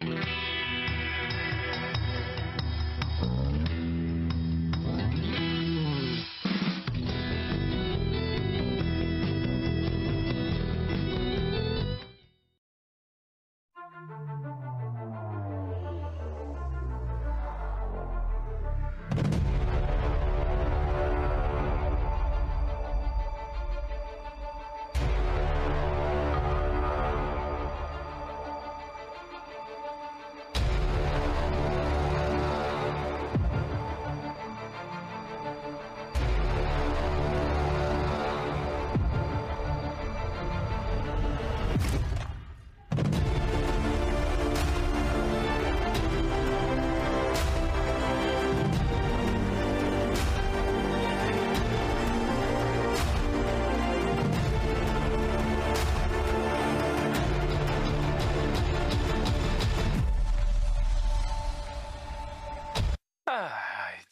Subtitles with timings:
[0.00, 0.37] Mm-hmm.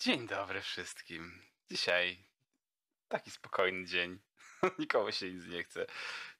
[0.07, 1.43] Dzień dobry wszystkim.
[1.71, 2.25] Dzisiaj
[3.09, 4.19] taki spokojny dzień.
[4.79, 5.87] Nikomu się nic nie chce.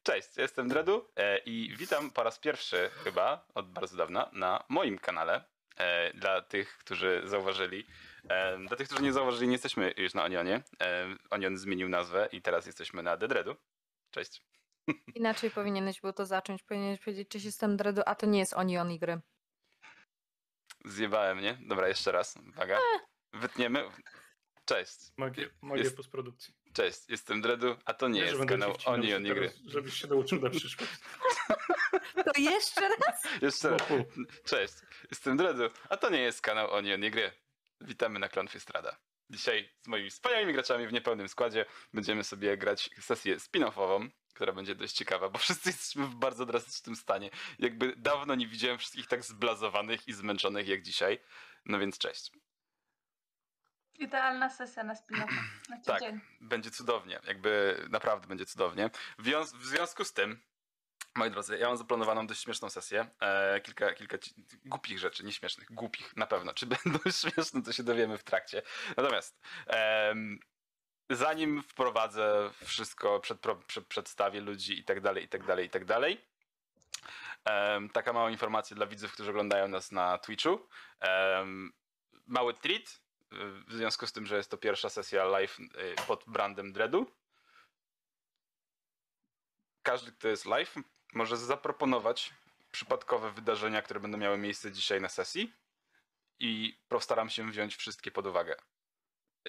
[0.03, 4.99] Cześć, jestem Dredu e, i witam po raz pierwszy chyba od bardzo dawna na moim
[4.99, 5.45] kanale.
[5.77, 7.87] E, dla tych, którzy zauważyli.
[8.29, 10.63] E, dla tych, którzy nie zauważyli, nie jesteśmy już na Onionie.
[11.31, 13.57] Onion zmienił nazwę i teraz jesteśmy na The Dreadu.
[14.11, 14.43] Cześć.
[15.15, 16.63] Inaczej powinieneś było to zacząć.
[16.63, 19.21] Powinieneś powiedzieć, czy jestem Dredu, a to nie jest Onion i gry.
[20.85, 21.59] Zjebałem, nie?
[21.61, 22.37] Dobra, jeszcze raz.
[22.37, 22.79] Uwaga.
[23.41, 23.85] Wytniemy.
[24.65, 24.97] Cześć.
[25.17, 26.55] Magię, magię Jest- postprodukcji.
[26.73, 29.53] Cześć, jestem Dredu, a to nie Wiesz, jest kanał ci wcinał Onion się i gry.
[29.67, 30.93] Żebyś się nauczył na przyszłość.
[32.15, 33.43] To jeszcze raz?
[33.43, 33.83] Jeszcze raz.
[34.45, 34.75] Cześć,
[35.11, 37.33] jestem Dredu, a to nie jest kanał Onion i gry.
[37.81, 38.97] Witamy na Klonfie Strada.
[39.31, 44.75] Dzisiaj z moimi wspaniałymi graczami w niepełnym składzie będziemy sobie grać sesję spin-offową, która będzie
[44.75, 47.31] dość ciekawa, bo wszyscy jesteśmy w bardzo drastycznym stanie.
[47.59, 51.19] Jakby dawno nie widziałem wszystkich tak zblazowanych i zmęczonych jak dzisiaj.
[51.65, 52.31] No więc cześć.
[53.99, 55.33] Idealna sesja na spin-off.
[55.69, 55.99] Na Tak.
[56.01, 56.21] tydzień.
[56.41, 58.91] Będzie cudownie, jakby naprawdę będzie cudownie.
[59.19, 60.43] W, w związku z tym,
[61.15, 63.07] moi drodzy, ja mam zaplanowaną dość śmieszną sesję.
[63.21, 64.19] E, kilka kilka
[64.65, 66.55] głupich rzeczy, nie śmiesznych, głupich na pewno.
[66.55, 68.63] Czy będą śmieszne, to się dowiemy w trakcie.
[68.97, 70.39] Natomiast em,
[71.11, 75.85] zanim wprowadzę wszystko, przedpro- prze- przedstawię ludzi i tak dalej, i tak dalej, i tak
[75.85, 76.25] dalej.
[77.45, 80.69] em, taka mała informacja dla widzów, którzy oglądają nas na Twitchu.
[81.01, 81.73] Em,
[82.27, 83.01] mały treat,
[83.67, 85.67] w związku z tym, że jest to pierwsza sesja live y,
[86.07, 87.07] pod brandem Dreadu.
[89.83, 90.75] Każdy, kto jest live,
[91.15, 92.35] może zaproponować
[92.73, 95.53] przypadkowe wydarzenia, które będą miały miejsce dzisiaj na sesji
[96.39, 98.57] i postaram się wziąć wszystkie pod uwagę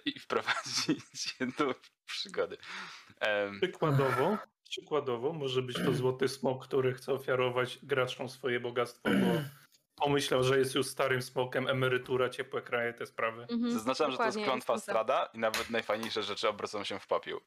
[0.05, 2.57] i wprowadzić je do przygody.
[3.19, 4.37] Em, Przykładowo,
[4.69, 9.41] przykładowo może być to złoty smok, który chce ofiarować graczom swoje bogactwo, bo
[9.97, 13.41] pomyślał, że jest już starym smokiem, emerytura, ciepłe kraje, te sprawy.
[13.49, 14.91] Mhm, Zaznaczam, że to jest klątwa jestem za.
[15.01, 17.41] strada i nawet najfajniejsze rzeczy obrócą się w popiół.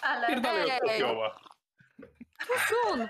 [0.00, 1.40] Ale Pierdalej od popioła.
[2.56, 3.08] Usun!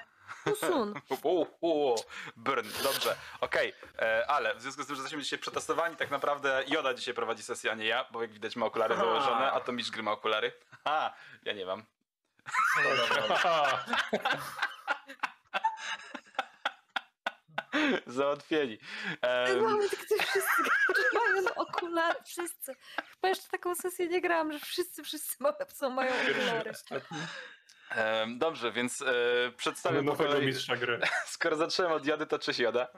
[0.53, 0.95] Usun!
[1.23, 1.95] U, u,
[2.37, 6.65] burn, dobrze, okej, e, ale w związku z tym, że jesteśmy dzisiaj przetestowani, tak naprawdę
[6.69, 9.05] Joda dzisiaj prowadzi sesję, a nie ja, bo jak widać ma okulary Aha.
[9.05, 10.53] założone, a to Mistrz Gry ma okulary.
[10.85, 11.15] Ha,
[11.45, 11.85] ja nie mam.
[13.29, 13.85] Haha.
[18.07, 18.79] Załatwieni.
[19.23, 20.63] Em, Mamy tak to wszyscy
[21.15, 22.75] mają no, okulary, wszyscy.
[23.11, 26.73] Chyba jeszcze taką sesję nie grałam, że wszyscy, wszyscy mają, są, mają okulary.
[28.39, 29.15] dobrze, więc e,
[29.57, 31.01] przedstawię po nowego kolei, mistrza gry.
[31.27, 32.89] skoro zacząłem od Jody, to cześć Joda.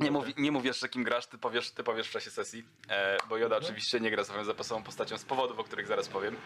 [0.00, 3.16] Nie mów, nie mów jeszcze kim grasz, ty powiesz, ty powiesz w czasie sesji, e,
[3.28, 3.64] bo Joda Mhm.
[3.72, 6.36] oczywiście nie gra swoją zapasową postacią z powodów, o których zaraz powiem.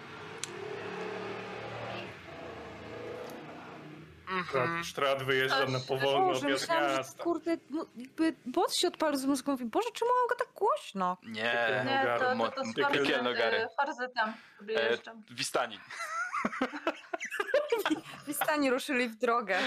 [4.49, 7.23] Sztrat, sztrat wyjeżdża na powolny Boże, objazd myślałam, że miasta.
[7.23, 11.17] kurde, no, jakby bot się odpalił z mózgu mówi, Boże, czemu mam go tak głośno?
[11.23, 13.67] Nie, nie, to, to, to z piekielno gary.
[13.77, 14.99] farzy, farzy tam sobie E.
[15.31, 15.81] Wistani.
[18.27, 19.59] Wistani ruszyli w drogę.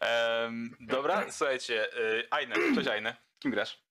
[0.00, 3.82] Em, dobra, słuchajcie, y, Aine, cześć Aine, kim grasz?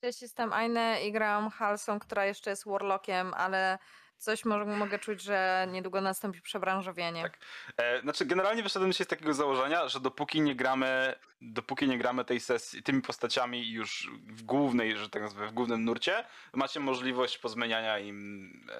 [0.00, 3.78] Cześć, jestem Aine i gram Halsą, która jeszcze jest Warlockiem, ale
[4.22, 7.22] coś może, mogę czuć, że niedługo nastąpi przebranżowienie.
[7.22, 7.38] Tak.
[7.76, 12.24] E, znaczy, generalnie wyszedłem dzisiaj z takiego założenia, że dopóki nie gramy, dopóki nie gramy
[12.24, 17.38] tej sesji, tymi postaciami już w głównej, że tak nazwę, w głównym nurcie, macie możliwość
[17.38, 18.78] pozmieniania im e,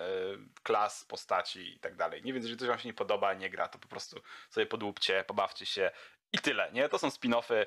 [0.63, 2.23] klas, postaci i tak dalej.
[2.23, 5.25] Nie więc, jeżeli coś wam się nie podoba, nie gra, to po prostu sobie podłupcie,
[5.27, 5.91] pobawcie się
[6.33, 6.89] i tyle, nie?
[6.89, 7.67] To są spin-offy,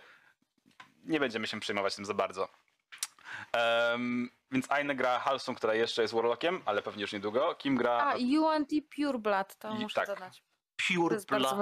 [1.03, 2.64] nie będziemy się przejmować tym za bardzo.
[3.53, 7.55] Em, więc Aine gra Halsą, która jeszcze jest Warlockiem, ale pewnie już niedługo.
[7.55, 10.07] Kim gra A, UNT Pure Blood, to I muszę tak.
[10.07, 10.43] dodać.
[10.87, 11.53] Pure Blood.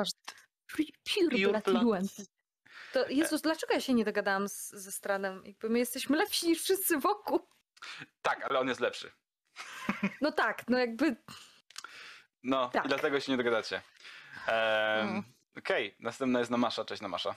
[0.67, 1.83] Pure, pure, Pure blood blood.
[1.83, 2.03] Yuan.
[2.93, 5.41] To Jezus, dlaczego ja się nie dogadałam z, ze Stradem?
[5.45, 7.47] Jakby my jesteśmy lepsi niż wszyscy wokół.
[8.21, 9.11] Tak, ale on jest lepszy.
[10.21, 11.15] No tak, no jakby
[12.43, 12.85] No, Tak.
[12.85, 13.81] i dlatego się nie dogadacie.
[14.47, 15.23] Em, No.
[15.59, 16.85] Okej, następna jest Namasza.
[16.85, 17.35] Cześć Namasza.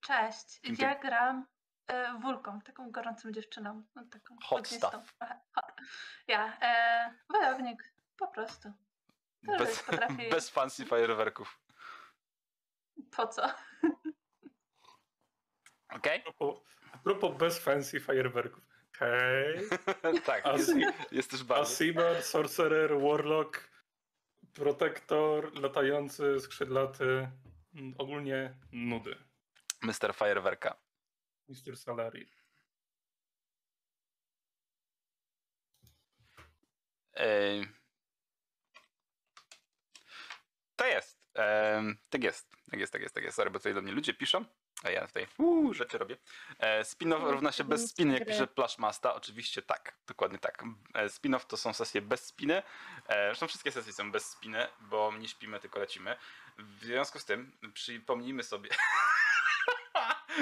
[0.00, 0.60] Cześć.
[0.78, 1.46] Ja gram
[1.90, 3.82] e, Wulką, taką gorącą dziewczyną.
[3.94, 5.14] No, taką Hot stuff.
[6.28, 8.72] Ja, e, wojownik, po prostu.
[9.42, 10.30] Bez, potrafi...
[10.30, 11.60] bez fancy fajerwerków.
[13.10, 13.42] Po co?
[15.96, 16.20] Okej?
[16.20, 16.60] A propos,
[16.92, 18.64] a propos bez fancy fajerwerków.
[18.98, 19.68] Hej,
[20.26, 20.52] tak, A
[21.12, 21.62] jest, też bardzo.
[21.72, 23.70] Asibar, Sorcerer, Warlock,
[24.54, 27.30] Protektor, latający, skrzydlaty,
[27.98, 29.16] ogólnie nudy.
[29.82, 30.14] Mr.
[30.14, 30.76] Fajerwerka.
[31.50, 31.76] Mr.
[31.76, 32.26] Salary.
[40.76, 41.28] To jest.
[42.10, 42.50] Tak jest.
[42.70, 43.36] Tak jest, tak jest, tak jest.
[43.36, 44.44] Sorry, bo tutaj do mnie ludzie piszą.
[44.82, 46.16] A ja tutaj uu, rzeczy robię.
[46.58, 49.14] E, spin-off No, równa się bez spiny, jak pisze Plashmasta.
[49.14, 50.64] Oczywiście tak, dokładnie tak.
[50.94, 52.62] E, spin-off to są sesje bez spiny.
[53.06, 56.16] E, zresztą wszystkie sesje są bez spiny, bo nie śpimy, tylko lecimy.
[56.58, 58.70] W związku z tym przypomnijmy sobie.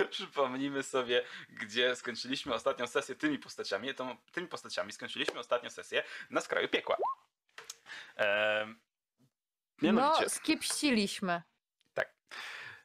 [0.10, 3.94] Przypomnijmy sobie, gdzie skończyliśmy ostatnią sesję tymi postaciami.
[3.94, 6.96] To, tymi postaciami skończyliśmy ostatnią sesję na skraju piekła.
[8.16, 8.78] Ehm,
[9.82, 11.42] mianowicie, no skiepściliśmy.
[11.94, 12.12] Tak.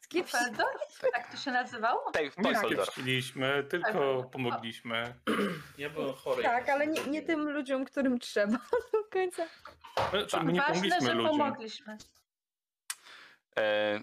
[0.02, 0.38] Skiepści...
[0.38, 1.00] Feldorf?
[1.14, 2.12] Tak to się nazywało?
[2.12, 5.14] tej, Nie skiepściliśmy, tylko pomogliśmy.
[5.78, 6.44] Ja byłem chory.
[6.44, 8.58] Tak, ale nie, nie tym ludziom, którym trzeba
[8.94, 9.46] do końca.
[10.10, 11.32] Znaczy, my nie Ważne, że ludziom.
[11.32, 11.98] pomogliśmy.
[13.58, 14.00] E,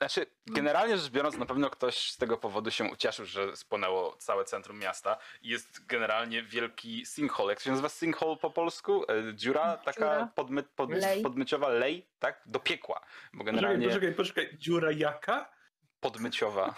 [0.00, 4.44] znaczy, generalnie rzecz biorąc, na pewno ktoś z tego powodu się ucieszył, że spłonęło całe
[4.44, 5.16] centrum miasta.
[5.42, 7.52] Jest generalnie wielki sinkhole.
[7.52, 9.04] Jak to się nazywa sinkhole po polsku?
[9.08, 10.28] E, dziura taka Dziura.
[10.34, 11.22] podmy, pod, Lej.
[11.22, 12.42] podmyciowa, lej, tak?
[12.46, 13.00] Do piekła.
[13.00, 13.04] Bo
[13.38, 14.56] Poczekaj, generalnie poczekaj, poczekaj.
[14.58, 15.50] Dziura jaka?
[16.00, 16.74] Podmyciowa.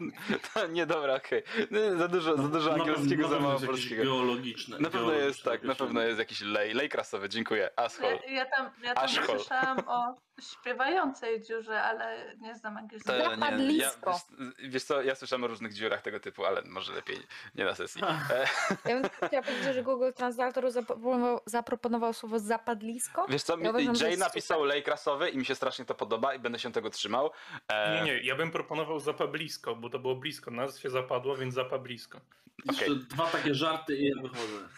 [0.54, 1.42] to nie, dobra, okej.
[1.70, 4.02] Nie, Za dużo, za dużo Na pewno- angielskiego, na za mało polskiego.
[4.02, 4.78] Geologiczne.
[4.78, 7.70] Na pewno jest tak, na pewno jest jakiś lej, lej krasowy, dziękuję.
[7.76, 8.18] Asshole.
[8.26, 10.14] Ja, ja tam, ja tam słyszałam o
[10.52, 13.24] śpiewającej dziurze, ale nie znam angielskiego.
[13.24, 14.10] To Zapadlisko.
[14.10, 14.16] ja,
[14.58, 17.16] wiesz, wiesz co, ja słyszałem o różnych dziurach tego typu, ale może lepiej
[17.54, 18.02] nie na sesji.
[18.30, 18.46] E,
[18.90, 23.26] Ja bym chciała powiedzieć, że Google Translator zaproponował, zaproponował słowo zapadlisko.
[23.28, 26.38] wiesz co, Ja uważam, Jay napisał lej krasowy i mi się strasznie to podoba i
[26.38, 27.30] będę się tego trzymał.
[27.68, 30.50] E, Nie, nie, ja bym proponował zapa blisko, bo to było blisko.
[30.50, 32.20] Nas się zapadło, więc zapa blisko.
[32.64, 34.68] Jeszcze dwa takie żarty i ja wychodzę.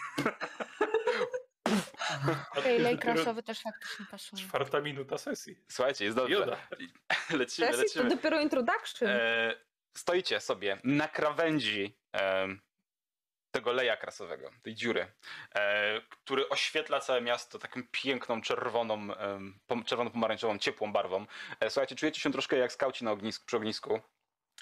[2.56, 4.42] Okej, lej dopiero krasowy też faktycznie pasuje.
[4.42, 5.56] Czwarta minuta sesji.
[5.69, 6.34] Słuchajcie, jest dobrze.
[6.34, 6.56] Joda.
[7.40, 8.16] Lecimy, Teraz jest to lecimy.
[8.16, 9.08] dopiero introduction.
[9.08, 9.54] E,
[9.96, 12.60] stoicie sobie na krawędzi em,
[13.50, 15.12] tego leja krasowego, tej dziury,
[15.55, 21.27] e, który oświetla całe miasto taką piękną, czerwoną, em, pom- czerwono-pomarańczową, ciepłą barwą.
[21.61, 24.00] E, słuchajcie, czujecie się troszkę jak skauci na ognisku, przy ognisku.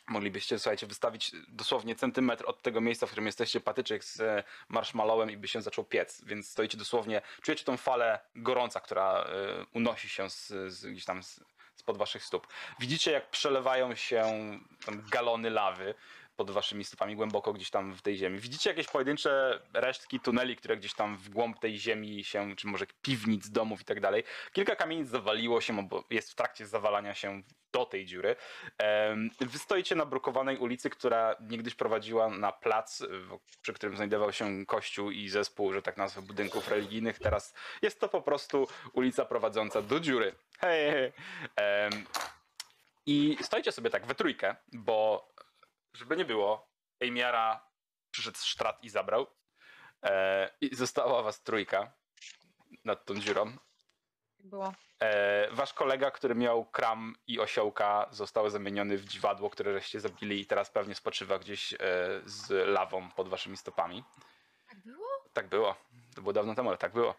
[0.09, 5.31] Moglibyście, słuchajcie, wystawić dosłownie centymetr od tego miejsca, w którym jesteście, patyczek z e, marshmallowem
[5.31, 9.27] i by się zaczął piec, więc stoicie dosłownie, czujecie tą falę gorąca, która e,
[9.75, 11.41] unosi się z, z, gdzieś tam z,
[11.75, 12.47] spod waszych stóp.
[12.79, 14.25] Widzicie, jak przelewają się
[14.89, 15.95] galony lawy
[16.37, 18.39] pod waszymi stopami, głęboko gdzieś tam w tej ziemi.
[18.39, 22.87] Widzicie jakieś pojedyncze resztki tuneli, które gdzieś tam w głąb tej ziemi się, czy może
[23.03, 24.25] piwnic, domów i tak dalej.
[24.53, 27.43] Kilka kamienic zawaliło się, bo jest w trakcie zawalania się
[27.73, 28.37] do tej dziury.
[29.41, 33.03] Wy stoicie na brukowanej ulicy, która niegdyś prowadziła na plac,
[33.63, 37.19] przy którym znajdował się kościół i zespół, że tak nazwę, budynków religijnych.
[37.19, 40.35] Teraz jest to po prostu ulica prowadząca do dziury.
[40.59, 41.13] Hej, hej.
[43.07, 45.29] I stoicie sobie tak we trójkę, bo
[45.97, 46.69] żeby nie było,
[47.01, 47.67] Ejmiara
[48.11, 49.27] przyszedł Strat i zabrał.
[50.03, 51.93] E, I została was trójka
[52.85, 53.57] nad tą dziurą.
[54.39, 54.75] Było.
[55.03, 60.41] E, wasz kolega, który miał kram i osiołka, został zamieniony w dziwadło, które żeście zabili
[60.41, 61.77] i teraz pewnie spoczywa gdzieś e,
[62.25, 64.05] z lawą pod waszymi stopami.
[64.69, 65.07] Tak było?
[65.33, 65.77] Tak było.
[66.15, 67.15] To było dawno temu, ale tak było.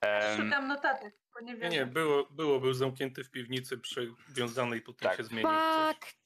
[0.00, 1.72] Em, Szukam notatek, bo nie Nie, wiem.
[1.72, 5.16] nie, było, było, był zamknięty w piwnicy przywiązanej, potem Tak.
[5.16, 5.48] się zmienił.
[5.50, 5.58] coś.
[5.88, 6.18] Faktycznie,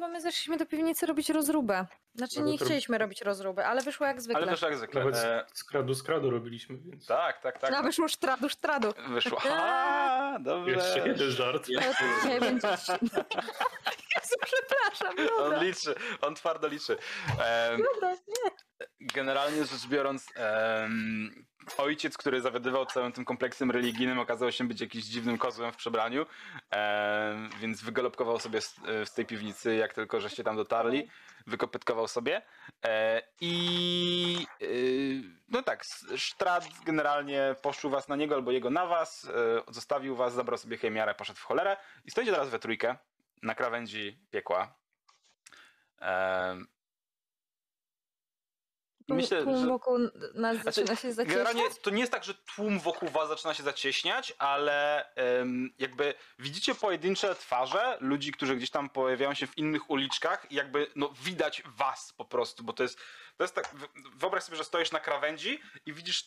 [0.00, 1.86] bo my zeszliśmy do piwnicy robić rozróbę.
[2.14, 4.42] Znaczy No nie chcieliśmy robić rozróby, ale wyszło jak zwykle.
[4.42, 5.00] ale wyszło jak zwykle.
[5.00, 7.70] Nawet E, z kradu z kradu robiliśmy, więc tak, tak, tak.
[7.70, 8.92] No wyszło sztradu, sztradu.
[9.08, 9.38] Wyszło.
[9.50, 10.70] A, dobrze.
[10.74, 11.68] jeszcze jeden żart.
[12.40, 12.68] Będzie...
[14.16, 15.34] Jezu, przepraszam, dobra.
[15.58, 16.96] On liczy, on twardo liczy.
[17.44, 18.50] Em, Dobra, nie.
[19.00, 21.46] generalnie rzecz biorąc, em,
[21.78, 26.26] ojciec, który zawiadywał całym tym kompleksem religijnym, okazał się być jakimś dziwnym kozłem w przebraniu,
[26.72, 31.08] e, więc wygalopkował sobie z, e, z tej piwnicy, jak tylko żeście tam dotarli,
[31.46, 32.42] wykopytkował sobie
[32.84, 34.66] e, i e,
[35.48, 39.24] no tak, s- Sztrat generalnie poszł was na niego albo jego na was,
[39.68, 42.96] e, zostawił was, zabrał sobie chemiarę, poszedł w cholerę i stoicie teraz we trójkę
[43.42, 44.74] na krawędzi piekła.
[49.10, 49.98] Tłum, myślę, tłum że- wokół
[50.34, 51.44] nas Znaczy, zaczyna się zacieśniać.
[51.44, 56.14] Generalnie to nie jest tak, że tłum wokół was zaczyna się zacieśniać, ale em, jakby
[56.38, 61.12] widzicie pojedyncze twarze ludzi, którzy gdzieś tam pojawiają się w innych uliczkach i jakby no
[61.22, 62.98] widać was po prostu, bo to jest,
[63.36, 66.24] to jest tak, wy- wyobraź sobie, że stoisz na krawędzi i widzisz,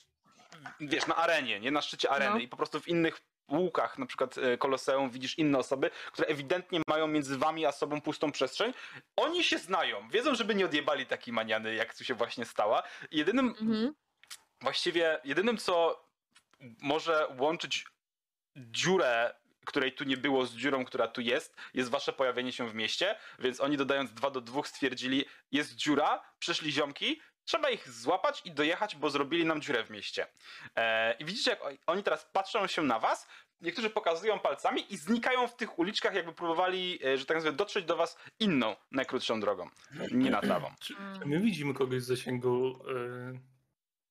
[0.79, 2.39] wiesz, na arenie, nie na szczycie areny No.
[2.41, 6.81] i po prostu w innych łukach, na przykład e, Koloseum, widzisz inne osoby, które ewidentnie
[6.87, 8.73] mają między wami a sobą pustą przestrzeń.
[9.15, 12.83] Oni się znają, wiedzą, żeby nie odjebali takiej maniany, jak tu się właśnie stała.
[13.11, 13.93] Jedynym Mhm.
[14.61, 16.05] Właściwie jedynym, co
[16.81, 17.85] może łączyć
[18.55, 19.33] dziurę,
[19.65, 23.15] której tu nie było, z dziurą, która tu jest, jest wasze pojawienie się w mieście,
[23.39, 28.51] więc oni dodając 2 do 2 stwierdzili, jest dziura, przyszli ziomki, trzeba ich złapać i
[28.51, 30.27] dojechać, bo zrobili nam dziurę w mieście.
[30.75, 33.27] E, I widzicie, jak oni teraz patrzą się na was,
[33.61, 37.85] niektórzy pokazują palcami i znikają w tych uliczkach, jakby próbowali, e, że tak nazwę, dotrzeć
[37.85, 39.69] do was inną, najkrótszą drogą,
[40.11, 40.71] nie na trawą.
[40.79, 43.39] Czy, czy my widzimy kogoś z zasięgu y,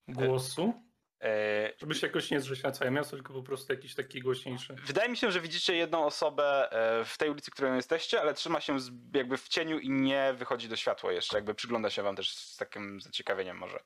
[0.08, 0.74] głosu?
[1.22, 4.74] E, Żeby się jakoś nie zrzeć na całe miasto, tylko po prostu jakiś taki głośniejszy.
[4.74, 8.60] Wydaje mi się, że widzicie jedną osobę e, w tej ulicy, którą jesteście, ale trzyma
[8.60, 8.76] się
[9.14, 11.36] jakby w cieniu i nie wychodzi do światła jeszcze.
[11.36, 13.78] Jakby przygląda się wam też z takim zaciekawieniem może.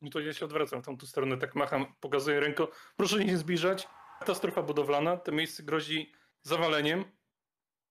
[0.00, 2.66] No to ja się odwracam w tamtą stronę, tak macham, pokazuję ręką.
[2.96, 3.88] Proszę nie zbliżać.
[4.18, 6.12] Katastrofa budowlana, to miejsce grozi
[6.42, 7.04] zawaleniem.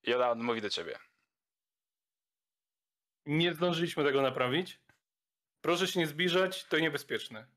[0.03, 1.00] I ona mówi do ciebie.
[3.25, 4.79] Nie zdążyliśmy tego naprawić.
[5.61, 7.47] Proszę się nie zbliżać, to niebezpieczne.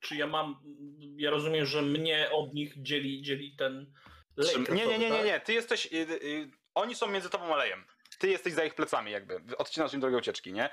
[0.00, 0.56] Czy ja mam.
[1.16, 3.92] Ja rozumiem, że mnie od nich dzieli, dzieli ten
[4.36, 5.26] lej Czym- Nie, nie, nie, nie, tak?
[5.26, 5.40] nie.
[5.40, 5.86] Ty jesteś.
[5.92, 7.84] y, y, oni są między tobą a lejem.
[8.18, 9.56] Ty jesteś za ich plecami, jakby.
[9.56, 10.68] Odcinasz im drogę ucieczki, nie?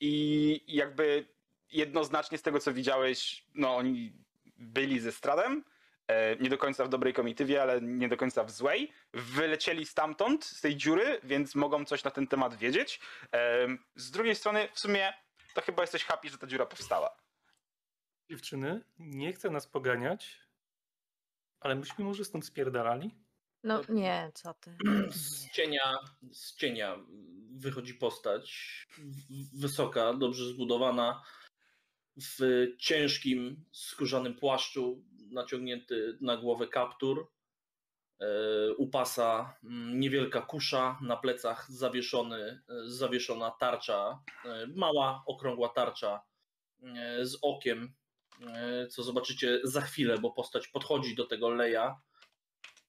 [0.00, 1.28] I jakby
[1.72, 4.12] jednoznacznie z tego, co widziałeś, no oni
[4.56, 5.64] byli ze Stradem.
[6.12, 8.92] E, Nie do końca w dobrej komitywie, ale nie do końca w złej.
[9.14, 13.00] Wylecieli stamtąd, z tej dziury, więc mogą coś na ten temat wiedzieć.
[13.32, 15.12] Em, Z drugiej strony, w sumie,
[15.54, 17.16] to chyba jesteś happy, że ta dziura powstała.
[18.30, 20.38] Dziewczyny, nie chcę nas poganiać,
[21.60, 23.10] ale myśmy może stąd spierdalali?
[23.64, 24.76] No nie, co ty.
[25.10, 25.98] Z cienia,
[26.32, 26.96] z cienia
[27.50, 28.86] wychodzi postać
[29.54, 31.22] wysoka, dobrze zbudowana,
[32.16, 37.30] w ciężkim, skórzanym płaszczu, naciągnięty na głowę kaptur.
[38.20, 45.68] E, U pasa mm, niewielka kusza, na plecach zawieszony, e, zawieszona tarcza, e, mała, okrągła
[45.68, 46.22] tarcza
[47.22, 47.94] z okiem,
[48.90, 52.00] co zobaczycie za chwilę, bo postać podchodzi do tego leja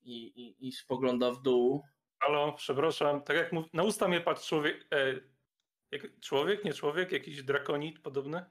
[0.01, 1.83] i, i, i spogląda w dół.
[2.19, 3.65] Halo, przepraszam, tak jak mów...
[3.73, 4.87] na usta mnie patrz człowiek...
[4.93, 5.33] E.
[6.21, 8.45] Człowiek, nie człowiek, jakiś drakonit podobny?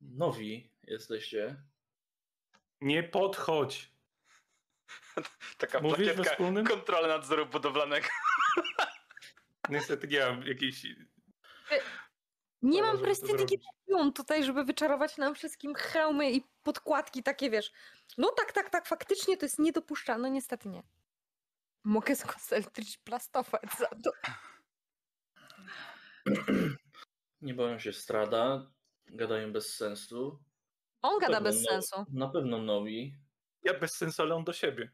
[0.00, 1.62] Nowi jesteście.
[2.82, 3.92] Nie podchodź.
[5.58, 6.66] Taka Mówisz we plakietka wspólnym?
[6.66, 8.06] kontroli nadzoru budowlanego.
[9.68, 10.86] Niestety nie mam jakiejś...
[12.62, 13.72] Nie mam żeby to prestidigitacji
[14.14, 17.72] tutaj, żeby wyczarować nam wszystkim hełmy i podkładki takie, wiesz.
[18.18, 20.28] No tak, tak, tak, faktycznie to jest niedopuszczalne.
[20.28, 20.82] No niestety nie.
[21.84, 24.12] Mogę skoncentrić plastować za to.
[27.42, 28.70] Nie boją się strada,
[29.06, 30.38] gadają bez sensu.
[31.02, 32.04] On gada bez no- sensu.
[32.12, 33.14] Na pewno nowi.
[33.62, 34.92] Ja bez sensu, ale on do siebie.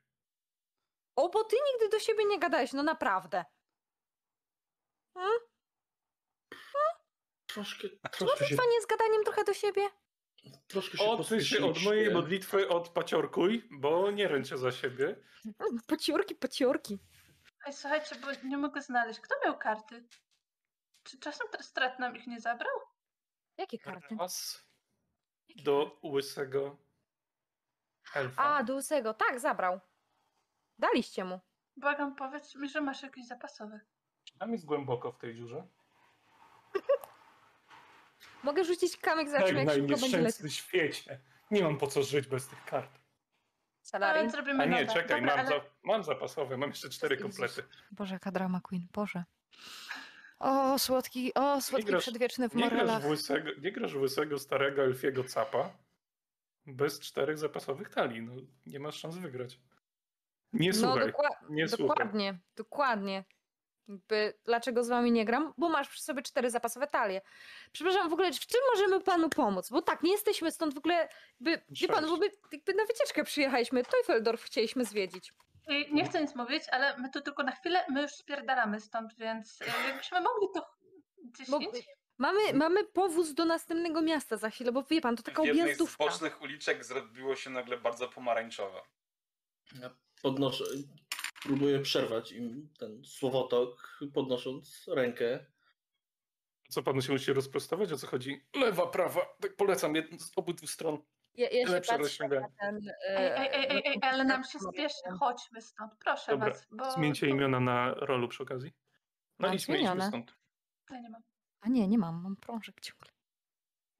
[1.16, 3.44] O, bo ty nigdy do siebie nie gadałeś, no naprawdę.
[7.46, 9.82] Troszkę, Czy troszkę się, modlitwa nie z gadaniem trochę do siebie?
[10.68, 15.16] troszkę się Odsuń się od mojej modlitwy, odpaciorkuj, bo nie ręczę za siebie.
[15.86, 16.98] Pociorki, pociorki.
[17.66, 19.20] Ej, słuchajcie, bo nie mogę znaleźć.
[19.20, 20.08] Kto miał karty?
[21.02, 22.74] Czy czasem ten strat nam ich nie zabrał?
[23.58, 24.16] Jakie karty?
[24.20, 24.67] Raz
[25.56, 26.76] do łysego
[28.14, 28.42] elfa.
[28.42, 29.14] A, do łysego.
[29.14, 29.80] Tak, zabrał.
[30.78, 31.40] Daliście mu.
[31.76, 33.80] Błagam, powiedz mi, że masz jakieś zapasowe.
[34.38, 35.66] Tam jest głęboko w tej dziurze.
[38.44, 40.54] Mogę rzucić kamyk, Tak, zobaczymy jak szybko będzie lecieć.
[40.54, 41.20] świecie.
[41.50, 42.98] Nie mam po co żyć bez tych kart.
[43.82, 44.20] Salary.
[44.20, 44.86] Ale zrobimy A nie, nowe.
[44.94, 45.48] czekaj, Dobra, mam, ale...
[45.60, 47.62] za, mam zapasowe, mam jeszcze cztery komplety.
[47.90, 49.24] Boże, jaka drama queen, Boże.
[50.38, 55.24] O, słodki, o, słodki grasz- przedwieczny w Nie grasz, łysego, nie grasz łysego, starego elfiego
[55.24, 55.70] capa
[56.66, 58.22] bez czterech zapasowych talii.
[58.22, 58.32] No,
[58.66, 59.60] nie masz szans wygrać.
[60.52, 61.86] Nie No słuchaj, dokła- nie słuchaj.
[61.88, 63.24] dokładnie, dokładnie.
[63.88, 65.54] Jakby, dlaczego z wami nie gram?
[65.58, 67.20] Bo masz przy sobie cztery zapasowe talie.
[67.72, 69.70] Przepraszam, w ogóle w czym możemy panu pomóc?
[69.70, 71.08] Bo tak, nie jesteśmy stąd w ogóle,
[71.40, 75.32] jakby, wie pan, bo my jakby na wycieczkę przyjechaliśmy, Teufeldorf chcieliśmy zwiedzić.
[75.68, 79.14] I nie chcę nic mówić, ale my tu tylko na chwilę, my już spierdalamy stąd,
[79.14, 80.66] więc jakbyśmy mogli to
[81.24, 81.84] gdzieś Bo indziej.
[82.18, 85.62] mamy, mamy powóz do następnego miasta za chwilę, bo wie pan, to taka w jednej
[85.62, 86.04] z objazdówka.
[86.04, 88.80] bocznych uliczek zrobiło się nagle bardzo pomarańczowe.
[89.80, 89.90] Ja
[90.22, 90.64] podnoszę,
[91.42, 95.46] próbuję przerwać im ten słowotok, podnosząc rękę.
[96.70, 97.92] Co panu się musi rozprostować?
[97.92, 98.46] O co chodzi?
[98.54, 99.20] Lewa, prawa.
[99.40, 100.98] Tak polecam jed- z obydwu stron.
[101.38, 102.76] Ja, ja się patrzę na ten...
[103.08, 106.90] Ej, ej, ej, ej, ej, ale nam się spieszy, chodźmy stąd, proszę Dobra, was, bo...
[106.90, 108.72] Zmieńcie imiona na rolu przy okazji.
[109.38, 110.08] No Mam i zmienione.
[110.08, 110.34] stąd.
[110.90, 111.22] Ja nie mam.
[111.60, 113.08] A nie, nie mam, mam prążek ciągle.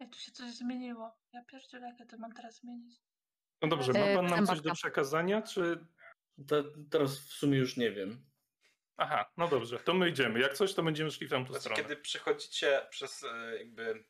[0.01, 1.19] Jak tu się coś zmieniło.
[1.33, 2.97] Ja pierdzielę, jak ja to mam teraz zmienić.
[3.63, 5.87] No dobrze, ma E, pan nam coś do przekazania, czy...
[6.49, 8.25] Te, teraz w sumie już nie wiem.
[8.97, 10.41] Aha, no dobrze, to my idziemy.
[10.41, 11.83] Jak coś, to będziemy szli w tamtą Znaczy, stronę.
[11.83, 14.05] kiedy przychodzicie przez e, jakby.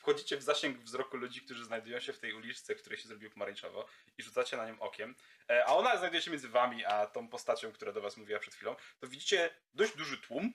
[0.00, 3.32] Wchodzicie w zasięg wzroku ludzi, którzy znajdują się w tej uliczce, w której się zrobiło
[3.32, 3.86] pomarańczowo
[4.18, 5.14] i rzucacie na nią okiem,
[5.50, 8.54] e, a ona znajduje się między wami a tą postacią, która do was mówiła przed
[8.54, 10.52] chwilą, to widzicie dość duży tłum,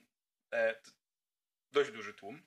[0.52, 0.80] e,
[1.72, 2.46] dość duży tłum,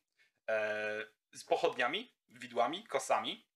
[0.49, 3.49] e, z pochodniami, widłami, kosami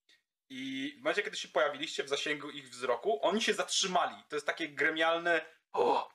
[0.50, 4.24] i w momencie, kiedy się pojawiliście w zasięgu ich wzroku, oni się zatrzymali.
[4.30, 6.14] To jest takie gremialne o!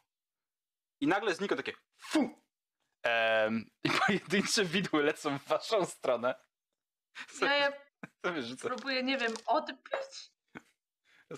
[1.00, 2.42] I nagle znika takie fu!
[3.02, 6.34] Em, I pojedyncze widły lecą w waszą stronę.
[7.40, 7.72] Ja je
[8.26, 8.68] Sobie rzucę.
[8.68, 9.78] próbuję, nie wiem, odbić.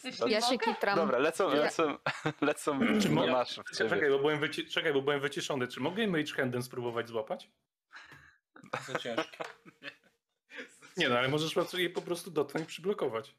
[0.05, 0.67] jeśli- Ja się mogę?
[0.75, 0.97] kitram.
[0.97, 1.99] Dobra, lecą, Ja- lecą,
[2.41, 5.69] lecą Czy na mogę- w Czekaj, bo byłem, wyci- czekaj, bo byłem wyciszony.
[5.69, 7.51] Czy mogę Mage Handem spróbować złapać?
[8.87, 9.45] Za ciężko.
[10.97, 13.35] Nie no, ale możesz je po prostu dotknąć i przyblokować.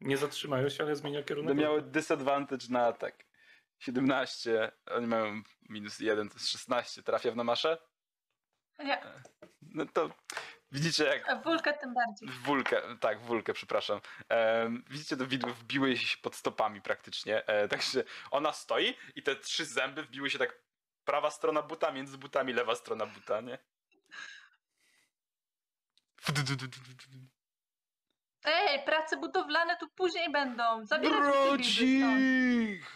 [0.00, 1.48] Nie zatrzymają się, ale zmienia kierunek.
[1.48, 3.24] Będę miały disadvantage na atak.
[3.78, 7.02] 17, oni mają minus 1, to jest 16.
[7.02, 7.78] Trafia w namaszę?
[8.78, 9.00] Nie,
[9.62, 10.10] No to
[10.72, 12.28] widzicie jak a wulkę tym bardziej.
[12.28, 14.00] W wulkę, tak, w wulkę, przepraszam.
[14.90, 17.46] Widzicie, te widły wbiły się pod stopami praktycznie.
[17.46, 20.58] E, także ona stoi i te trzy zęby wbiły się tak
[21.04, 23.58] prawa strona buta, między butami lewa strona buta, nie?
[28.44, 30.86] Ej, prace budowlane tu później będą.
[30.86, 31.20] Zabierać.
[31.20, 32.86] Brodzik!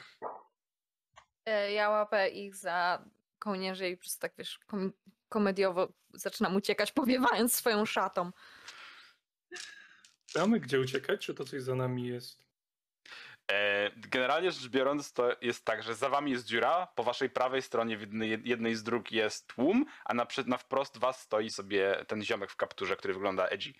[1.46, 3.04] E, Ja łapę ich za
[3.38, 4.58] kołnierze i po prostu tak, wiesz,
[5.28, 8.30] komediowo zaczynam uciekać, powiewając swoją szatą.
[10.36, 12.46] Mamy gdzie uciekać, czy to coś za nami jest?
[13.52, 17.62] E, generalnie rzecz biorąc, to jest tak, że za wami jest dziura, po waszej prawej
[17.62, 18.00] stronie w
[18.46, 22.50] jednej, z dróg jest tłum, a na, przed- na wprost was stoi sobie ten ziomek
[22.50, 23.72] w kapturze, który wygląda edgy.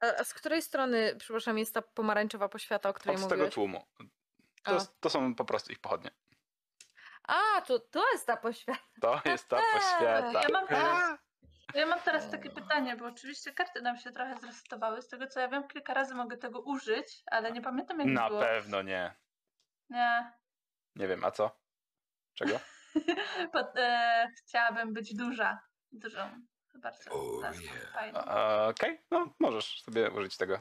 [0.00, 3.54] A, a z której strony, przepraszam, jest ta pomarańczowa poświata, o której Od tego mówiłeś?
[3.54, 3.84] tłumu.
[4.64, 4.68] A.
[4.70, 6.10] To, jest- to są po prostu ich pochodnie.
[7.28, 8.80] A, to, to jest ta poświata.
[9.00, 10.42] To jest ta poświata.
[10.42, 11.18] Ja mam teraz,
[11.74, 15.02] ja mam teraz takie pytanie, bo oczywiście karty nam się trochę zresetowały.
[15.02, 18.28] Z tego co ja wiem, kilka razy mogę tego użyć, ale nie pamiętam jak Na
[18.28, 18.40] było.
[18.40, 19.14] pewno nie.
[19.90, 20.32] Nie.
[20.96, 21.60] Nie wiem, a co?
[22.34, 22.60] Czego?
[23.52, 25.58] Bo, e, chciałabym być duża.
[25.92, 26.30] Dużą.
[26.74, 27.10] Bardzo
[27.92, 28.18] fajną.
[28.20, 30.60] A, Okej, no możesz sobie użyć tego.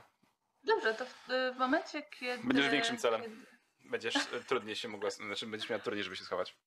[0.64, 2.44] Dobrze, to w, w momencie, kiedy...
[2.48, 3.22] Będziesz większym celem.
[3.22, 3.53] Kiedy,
[3.94, 6.58] Będziesz e, trudniej się mogła, znaczy będziesz miała trudniej, żeby się schować.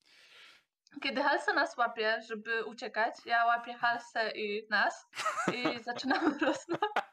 [1.02, 5.06] kiedy Halsa nas łapie, żeby uciekać, ja łapię Halsę i nas
[5.52, 7.04] i zaczynam rozmawiać.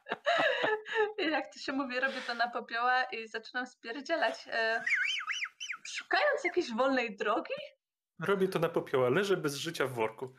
[1.18, 4.36] I jak to się mówi, robię to na popioła i zaczynam spierdzielać.
[4.48, 4.84] E,
[5.84, 7.54] szukając jakiejś wolnej drogi,
[8.20, 10.34] Robię to na popioła, leżę bez życia w worku.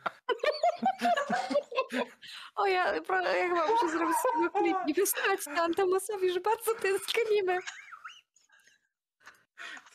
[2.55, 3.01] O, ja, ja
[3.47, 7.59] chyba muszę zrobić sobie klip i wysłać to Antamosowi, że bardzo tęsknimy.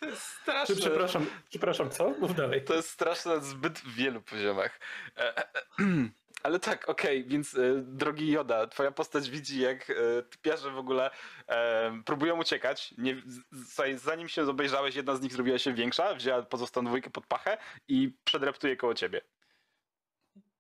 [0.01, 0.77] To jest Czy, straszne.
[0.77, 2.11] przepraszam, przepraszam, co?
[2.11, 2.65] Mów dalej.
[2.65, 4.81] To jest straszne na zbyt wielu poziomach.
[5.17, 5.45] E, e,
[6.43, 11.11] Ale tak, okej, więc e, drogi Joda, twoja postać widzi, jak e, typiarze w ogóle
[11.49, 12.95] e, próbują uciekać.
[12.99, 17.27] Nie, z- zanim się obejrzałeś, jedna z nich zrobiła się większa, wzięła pozostałą dwójkę pod
[17.27, 17.59] pachę
[17.89, 19.21] i przedreptuje koło ciebie.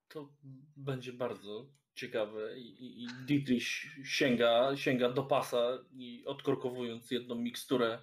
[0.09, 0.29] To
[0.77, 3.67] będzie bardzo ciekawe i, i, i Dietrich
[4.05, 8.03] sięga, sięga do pasa i odkorkowując jedną miksturę,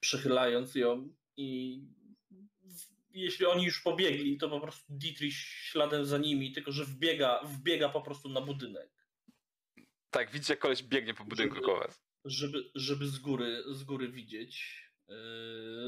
[0.00, 1.80] przechylając ją i
[3.10, 7.88] jeśli oni już pobiegli, to po prostu Dietrich śladem za nimi, tylko że wbiega, wbiega
[7.88, 8.90] po prostu na budynek,
[10.10, 12.02] Tak, widzicie, jak koleś biegnie po budynku Żeby- koło was.
[12.24, 14.85] żeby, żeby z góry, z góry widzieć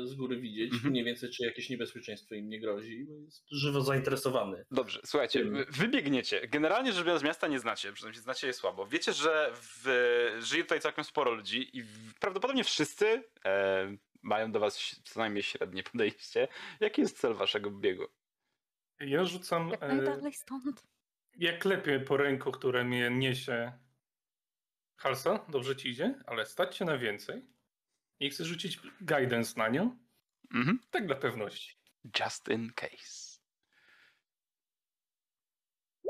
[0.04, 0.90] z góry widzieć Mhm.
[0.92, 3.04] mniej więcej, czy jakieś niebezpieczeństwo im nie grozi.
[3.08, 4.64] bo Jest żywo zainteresowany.
[4.70, 5.64] Dobrze, słuchajcie, Tym.
[5.70, 6.48] wybiegniecie.
[6.48, 8.86] Generalnie rzecz biorąc, miasta nie znacie, przynajmniej znacie je słabo.
[8.86, 14.60] Wiecie, że w, żyje tutaj całkiem sporo ludzi i w, prawdopodobnie wszyscy e, mają do
[14.60, 16.48] was co najmniej średnie podejście.
[16.80, 18.04] Jaki jest cel waszego biegu?
[19.00, 19.68] Ja rzucam.
[19.68, 20.82] Jak E, najdalej stąd.
[21.36, 23.72] ja klepię po ręku, które mnie niesie.
[24.96, 27.42] Halsa, dobrze ci idzie, ale stać się na więcej.
[28.20, 29.96] I chcę rzucić guidance na nią.
[30.54, 30.78] Mhm.
[30.90, 31.78] Tak dla pewności.
[32.20, 33.38] Just in case.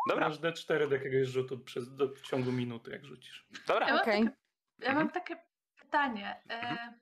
[0.08, 3.46] Dobra, Masz D4 do jakiegoś rzutu przez, do, w ciągu minuty, jak rzucisz.
[3.52, 3.86] Ja dobra.
[3.86, 4.24] mam, Okej.
[4.24, 4.36] takie,
[4.78, 5.36] ja mam takie
[5.80, 6.42] pytanie.
[6.50, 6.94] E,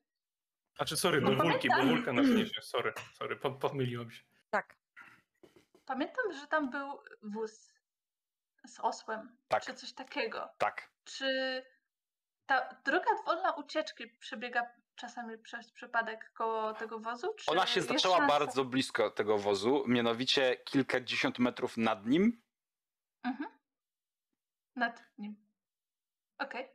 [0.79, 2.62] A czy sorry, No do wulki, bo wulka nas niesie.
[2.62, 4.25] Sorry, sorry, po, pomyliłem się.
[4.51, 4.77] Tak.
[5.87, 7.73] pamiętam, że tam był wóz
[8.66, 9.62] z osłem, Tak.
[9.62, 10.49] czy coś takiego.
[10.59, 10.90] Tak.
[11.05, 11.62] Czy
[12.47, 14.62] ta droga wolna ucieczki przebiega
[14.97, 17.35] czasami przez przypadek koło tego wozu?
[17.39, 22.43] Czy Ona się zaczęła szansa- bardzo blisko tego wozu, mianowicie kilkadziesiąt metrów nad nim.
[23.23, 23.51] Mhm.
[24.77, 25.37] Nad nim.
[26.39, 26.69] Okej.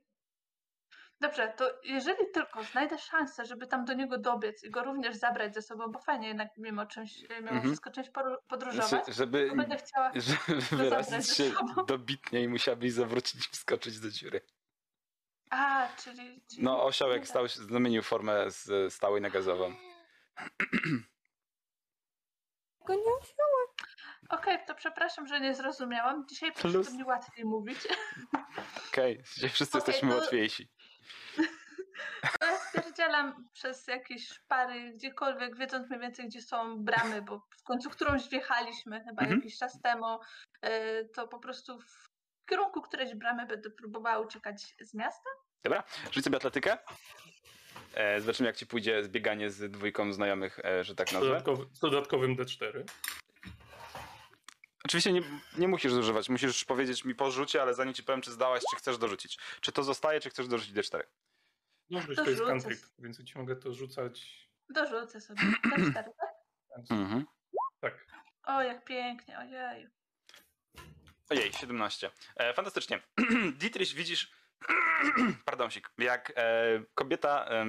[1.21, 5.53] Dobrze, to jeżeli tylko znajdę szansę, żeby tam do niego dobiec i go również zabrać
[5.53, 7.61] ze sobą, bo fajnie jednak mimo czymś, mimo Mhm.
[7.61, 8.09] wszystko czymś
[8.47, 10.11] podróżować, Że- Żeby, to będę chciała...
[10.47, 11.85] żeby wyrazić się sobą.
[11.85, 14.41] dobitnie i musiałabyś zawrócić i wskoczyć do dziury.
[15.51, 16.41] A, czyli...
[16.49, 16.63] czyli...
[16.63, 19.75] No, osiołek stał się, zamienił formę z stałej na gazową.
[22.85, 23.01] Go nie
[24.29, 26.27] Okej, to przepraszam, że nie zrozumiałam.
[26.29, 26.73] Dzisiaj po Plus.
[26.73, 27.77] prostu mi łatwiej mówić.
[28.89, 30.69] Okej, dzisiaj wszyscy Okej, jesteśmy to- łatwiejsi.
[32.39, 37.63] To ja spierdzielam przez jakieś szpary, gdziekolwiek, wiedząc mniej więcej, gdzie są bramy, bo w
[37.63, 39.39] końcu którąś wjechaliśmy chyba Mhm.
[39.39, 40.19] jakiś czas temu,
[40.65, 42.10] y, to po prostu w
[42.51, 45.29] kierunku którejś bramy będę próbowała uciekać z miasta.
[45.63, 46.77] Dobra, rzuć sobie atletykę.
[47.93, 51.27] E, zobaczymy, jak ci pójdzie zbieganie z dwójką znajomych, e, że tak Z, nazwę.
[51.27, 52.83] dodatkowy, z dodatkowym D4.
[54.85, 55.21] Oczywiście nie,
[55.57, 58.77] nie musisz zużywać, musisz powiedzieć mi po rzucie, ale zanim ci powiem, czy zdałaś, czy
[58.77, 59.39] chcesz dorzucić.
[59.61, 61.01] Czy to zostaje, czy chcesz dorzucić D4?
[61.89, 64.47] Może być To to jest cantrip, więc ci mogę to rzucać.
[64.69, 65.41] Dorzucę sobie.
[65.77, 66.33] Na cztery, tak?
[66.89, 67.25] Mhm.
[67.81, 68.05] Tak.
[68.43, 69.87] O, jak pięknie, ojej.
[71.31, 72.11] Ojej, 17.
[72.35, 72.99] E, fantastycznie.
[73.59, 74.31] Dietrich, widzisz,
[75.45, 77.65] pardonsik, jak e, kobieta, e,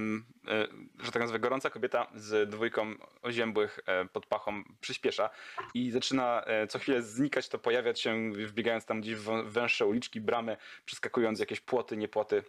[0.99, 5.31] że tak nazwę, gorąca kobieta z dwójką oziębłych e, pod pachą przyspiesza
[5.75, 10.21] i zaczyna e, co chwilę znikać, to pojawiać się, wbiegając tam gdzieś w węższe uliczki,
[10.21, 12.43] bramy, przeskakując jakieś płoty, niepłoty.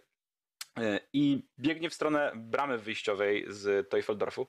[0.78, 4.48] E, I biegnie w stronę bramy wyjściowej z Teufeldorfu.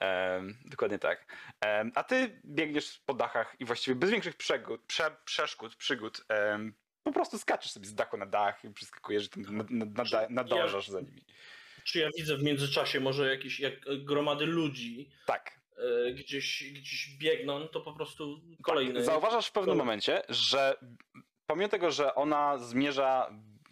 [0.00, 1.26] Em, dokładnie tak.
[1.60, 6.74] Em, a ty biegniesz po dachach i właściwie bez większych przegód, prze, przeszkód, przygód, em,
[7.02, 11.00] po prostu skaczesz sobie z dachu na dach i przeskakujesz, nad, nad, nad, nadążasz za
[11.00, 11.24] nimi.
[11.84, 15.60] Czy ja widzę w międzyczasie może jakieś jak gromady ludzi Tak.
[15.76, 18.94] e, gdzieś, gdzieś biegną, to po prostu kolejny.
[18.94, 19.04] Tak.
[19.04, 20.76] Zauważasz w pewnym momencie, że
[21.46, 23.30] pomimo tego, że ona zmierza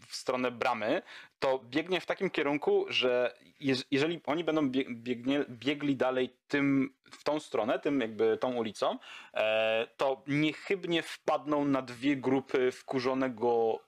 [0.09, 1.03] w stronę bramy,
[1.43, 6.95] to biegnie w takim kierunku, że jeż- jeżeli oni będą bie- biegnie, biegli dalej tym,
[7.13, 8.99] w tą stronę, tym jakby tą ulicą,
[9.35, 13.79] e, to niechybnie wpadną na dwie grupy wkurzonego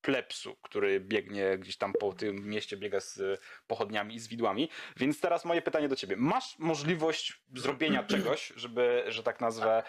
[0.00, 4.68] plepsu, który biegnie gdzieś tam po tym mieście, biega z pochodniami i z widłami.
[4.96, 6.16] Więc teraz moje pytanie do ciebie.
[6.16, 9.82] Masz możliwość zrobienia czegoś, żeby, że tak nazwę,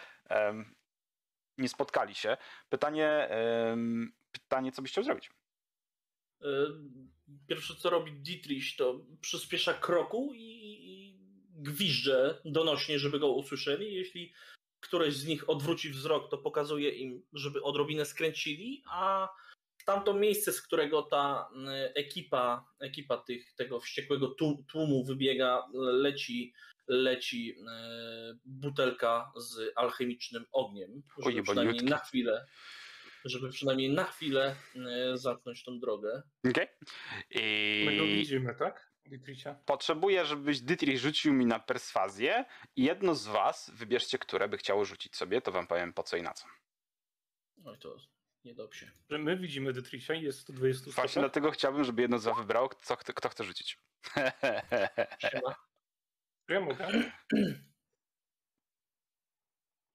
[1.58, 2.38] nie spotkali się.
[2.70, 3.30] Pytanie,
[4.32, 5.32] pytanie, co byś chciał zrobić?
[6.42, 6.48] E,
[7.48, 10.60] Pierwsze co robi Dietrich to przyspiesza kroku i,
[11.60, 13.94] gwizdże donośnie, żeby go usłyszeli.
[13.94, 14.34] Jeśli
[14.80, 19.30] któreś z nich odwróci wzrok, to pokazuje im, żeby odrobinę skręcili, a
[19.86, 26.54] tamto miejsce, z którego ta mm, ekipa, ekipa tych, tego wściekłego tłu- tłumu wybiega, leci,
[26.88, 32.46] leci e, butelka z alchemicznym ogniem, żeby Oj, przynajmniej na chwilę
[33.26, 36.22] żeby przynajmniej na chwilę e, zamknąć tą drogę.
[36.50, 36.68] Okej.
[37.86, 38.90] My go I widzimy, tak?
[39.06, 39.54] Dietricha?
[39.66, 44.86] potrzebuję, żebyś Dietrich rzucił mi na perswazję i jedno z was, wybierzcie, które by chciało
[44.86, 46.48] rzucić sobie, to wam powiem po co i na co.
[47.66, 47.98] Oj, to
[48.44, 48.92] niedobrze.
[49.10, 51.22] Że my widzimy Dietricha i jest 120 Właśnie stopni.
[51.22, 53.78] dlatego chciałbym, żeby jedno z was wybrało, co, kto, kto chce rzucić.
[55.32, 55.56] Siema.
[56.50, 56.88] Ja mogę.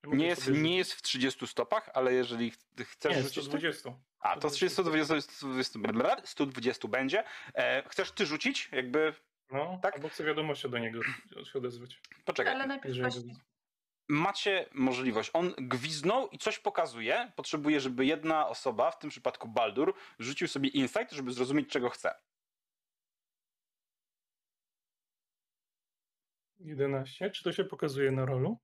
[0.07, 3.35] Nie, jest, nie jest w 30 stopach, ale jeżeli ch- chcesz Nie, rzucić...
[3.37, 3.95] to- 120.
[4.21, 7.25] A, to z 30 do 20, 120, bla, 120 będzie.
[7.55, 8.69] E, chcesz ty rzucić?
[8.73, 9.15] Jakby.
[9.51, 9.95] No, Tak?
[9.95, 11.03] Albo chcę wiadomością do niego
[11.53, 12.01] się odezwać.
[12.25, 12.55] Poczekaj.
[12.55, 13.35] Ale najpierw właśnie...
[14.09, 15.31] Macie możliwość.
[15.33, 17.33] On gwiznął i coś pokazuje.
[17.37, 22.15] Potrzebuje, żeby jedna osoba, w tym przypadku Baldur, rzucił sobie insight, żeby zrozumieć, czego chce.
[26.59, 27.31] 11.
[27.31, 28.59] Czy to się pokazuje na rolu?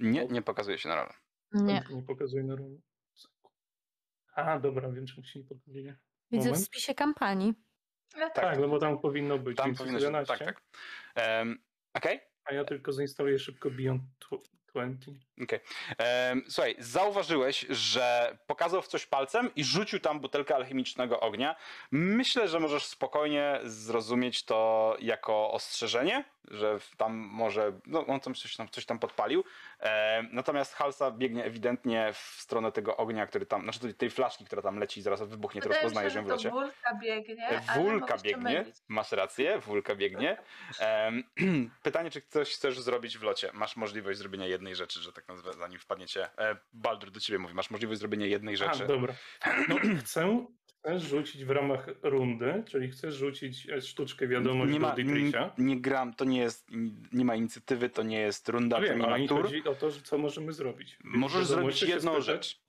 [0.00, 1.14] Nie, nie pokazuje się na rolę.
[1.52, 1.84] Nie.
[1.90, 2.80] Nie pokazuje na rolu.
[4.34, 5.96] A, dobra, wiem czemu się nie pokazuje.
[6.30, 6.66] Widzę w Moment.
[6.66, 7.54] spisie kampanii.
[8.16, 8.44] Ja Tak.
[8.44, 9.56] Tak, no bo tam powinno być.
[9.56, 10.04] Tam powinno się.
[10.04, 10.62] 11, Tak, tak.
[11.14, 11.58] Em,
[11.94, 12.20] Okej.
[12.44, 15.12] A ja tylko zainstaluję szybko Beyond tw- 20.
[15.42, 15.60] Okej.
[15.98, 21.56] Em, Słuchaj, zauważyłeś, że pokazał w coś palcem i rzucił tam butelkę alchemicznego ognia.
[21.90, 28.56] Myślę, że możesz spokojnie zrozumieć to jako ostrzeżenie, że tam może, no on tam coś
[28.56, 29.44] tam, coś tam podpalił.
[30.30, 34.78] Natomiast Halsa biegnie ewidentnie w stronę tego ognia, który tam, znaczy tej- flaszki, która tam
[34.78, 36.50] leci i zaraz wybuchnie, rozpoznajesz się, ją w locie.
[36.50, 40.36] Wulka biegnie, Wulka biegnie, masz rację, Wulka biegnie.
[41.82, 43.50] Pytanie, czy coś chcesz zrobić w locie?
[43.52, 46.38] Masz możliwość zrobienia jednej rzeczy, że tak nazwę, zanim wpadniecie.
[46.38, 48.86] E, Baldur do ciebie mówi, masz możliwość zrobienia jednej A, rzeczy.
[48.86, 49.14] dobra.
[49.68, 50.46] No, chcę,
[50.80, 55.04] chcę rzucić w ramach rundy, czyli chcę rzucić e, sztuczkę wiadomość nie do ma, nie,
[55.04, 55.54] Dietricha.
[55.58, 56.66] nie gram, to nie jest,
[57.12, 59.42] nie ma inicjatywy, to nie jest runda, No to wiem, nie ale ma tur.
[59.42, 60.98] chodzi o to, co możemy zrobić.
[61.04, 62.64] Możesz zrobić jedną rzecz.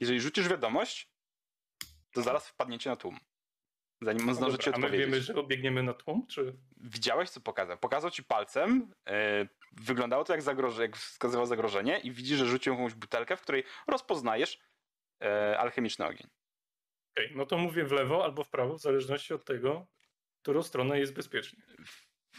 [0.00, 1.08] Jeżeli rzucisz wiadomość,
[2.12, 3.18] to zaraz wpadniecie na tłum.
[4.04, 5.10] Zanim on zdąży ci dobra, a my odpowiedzieć.
[5.10, 6.56] wiemy, że obiegniemy na tłum, czy...
[6.76, 7.78] Widziałeś, co pokazał?
[7.78, 8.94] Pokazał ci palcem.
[9.06, 13.42] e, wyglądało to jak, zagroże, jak wskazywał zagrożenie, i widzisz, że rzucił jakąś butelkę, w
[13.42, 14.60] której rozpoznajesz
[15.22, 16.26] e, alchemiczny ogień.
[17.16, 19.86] Okej, no to mówię w lewo albo w prawo, w zależności od tego,
[20.42, 21.62] którą stronę jest bezpiecznie.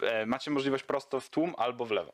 [0.01, 2.11] E, macie możliwość prosto w tłum albo w lewo.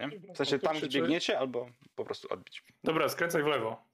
[0.00, 0.08] Nie?
[0.08, 2.62] W sensie No to tam, gdzie biegniecie, albo po prostu odbić.
[2.84, 3.84] Dobra, skręcaj w lewo.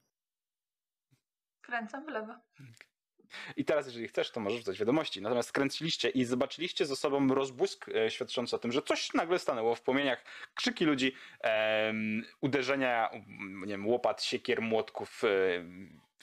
[1.61, 2.35] Kręcam w lewo.
[3.57, 5.23] I teraz, jeżeli chcesz, to możesz wrzucać wiadomości.
[5.23, 9.75] Natomiast skręciliście i zobaczyliście ze sobą rozbłysk e, świadczący o tym, że coś nagle stanęło
[9.75, 11.12] w płomieniach, krzyki ludzi,
[12.41, 13.11] uderzenia,
[13.61, 15.23] nie wiem, łopat, siekier, młotków,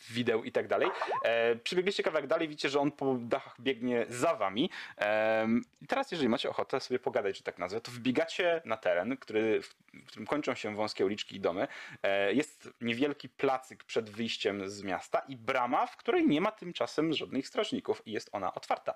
[0.10, 0.90] wideł i tak dalej.
[1.24, 4.70] E, przybiegliście kawałek dalej, widzicie, że on po dachach biegnie za wami.
[4.98, 9.18] Em, I teraz, jeżeli macie ochotę sobie pogadać, że tak nazwę, to wbiegacie na teren,
[9.18, 9.76] który, w
[10.08, 11.68] którym kończą się wąskie uliczki i domy.
[12.04, 17.14] E, Jest niewielki placyk przed wyjściem z miasta i brama, w której nie ma tymczasem
[17.14, 18.96] żadnych strażników i jest ona otwarta.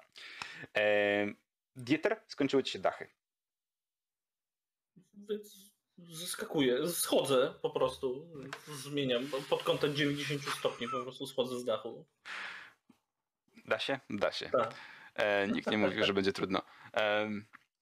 [0.78, 1.28] E,
[1.76, 3.08] Dieter, skończyły ci się dachy.
[6.08, 8.28] Zeskakuję, schodzę po prostu,
[8.68, 12.06] zmieniam pod kątem 90 stopni, po prostu schodzę z dachu.
[13.66, 14.00] Da się?
[14.10, 14.50] Da się.
[14.50, 14.74] Tak.
[15.16, 16.62] E, nikt nie mówił, że będzie trudno.
[16.94, 17.30] E,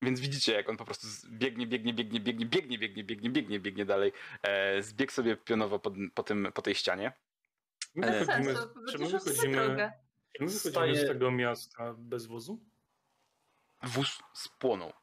[0.01, 3.86] więc widzicie, jak on po prostu biegnie, biegnie, biegnie, biegnie, biegnie, biegnie, biegnie, biegnie, biegnie
[3.86, 4.12] dalej.
[4.43, 7.13] E, zbiegł sobie pionowo po, po, tym, po tej ścianie.
[7.95, 9.91] Bez wychodzimy, sensu, czy my wychodzimy, drogę.
[10.34, 12.60] czy my wychodzimy z tego miasta bez wozu?
[13.84, 14.93] Wóz spłonął.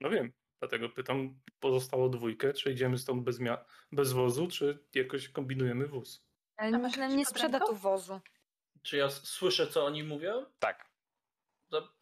[0.00, 5.28] No wiem, dlatego pytam pozostałą dwójkę, czy idziemy stąd bez, mia- bez wozu, czy jakoś
[5.28, 6.24] kombinujemy wóz.
[6.56, 8.20] Ale A jakiś nie sprzeda tu wozu.
[8.82, 10.46] Czy ja słyszę, co oni mówią?
[10.58, 10.88] Tak.
[11.70, 11.92] To-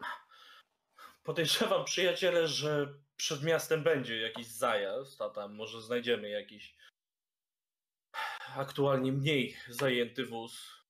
[1.23, 6.77] Podejrzewam, przyjaciele, że przed miastem będzie jakiś zajazd, a tam może znajdziemy jakiś
[8.57, 10.83] aktualnie mniej zajęty wóz.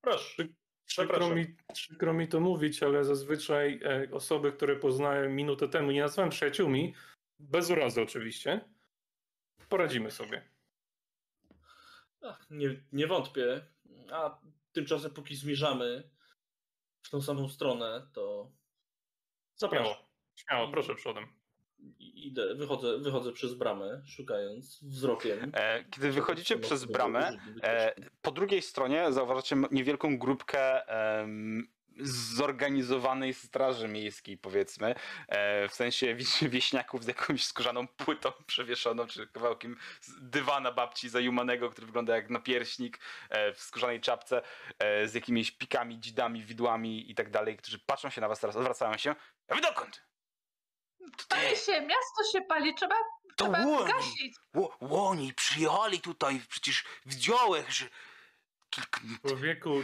[0.00, 0.34] Proszę.
[0.36, 0.54] Przykro
[0.86, 1.36] Przepraszam.
[1.36, 6.30] mi, przykro mi to mówić, ale zazwyczaj e, osoby, które poznałem minutę temu, nie nazwałem
[6.30, 6.94] przyjaciółmi,
[7.50, 8.60] bez urazy oczywiście,
[9.68, 10.42] poradzimy sobie.
[12.22, 13.66] Ach, nie, nie wątpię.
[14.12, 14.38] A
[14.72, 16.10] tymczasem, póki zmierzamy
[17.02, 18.52] w tą samą stronę, to
[19.56, 19.86] zapraszam.
[19.86, 21.26] Śmiało, śmiało, proszę przodem.
[21.98, 25.52] Idę, wychodzę, wychodzę przez bramę, szukając wzrokiem.
[25.54, 33.88] E, kiedy wychodzicie przez bramę, E, po drugiej stronie zauważacie niewielką grupkę em, zorganizowanej straży
[33.88, 34.94] miejskiej, powiedzmy.
[35.28, 39.76] E, w sensie widzicie wieśniaków z jakąś skórzaną płytą przewieszoną, czy kawałkiem
[40.20, 42.98] dywana babci zajumanego, który wygląda jak napierśnik
[43.30, 44.42] e, w skórzanej czapce,
[44.78, 48.56] e, z jakimiś pikami, dzidami, widłami i tak dalej, którzy patrzą się na was teraz,
[48.56, 49.14] odwracają się.
[49.48, 50.04] A wy dokąd?
[51.28, 52.94] Pali się, miasto się pali, trzeba,
[53.36, 53.92] To trzeba łoni.
[53.92, 54.36] gasić.
[54.54, 57.86] Ło- Łoni przyjechali tutaj, przecież widziałem, że...
[59.28, 59.82] Człowieku,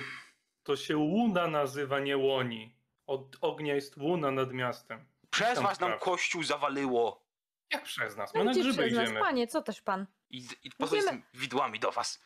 [0.63, 2.75] to się łuna nazywa, nie łoni.
[3.07, 5.07] Od ognia jest łuna nad miastem.
[5.31, 7.27] Przez Tam was nam kościół zawaliło.
[7.73, 8.35] Jak przez nas?
[8.35, 9.21] My na Gdzie grzyby przez nas, idziemy.
[9.21, 10.07] panie, co też pan?
[10.31, 11.11] I, i po co z Idziemy.
[11.11, 12.23] tym widłami do was?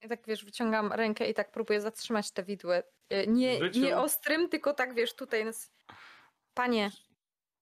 [0.00, 2.82] Ja tak wiesz, wyciągam rękę i tak próbuję zatrzymać te widły.
[3.10, 5.72] E, Nie, Wycią- nie ostrym, tylko tak wiesz, tutaj nas.
[6.54, 6.90] Panie,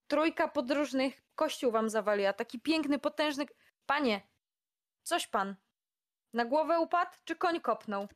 [0.07, 2.33] trójka podróżnych kościół wam zawaliła.
[2.33, 3.47] Taki piękny, potężny.
[3.87, 4.21] Panie,
[5.03, 5.57] coś pan.
[6.33, 8.09] Na głowę upadł, czy koń kopnął?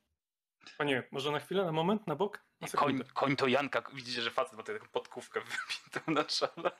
[0.79, 2.45] Panie, może na chwilę, na moment, na bok?
[2.61, 3.83] Na Koń, koń to Janka.
[3.95, 6.71] Widzicie, że facet ma taką podkówkę wybitą na czole.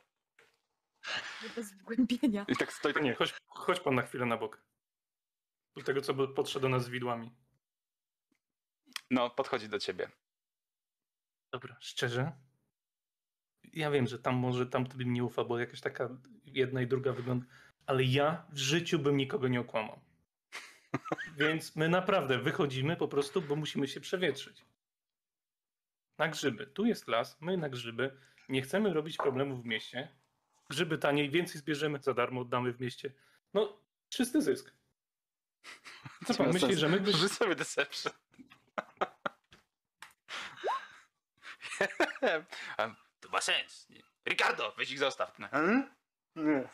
[1.57, 2.45] Bez wgłębienia.
[2.49, 4.63] I tak stoi Panie, chodź, chodź pan na chwilę na bok.
[5.77, 7.31] Do tego, co by- podszedł do nas z widłami.
[9.11, 10.11] no podchodzi do ciebie.
[11.53, 12.33] Dobra, szczerze?
[13.73, 16.09] ja wiem, że tam może tam to bym nie ufał, bo jakaś taka
[16.45, 17.47] jedna i druga wygląda,
[17.87, 20.01] ale ja w życiu bym nikogo nie okłamał.
[21.37, 24.65] Więc my naprawdę wychodzimy po prostu, bo musimy się przewietrzyć.
[26.19, 26.67] Na grzyby.
[26.67, 28.17] Tu jest las, my na grzyby.
[28.49, 30.09] Nie chcemy robić problemów w mieście.
[30.71, 33.13] Grzyby taniej, więcej zbierzemy, za darmo oddamy w mieście.
[33.55, 34.73] No, czysty zysk.
[36.27, 37.17] Co pan myśli, że my byś...
[37.17, 38.13] Rzuć sobie deception.
[43.21, 43.89] To ma sens.
[44.29, 45.37] Ricardo, weź ich zostaw.
[45.51, 45.95] Hmm?
[46.37, 46.69] Nie.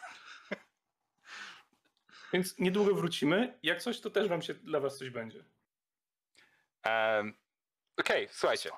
[2.32, 3.58] Więc niedługo wrócimy.
[3.62, 5.44] Jak coś, to też wam się dla was coś będzie.
[6.82, 7.34] Em,
[8.00, 8.70] Okej, słuchajcie.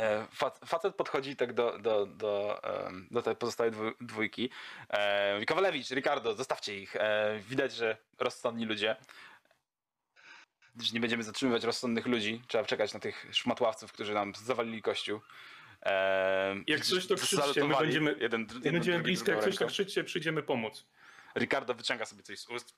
[0.00, 2.60] E, fac- Facet podchodzi tak do, do, do,
[3.10, 4.50] do tej pozostałej dwójki.
[4.90, 6.96] E, Kowalewicz, Ricardo, zostawcie ich.
[6.96, 8.96] E, Widać, że rozsądni ludzie.
[10.82, 12.42] Że nie będziemy zatrzymywać rozsądnych ludzi.
[12.48, 15.20] Trzeba czekać na tych szmatławców, którzy nam zawalili kościół.
[16.66, 19.66] Jak coś, to krzyczcie, my będziemy- Jeden, jeden, będziemy blisko, jak coś, ręką.
[19.72, 20.86] krzyczcie, przyjdziemy pomóc.
[21.36, 22.74] Ricardo wyciąga sobie coś z ust.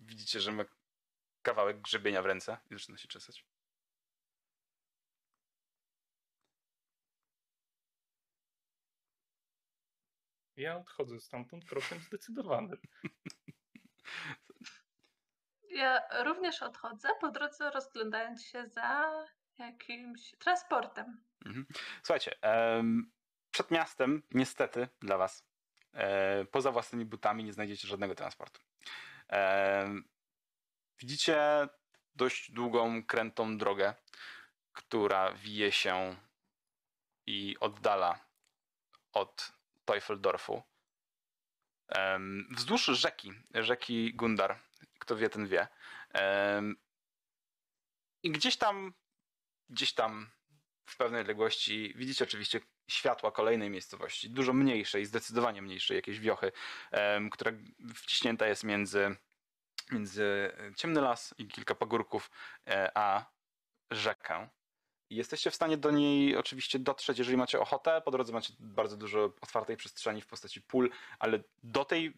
[0.00, 0.64] Widzicie, że ma
[1.42, 3.46] kawałek grzebienia w ręce i zaczyna się czesać.
[10.56, 12.78] Ja odchodzę stamtąd krokiem zdecydowanym.
[15.70, 19.24] Ja również odchodzę, po drodze rozglądając się za
[19.58, 21.24] jakimś transportem.
[22.02, 23.12] Słuchajcie, em,
[23.50, 25.44] przed miastem niestety dla was
[26.50, 28.60] poza własnymi butami nie znajdziecie żadnego transportu.
[29.28, 30.08] Em,
[30.98, 31.68] widzicie
[32.14, 33.94] dość długą, krętą drogę,
[34.72, 36.16] która wije się
[37.26, 38.18] i oddala
[39.12, 39.52] od
[39.84, 40.62] Teufeldorfu.
[41.88, 44.60] Em, wzdłuż rzeki, rzeki Gundar,
[44.98, 45.68] kto wie, ten wie.
[48.22, 48.94] I gdzieś tam,
[49.68, 50.30] gdzieś tam
[50.84, 56.52] w pewnej odległości widzicie oczywiście światła kolejnej miejscowości, dużo mniejszej, zdecydowanie mniejszej, jakiejś wiochy,
[57.30, 57.52] która
[57.94, 59.16] wciśnięta jest między,
[59.92, 62.30] między ciemny las i kilka pagórków,
[62.66, 63.30] e, a
[63.90, 64.48] rzekę.
[65.10, 68.02] Jesteście w stanie do niej oczywiście dotrzeć, jeżeli macie ochotę.
[68.04, 72.14] Po drodze macie bardzo dużo otwartej przestrzeni w postaci pól, ale do tej,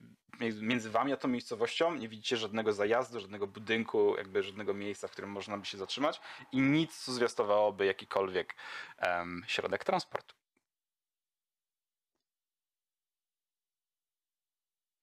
[0.61, 5.11] między wami a tą miejscowością nie widzicie żadnego zajazdu, żadnego budynku, jakby żadnego miejsca, w
[5.11, 6.21] którym można by się zatrzymać
[6.53, 8.55] i nic, co zwiastowałoby jakikolwiek
[8.99, 10.35] em, środek transportu.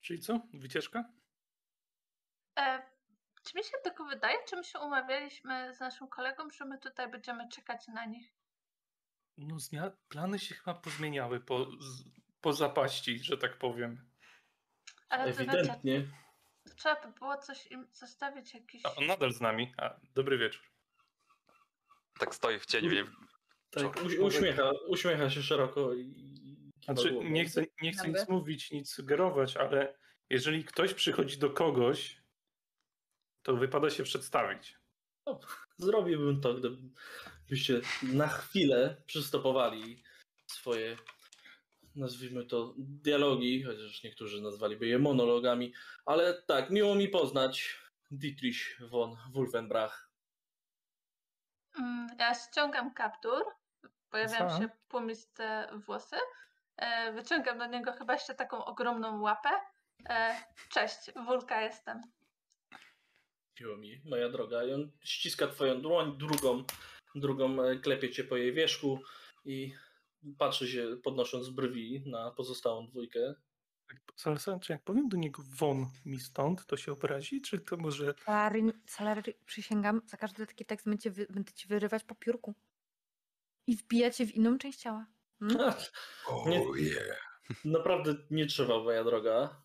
[0.01, 0.39] Czyli co?
[0.53, 1.03] Wycieczka?
[2.59, 2.92] E,
[3.53, 7.11] czy mi się tylko wydaje, czy my się umawialiśmy z naszym kolegą, że my tutaj
[7.11, 8.33] będziemy czekać na nich?
[9.37, 9.57] No,
[10.09, 12.03] plany się chyba pozmieniały po, z,
[12.41, 14.09] po zapaści, że tak powiem.
[15.09, 16.07] Ale to wiecie, Ewidentnie.
[16.75, 18.85] trzeba by było coś im zostawić jakiś...
[18.85, 19.73] A on nadal z nami.
[19.77, 20.63] A, dobry wieczór.
[22.19, 22.91] Tak stoi w cieniu.
[22.91, 23.05] nie-
[23.69, 26.33] Tak, uśmiecha, uśmiecha się szeroko i
[26.85, 29.97] Znaczy, nie chcę, nie chcę nic mówić, nic sugerować, ale
[30.29, 32.22] jeżeli ktoś przychodzi do kogoś,
[33.43, 34.77] to wypada się przedstawić.
[35.77, 36.53] Zrobiłbym to,
[37.45, 40.03] gdybyście na chwilę przystopowali
[40.47, 40.97] swoje,
[41.95, 45.73] nazwijmy to, dialogi, chociaż niektórzy nazwaliby je monologami,
[46.05, 47.79] ale tak, miło mi poznać
[48.11, 50.09] Dietrich von Wolfenbrach.
[51.79, 53.43] Mm, Ja ściągam kaptur,
[54.09, 56.15] pojawiają się płomiste włosy,
[56.77, 59.49] e, wyciągam do niego chyba jeszcze taką ogromną łapę.
[60.09, 62.01] E, Cześć, Wulka jestem.
[63.59, 64.63] Miło mi, moja droga.
[64.63, 66.63] I on ściska twoją dłoń, drugą,
[67.15, 68.99] drugą e, klepie cię po jej wierzchu
[69.45, 69.73] i
[70.37, 73.35] patrzy się, podnosząc brwi na pozostałą dwójkę.
[74.15, 78.13] Salsa, czy jak powiem do niego won mi stąd, to się obrazi, czy to może...
[78.25, 82.55] Salary, salary, przysięgam, za każdy taki tekst będziecie, wy, będziecie wyrywać po piórku.
[83.67, 85.05] I wbijacie w inną część ciała.
[85.39, 85.73] Hmm?
[86.47, 86.61] Nie,
[87.65, 89.61] Naprawdę nie trzeba, moja droga.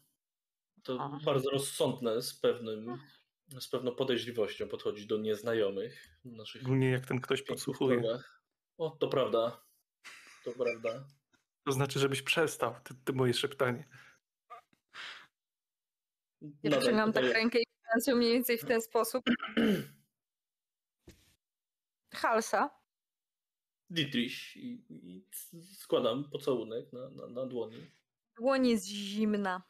[0.83, 1.19] To Aha.
[1.25, 2.99] bardzo rozsądne z pewnym,
[3.61, 8.03] z pewną podejrzliwością podchodzi do nieznajomych w naszych Szczególnie jak ten ktoś podsłuchuje.
[8.79, 9.65] O, to prawda.
[10.45, 11.07] To prawda.
[11.65, 13.89] To znaczy, żebyś przestał, ty, ty moje szeptanie.
[16.41, 17.65] Ja Nadal wyciągam tak rękę i
[18.05, 19.25] się mniej więcej w ten sposób.
[22.15, 22.71] Halsa.
[23.91, 25.27] Dietrich i, i
[25.75, 27.91] składam pocałunek na, na, na dłoni.
[28.37, 29.63] Dłoń jest zimna.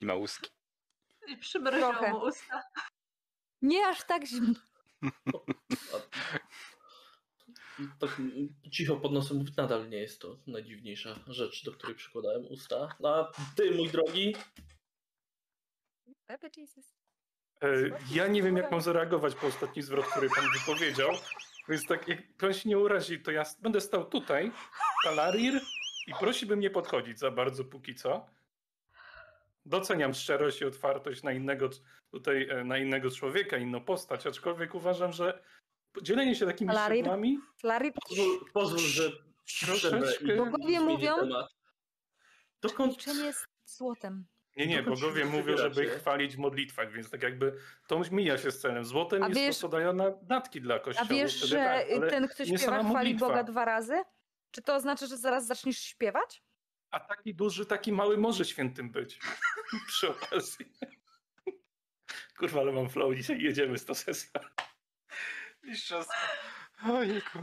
[0.00, 0.50] I ma łuski.
[1.28, 2.12] I przymroziło Trochę.
[2.12, 2.62] mu usta.
[3.62, 4.60] Nie aż tak zimna.
[5.94, 5.96] A,
[7.98, 8.20] tak
[8.70, 12.88] cicho pod nosem mówię, nadal nie jest to najdziwniejsza rzecz, do której przykładałem usta.
[13.04, 14.36] A ty, mój drogi,
[16.28, 16.94] Baby Jesus.
[17.62, 17.68] E,
[18.10, 21.10] Ja nie wiem, jak mam zareagować po ostatni zwrot, który pan wypowiedział.
[21.68, 24.52] Więc tak, jak pan się nie urazi, to ja będę stał tutaj,
[25.04, 25.60] Talarir,
[26.06, 28.26] i prosiłbym nie podchodzić za bardzo póki co.
[29.66, 31.70] Doceniam szczerość i otwartość na innego
[32.10, 35.42] tutaj, e, na innego człowieka, inną postać, aczkolwiek uważam, że
[36.02, 36.98] dzielenie się takimi Talarir?
[37.04, 39.10] szczegółami Larry, Pozwól, pozwól że
[39.66, 41.46] Troszeczkę- Bogowie mówią- temat.
[42.60, 44.26] Dokąd milczenie jest złotem.
[44.56, 47.56] Nie, nie, Dokąd bogowie mówią, żeby ich chwalić w modlitwach, więc tak jakby
[47.86, 48.84] to mija się z celem.
[48.84, 51.08] Złotem A jest wiesz- to, co dają na datki dla A kościoła.
[51.08, 51.56] wiesz, wtedy że
[52.00, 53.26] tak, ten, kto śpiewa, chwali modlitwa.
[53.28, 54.02] Boga dwa razy?
[54.50, 56.42] Czy to oznacza, że zaraz zaczniesz śpiewać?
[56.94, 59.18] A taki duży, taki mały może świętym być.
[59.88, 60.72] Przy okazji.
[62.38, 64.40] Kurwa, ale mam flow dzisiaj, jedziemy z tą sesją.
[65.62, 66.16] Mistrzostwo.
[66.92, 67.38] Ojejku.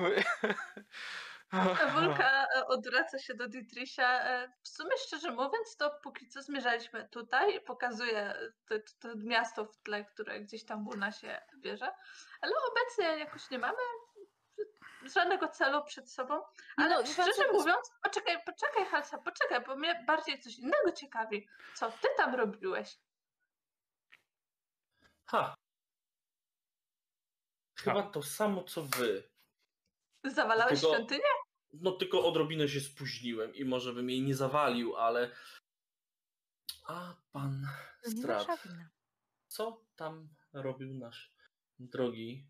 [1.94, 4.24] Wulka e, odwraca się do Dietricha.
[4.24, 7.62] E, W sumie szczerze mówiąc, to póki co zmierzaliśmy tutaj.
[7.62, 8.34] Pokazuje
[8.68, 11.92] to, to miasto w tle, które gdzieś tam Luna się bierze.
[12.42, 13.78] Ale obecnie jakoś nie mamy
[15.14, 16.42] żadnego celu przed sobą.
[16.78, 21.48] Ale No, szczerze bardzo- mówiąc, poczekaj, poczekaj Halsa, poczekaj, bo mnie bardziej coś innego ciekawi.
[21.76, 22.98] Co ty tam robiłeś?
[25.26, 25.56] Ha.
[27.80, 29.30] Chyba to samo co wy.
[30.24, 31.24] Zawalałeś Tylko- świątynię?
[31.74, 35.32] No tylko odrobinę się spóźniłem i może bym jej nie zawalił, ale.
[36.88, 37.68] A pan
[38.08, 38.46] wina.
[39.48, 41.34] co tam robił nasz
[41.80, 42.48] drogi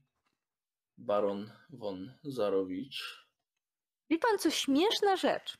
[0.97, 3.27] baron von Zarowicz?
[4.09, 5.57] Wie pan, co śmieszna rzecz.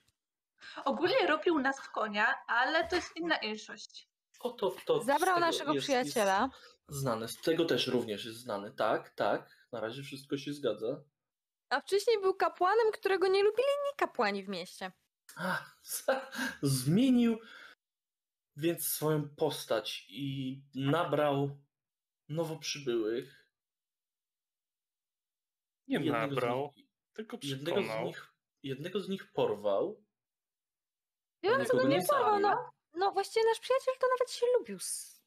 [0.85, 4.07] Ogólnie robił nas w konia, ale to jest inna inszość.
[4.39, 5.03] Oto to.
[5.03, 6.49] Zabrał naszego jest- przyjaciela.
[6.89, 7.27] Jest znane.
[7.27, 8.71] Z tego też również jest znany.
[8.71, 9.67] Tak, tak.
[9.71, 11.03] Na razie wszystko się zgadza.
[11.69, 14.91] A wcześniej był kapłanem, którego nie lubili inni kapłani w mieście.
[15.35, 15.65] A,
[16.61, 17.39] zmienił
[18.55, 21.57] więc swoją postać i nabrał
[22.29, 23.40] nowo przybyłych.
[25.99, 28.05] Nie Jednego z nabrał, nich- tylko Jednego z, przekonał.
[28.05, 28.33] nich,
[28.63, 30.03] jednego z nich porwał.
[31.43, 32.69] Wie a pan, co nikogo no nie porwał, no.
[32.93, 34.79] No właściwie nasz przyjaciel to nawet się lubił.
[34.79, 35.21] z-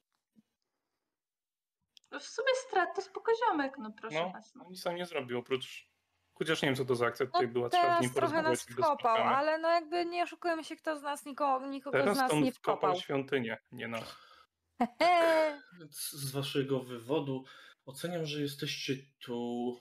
[2.21, 4.55] W sumie strat to spokojziomek, no proszę No, was.
[4.55, 4.65] No.
[4.65, 5.89] on nic tam nie zrobił, oprócz...
[6.35, 8.63] Chociaż nie wiem, co to za akcja No tutaj była, trzeba z teraz trochę nas
[8.63, 12.33] wkopał, ale no jakby nie oszukujemy się, kto z nas nikogo, nikogo Teraz z nas
[12.33, 13.01] on nie wkopał wkopał.
[13.01, 13.99] świątynię, nie no.
[14.99, 15.63] Hehe.
[15.79, 17.45] Więc z waszego wywodu
[17.87, 19.73] oceniam, że jesteście tu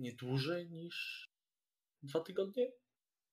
[0.00, 1.28] nie dłużej niż
[2.02, 2.66] dwa tygodnie?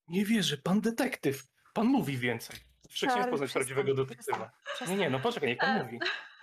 [0.07, 1.43] Nie wierzę, pan detektyw.
[1.74, 2.59] Pan mówi więcej.
[2.91, 4.51] Chciałem Stary, poznać prawdziwego detektywa.
[4.88, 5.84] Nie, nie, no poczekaj, niech pan E.
[5.84, 5.99] mówi.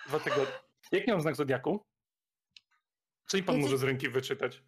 [0.06, 0.54] Dwa tygodnie.
[0.92, 1.86] Jak nie mam znak Zodiaku?
[3.26, 4.62] Czyli pan Wiecie- może z ręki wyczytać?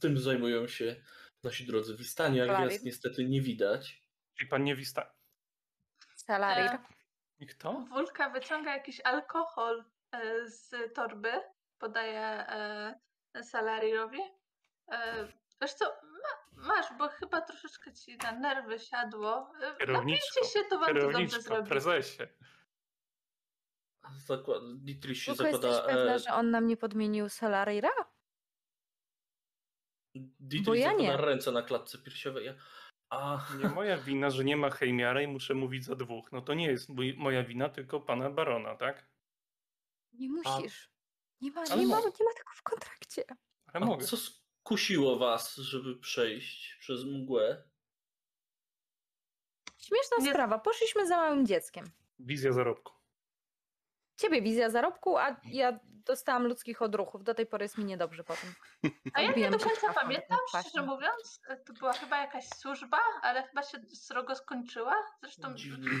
[0.00, 0.96] Tym zajmują się
[1.42, 4.02] nasi drodzy Wistani, a gwiazd niestety nie widać.
[4.34, 5.14] Czyli pan nie wista...
[6.16, 6.70] Salarir.
[6.70, 6.78] E,
[7.38, 7.86] I kto?
[7.90, 11.32] Wulka wyciąga jakiś alkohol e, z torby,
[11.78, 13.00] podaje e,
[13.42, 14.20] Salarirowi.
[14.88, 15.28] E,
[15.62, 19.52] wiesz co, ma, masz, bo chyba troszeczkę ci na nerwy siadło.
[19.80, 21.68] E, Napijcie się, to wam to dobrze zrobi.
[21.68, 22.22] prezesie.
[24.26, 24.62] Zakład...
[24.76, 25.94] Dietrich się Tylko jesteś zakłada...
[25.94, 27.90] pewna, e, że on nam nie podmienił Salarira?
[30.40, 31.16] Dietrich Bo ja zakłada nie.
[31.16, 32.54] ręce na klatce piersiowej.
[33.10, 36.32] A, Nie moja wina, że nie ma hejmiara i muszę mówić za dwóch.
[36.32, 39.06] No to nie jest mój, moja wina, tylko pana barona, tak?
[40.12, 40.93] Nie musisz.
[41.44, 43.24] Nie ma, Ale nie, ma, nie ma tego w kontrakcie.
[43.66, 44.06] Ale a mogę.
[44.06, 47.64] co skusiło was, żeby przejść przez mgłę?
[49.78, 50.58] Śmieszna Nie- sprawa.
[50.58, 51.90] Poszliśmy za małym dzieckiem.
[52.18, 52.93] Wizja zarobku.
[54.16, 57.24] Ciebie wizja zarobku, a ja dostałam ludzkich odruchów.
[57.24, 58.54] Do tej pory jest mi niedobrze po tym.
[59.12, 60.70] A ja nie do końca trafą, pamiętam, właśnie.
[60.70, 61.40] szczerze mówiąc.
[61.48, 64.94] E, To była chyba jakaś służba, ale chyba się srogo skończyła.
[65.20, 65.54] Zresztą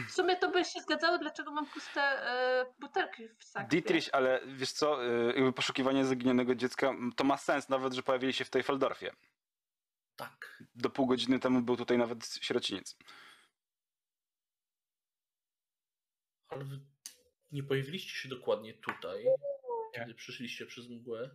[0.08, 3.68] w sumie to by się zgadzało, dlaczego mam puste e, butelki w sakwie.
[3.68, 5.02] Dietrich, ale wiesz co,
[5.34, 9.10] jakby poszukiwanie zaginionego dziecka, to ma sens nawet, że pojawili się w tej Feldorfie.
[10.16, 10.62] Tak.
[10.74, 12.96] Do pół godziny temu był tutaj nawet sierociniec.
[16.48, 16.64] Ale
[17.54, 19.24] nie pojawiliście się dokładnie tutaj,
[19.94, 21.30] kiedy przyszliście przez mgłę.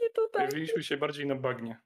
[0.00, 0.48] Nie tutaj.
[0.48, 1.80] Pojawiliśmy się bardziej na bagnie.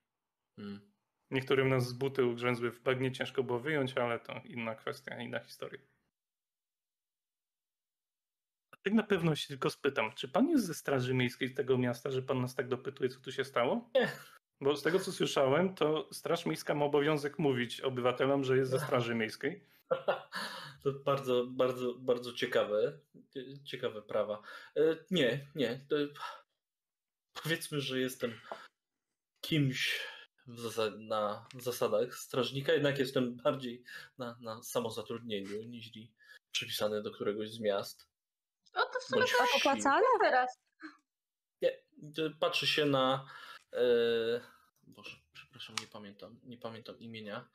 [0.57, 0.93] Hmm.
[1.31, 5.41] Niektórym nas z buty ugrzęzły w bagnie, ciężko było wyjąć, ale to inna kwestia, inna
[5.41, 5.81] historia.
[8.71, 11.79] A tak na pewno się tylko spytam, czy pan jest ze Straży Miejskiej z tego
[11.79, 13.91] miasta, że pan nas tak dopytuje, co tu się stało?
[13.95, 14.09] Nie.
[14.61, 18.81] Bo z tego, co słyszałem, to Straż Miejska ma obowiązek mówić obywatelom, że jest ze
[18.81, 19.67] Straży Miejskiej.
[20.85, 22.99] To bardzo, bardzo, bardzo ciekawe.
[23.65, 24.43] Ciekawe prawa.
[24.77, 25.87] E, Nie, nie.
[27.43, 28.41] Powiedzmy, że jestem
[29.41, 30.01] kimś
[30.47, 33.85] w na zasadach strażnika, jednak jestem bardziej
[34.19, 35.91] na, na samozatrudnieniu niż
[36.53, 38.09] przypisany do któregoś z miast.
[38.75, 39.35] No to w sumie wsi.
[39.57, 40.07] Opłacalne?
[40.21, 40.59] teraz.
[41.63, 41.83] Nie,
[42.41, 43.29] patrzy się na.
[43.73, 43.85] E,
[44.83, 47.49] Boże, przepraszam, nie pamiętam, nie pamiętam imienia.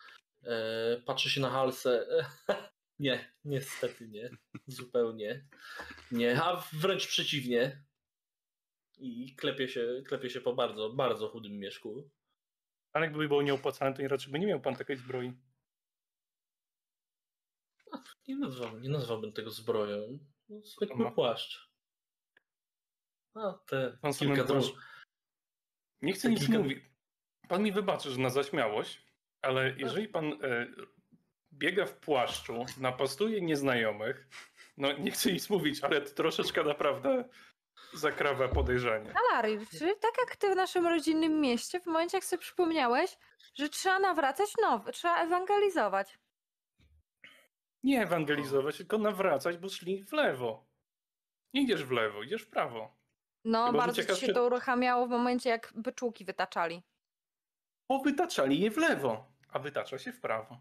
[0.44, 2.08] E, patrzy się na Halsę.
[3.00, 4.30] nie, niestety nie.
[4.68, 5.48] Zupełnie
[6.12, 6.44] nie.
[6.44, 7.84] A wręcz przeciwnie.
[8.98, 12.10] I klepie się, klepie się po bardzo, bardzo chudym mieszku.
[12.94, 15.34] Ale jakby było nieopłacalne, to raczej by nie miał pan takiej zbroi.
[18.28, 20.20] Nie nazwałbym, nie nazwałbym tego zbroją.
[20.50, 21.12] No, zwykły ma?
[21.12, 21.70] płaszcz.
[23.34, 24.76] A te Pan kilka płaszcz-
[26.02, 26.80] Nie chcę Te nic kilka- mówić.
[27.50, 29.02] Pan mi wybaczy, że na zaśmiałość,
[29.42, 30.68] ale jeżeli pan e,
[31.54, 34.28] biega w płaszczu, napastuje nieznajomych,
[34.78, 37.30] no nie chcę nic mówić, ale to troszeczkę naprawdę
[37.94, 39.14] zakrawia podejrzenie.
[39.14, 43.18] Salary, czyli tak jak ty w naszym rodzinnym mieście, w momencie jak sobie przypomniałeś,
[43.54, 44.50] że trzeba nawracać
[44.94, 46.20] trzeba ewangelizować.
[47.84, 50.68] Nie ewangelizować, tylko nawracać, bo szli w lewo.
[51.54, 53.00] Nie idziesz w lewo, idziesz w prawo.
[53.46, 56.84] No, bardzo ci ciekaw się to uruchamiało w momencie, jak beczułki wytaczali.
[57.90, 60.58] Bo wytaczali je w lewo, a wytacza się w prawo.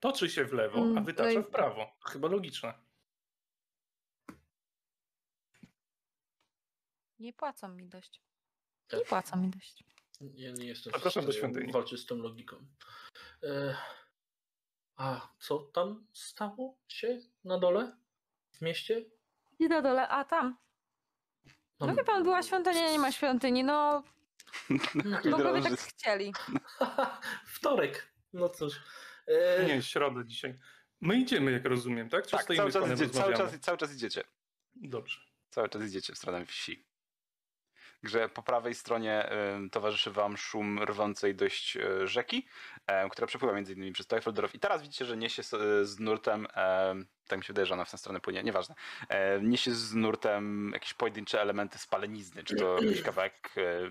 [0.00, 1.96] Toczy się w lewo, Mm, a no wytacza w prawo.
[2.06, 2.74] Chyba logiczne.
[7.18, 8.22] Nie płacą mi dość.
[8.88, 9.00] Tak.
[9.00, 9.84] Nie płacą mi dość.
[10.20, 11.72] Ja nie jestem Zapraszam w do stanie świątyni.
[11.72, 12.56] walczyć z tą logiką.
[13.42, 13.76] E,
[14.96, 17.96] a co tam stało się na dole?
[18.50, 19.04] W mieście?
[19.58, 20.56] I na dole, a tam.
[21.80, 24.02] No wie pan, była świątynia, nie ma świątyni, no
[25.04, 26.32] No, bogowie tak chcieli.
[27.54, 28.12] Wtorek.
[28.32, 28.74] No cóż.
[29.26, 30.58] E, Nie, środa dzisiaj.
[31.00, 32.24] My idziemy, jak rozumiem, tak?
[32.26, 34.24] Czy Tak, cały z czas, idzie, cały, czas, cały czas idziecie.
[34.74, 35.20] Dobrze.
[35.50, 36.86] Cały czas idziecie w stronę wsi.
[38.02, 39.30] Że po prawej stronie
[39.66, 42.46] y, towarzyszy wam szum rwącej dość y, rzeki,
[42.86, 44.54] e, która przepływa między innymi przez Teufeldorf.
[44.54, 46.94] I teraz widzicie, że niesie s- z nurtem, e,
[47.28, 48.74] tak mi się wydaje, że ona w tę stronę płynie, nieważne,
[49.08, 53.90] e, niesie z nurtem jakieś pojedyncze elementy spalenizny, czy to jakiś kawałek e,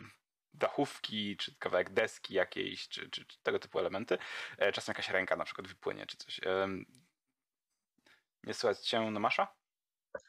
[0.57, 4.17] dachówki, czy kawałek deski jakiejś, czy, czy, czy tego typu elementy.
[4.57, 6.39] E, czasem jakaś ręka na przykład wypłynie, czy coś.
[8.43, 9.47] Nie słychać cię, Nomasza?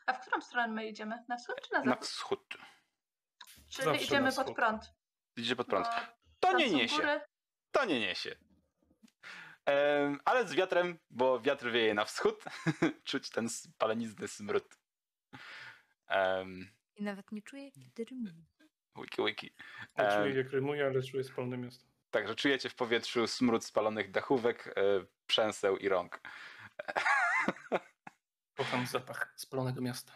[0.07, 1.25] A w którą stronę my idziemy?
[1.29, 2.07] Na wschód czy na Na zachód?
[2.07, 2.57] wschód.
[3.71, 4.95] Czyli Zawsze idziemy na pod prąd.
[5.37, 5.87] Idziecie pod prąd.
[5.87, 5.93] bo
[6.41, 6.97] To nie niesie.
[6.97, 7.21] góry.
[7.71, 8.37] To nie niesie.
[10.25, 12.45] Ale z wiatrem, bo wiatr wieje na wschód,
[13.05, 14.75] czuć ten spalenizny smród.
[16.11, 18.45] Um, I nawet nie czuję, kiedy rymuję.
[19.03, 19.51] Wiki, wiki.
[19.99, 21.85] Nie Em, czuję, jak rymuje, ale czuję spalne miasto.
[22.11, 24.83] Także czujecie w powietrzu smród spalonych dachówek, e,
[25.27, 26.21] przęseł i rąk.
[28.57, 30.13] Kocham zapach spalonego miasta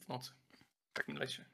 [0.00, 0.30] w nocy.
[0.90, 1.44] W takim lesie.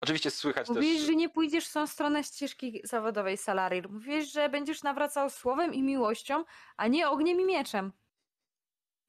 [0.00, 1.06] Oczywiście słychać Mówiłeś, też...
[1.06, 3.90] że nie pójdziesz w tą stronę ścieżki zawodowej Salarir.
[3.90, 6.44] Mówiłeś, że będziesz nawracał słowem i miłością,
[6.76, 7.86] a nie ogniem i mieczem.
[7.86, 7.94] Ogniem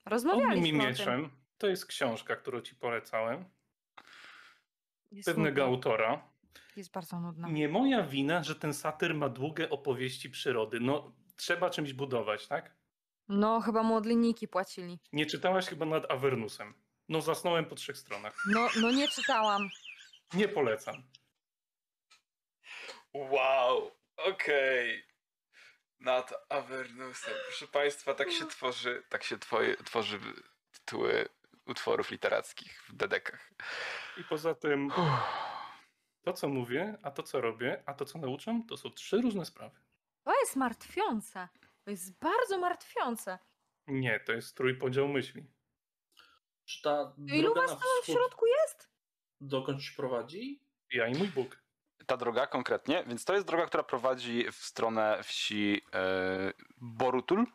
[0.05, 0.89] i Rozmawialiśmy o tym.
[0.89, 3.45] mieczem to jest książka, którą ci polecałem.
[5.11, 6.30] Jest Pewnego autora.
[6.75, 7.47] Jest bardzo nudna.
[7.49, 10.79] Nie moja wina, że ten satyr ma długie opowieści przyrody.
[10.79, 12.75] No, trzeba czymś budować, tak?
[13.27, 14.99] No, chyba mu od linijki płacili.
[15.13, 16.73] Nie czytałaś chyba nad Avernusem.
[17.09, 18.43] No, zasnąłem po trzech stronach.
[18.47, 19.69] No, no nie czytałam.
[20.33, 21.03] Nie polecam.
[23.13, 25.03] Wow, okej.
[25.99, 27.33] Nad Avernusem.
[27.47, 30.19] Proszę Państwa, tak się tworzy, tak się twoje, tworzy
[30.71, 31.29] tytuły
[31.65, 33.51] utworów literackich w dedekach.
[34.17, 34.91] I poza tym,
[36.23, 39.45] to co mówię, a to co robię, a to co nauczam, to są trzy różne
[39.45, 39.79] sprawy.
[40.23, 41.47] To jest martwiące.
[41.83, 43.39] To jest bardzo martwiące.
[43.87, 45.43] Nie, to jest trójpodział myśli.
[46.65, 48.91] Czy ta Ilu was tam w środku jest?
[49.41, 50.59] dokąd ci prowadzi?
[50.91, 51.61] Ja i mój Bóg.
[52.07, 57.45] ta droga konkretnie, więc to jest droga, która prowadzi w stronę wsi e, Borutul,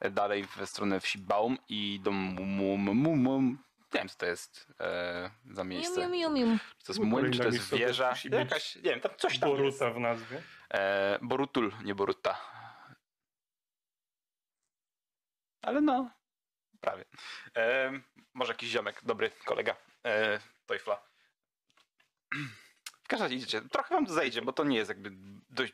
[0.00, 3.58] e, dalej w stronę wsi Baum i do Mum.
[3.94, 6.08] Nie wiem, co to jest e, za miejsce.
[6.08, 6.58] mium.
[6.78, 8.14] Czy to jest młyn, czy to jest wieża?
[8.30, 9.78] Jakaś, nie wiem, tam coś tam jest.
[9.78, 10.42] Boruta w nazwie.
[10.70, 12.40] E, Borutul, nie Boruta.
[15.62, 16.10] Ale no,
[16.80, 17.04] prawie.
[17.56, 17.92] E,
[18.34, 19.76] może jakiś ziomek, dobry kolega
[20.06, 21.02] e, Tojfla.
[23.04, 23.62] W każdym razie idziecie.
[23.62, 25.10] Trochę wam to zejdzie, bo to nie jest jakby
[25.50, 25.72] dość,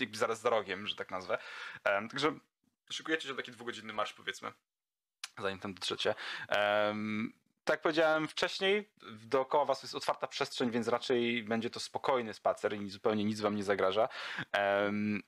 [0.00, 1.38] jakby zaraz za rogiem, że tak nazwę.
[1.84, 2.38] E, także
[2.90, 4.52] szykujecie się taki dwugodzinny marsz powiedzmy,
[5.42, 6.14] zanim tam dotrzecie.
[6.48, 7.32] Em,
[7.64, 8.90] tak jak powiedziałem wcześniej,
[9.26, 13.56] dookoła was jest otwarta przestrzeń, więc raczej będzie to spokojny spacer i zupełnie nic wam
[13.56, 14.08] nie zagraża.
[14.52, 15.22] Em,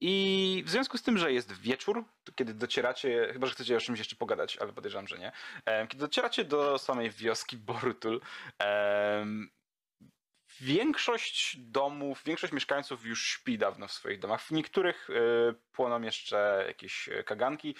[0.00, 2.04] I w związku z tym, że jest wieczór,
[2.34, 5.32] kiedy docieracie, chyba że chcecie o czymś jeszcze pogadać, ale podejrzewam, że nie.
[5.88, 8.20] Kiedy docieracie do samej wioski Borutul,
[10.60, 14.42] większość domów, większość mieszkańców już śpi dawno w swoich domach.
[14.42, 17.74] W niektórych e, płoną jeszcze jakieś e, kaganki.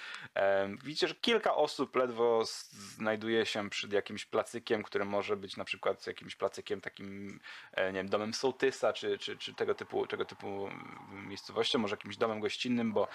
[0.85, 6.07] Widzicie, że kilka osób ledwo znajduje się przed jakimś placykiem, który może być na przykład
[6.07, 7.41] jakimś placykiem takim,
[7.73, 11.93] e, nie wiem, domem sołtysa, czy, czy, czy tego, typu, tego typu mm, miejscowością, może
[11.93, 13.09] jakimś domem gościnnym, bo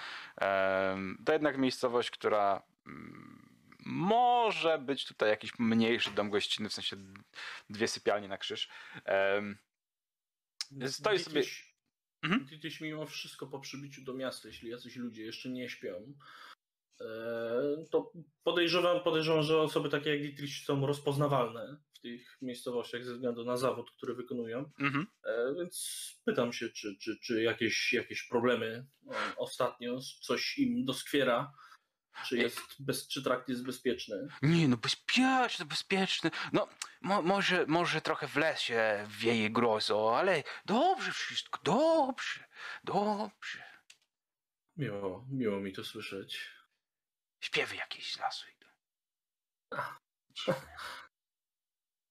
[1.25, 3.54] to jednak miejscowość, która mm,
[3.85, 6.95] może być tutaj jakiś mniejszy dom gościnny, w sensie
[7.69, 8.69] dwie sypialnie na krzyż.
[9.05, 9.57] Em,
[10.87, 11.41] Stoi sobie-
[12.23, 12.47] Mhm.
[12.81, 16.13] Mimo wszystko po przybyciu do miasta, jeśli jacyś ludzie jeszcze nie śpią,
[17.01, 17.05] e,
[17.91, 18.11] to
[18.43, 23.57] podejrzewam, podejrzewam, że osoby takie jak Dietrich są rozpoznawalne w tych miejscowościach ze względu na
[23.57, 24.71] zawód, który wykonują.
[24.79, 25.07] Mhm.
[25.23, 31.53] E, Więc pytam się, czy, czy, czy jakieś, jakieś problemy e, ostatnio, coś im doskwiera,
[32.25, 34.27] czy, jest bez, czy trakt jest bezpieczny.
[34.41, 36.31] Nie, no bezpieczny, bezpieczny.
[36.53, 36.67] No,
[37.01, 42.43] mo, może, może trochę w lesie wieje grozo, ale dobrze wszystko, dobrze,
[42.83, 43.63] dobrze.
[44.77, 46.49] Miło, miło mi to słyszeć.
[47.41, 48.67] Śpiewy jakieś z lasu idą.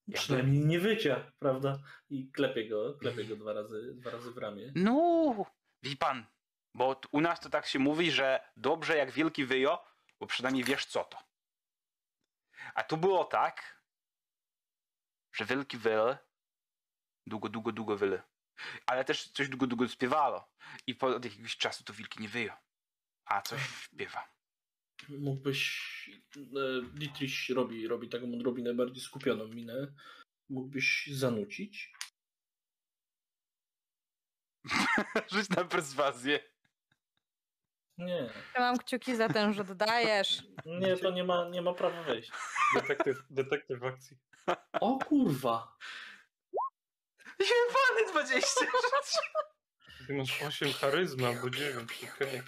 [0.07, 1.79] Jakby- Przynajmniej nie wycia, prawda?
[2.09, 4.71] I klepie go, klepie go dwa razy, dwa razy w ramię.
[4.75, 5.45] No,
[5.83, 6.25] wie pan,
[6.73, 9.83] bo u nas to tak się mówi, że dobrze jak wielki wyjo,
[10.19, 11.17] bo przynajmniej wiesz co to.
[12.75, 13.83] A tu było tak,
[15.33, 16.17] że wielki wyl
[17.27, 18.21] długo, długo, długo wyl.
[18.85, 20.51] Ale też coś długo, długo śpiewało.
[20.87, 22.57] I po od jakiegoś czasu to wilki nie wyjo,
[23.25, 24.35] a coś śpiewa.
[25.09, 29.93] Mógłbyś, e, Dietrich robi, robi taką odrobinę bardziej skupioną minę,
[30.49, 31.93] mógłbyś zanucić?
[35.31, 36.54] Rzuć na perswazję.
[37.97, 40.43] Nie, Trzymam kciuki za ten, że dodajesz.
[40.65, 42.31] nie, to nie ma, nie ma prawa wejść.
[42.75, 44.17] Detektyw, detektyw w akcji.
[44.81, 45.75] O kurwa!
[47.39, 48.47] Jebany 20.
[50.07, 51.91] Ty masz 8 charyzma albo 9.
[52.15, 52.41] okej.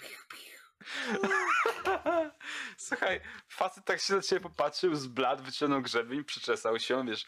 [2.77, 7.25] Słuchaj, facet tak się na ciebie popatrzył, zbladł, wyciągnął grzebień, przyczesał się, wiesz,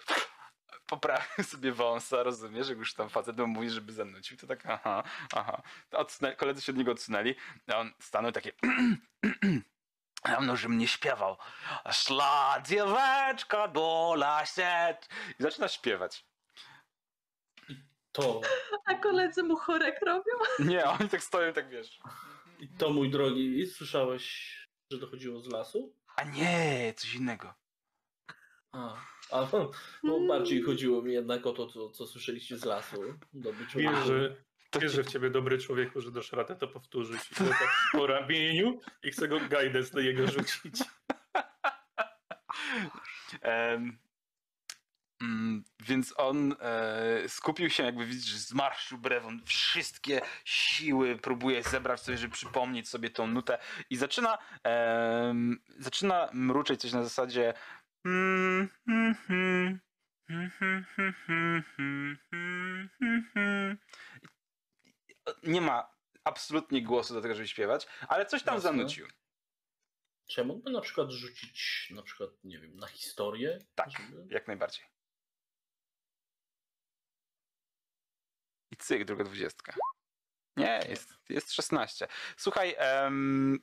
[0.89, 5.03] poprawił sobie wąsa, rozumiesz, jak już tam facet mu mówi, żeby zanucił, to tak aha,
[5.35, 5.61] aha.
[5.91, 7.35] Odsunę, koledzy się od niego odsunęli,
[7.67, 8.51] a on stanął takie
[10.25, 11.37] Dawno, że mnie śpiewał.
[11.91, 15.09] Szla dzieweczka do laset.
[15.39, 16.25] I zaczyna śpiewać.
[18.11, 18.41] To,
[18.85, 20.33] A koledzy mu chorek robią?
[20.59, 21.99] Nie, oni tak stoją, tak wiesz.
[22.59, 24.55] i to mój drogi, słyszałeś,
[24.91, 25.95] że dochodziło z lasu?
[26.15, 27.53] A nie, coś innego.
[28.71, 28.95] A,
[29.31, 29.47] a
[30.03, 33.01] bo bardziej chodziło mi jednak o to, co, co słyszeliście z lasu.
[33.75, 34.35] Wierzę,
[34.69, 37.31] To wierzę w ciebie, dobry człowieku, że dasz radę to powtórzyć.
[37.31, 40.75] I to tak po ramieniu i chcę go guidance na jego rzucić.
[45.21, 52.17] Mm, więc on e, skupił się, jakby widzisz, zmarszczył brewon, wszystkie siły próbuje zebrać sobie,
[52.17, 53.57] żeby przypomnieć sobie tą nutę
[53.89, 57.53] i zaczyna em, zaczyna mruczeć coś na zasadzie
[65.43, 68.69] nie ma absolutnie głosu do tego, żeby śpiewać, ale coś tam Jasne.
[68.69, 69.07] zanucił.
[70.27, 73.59] Czy ja mógłbym na przykład rzucić, na przykład, nie wiem, na historię?
[73.75, 74.33] Tak, żeby...
[74.33, 74.85] jak najbardziej.
[78.71, 79.73] I cyk, druga dwudziestka.
[80.57, 82.07] Nie, jest, jest 16.
[82.37, 83.59] Słuchaj, um,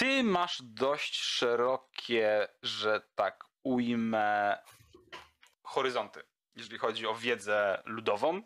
[0.00, 4.58] ty masz dość szerokie, że tak ujmę,
[5.62, 6.22] horyzonty,
[6.56, 8.42] jeżeli chodzi o wiedzę ludową.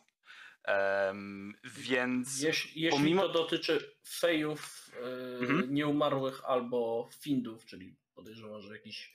[0.64, 5.74] Em, więc Jeśli, jeśli pomimo- to dotyczy fejów e, Mhm.
[5.74, 9.12] nieumarłych albo findów, czyli podejrzewam, że jakichś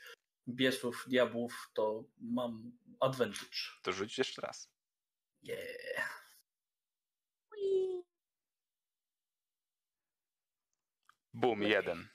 [0.49, 3.57] biesów, diabłów, to mam advantage.
[3.83, 4.71] to rzuć jeszcze raz.
[5.43, 6.19] Yeah.
[11.33, 12.09] Boom, jeden.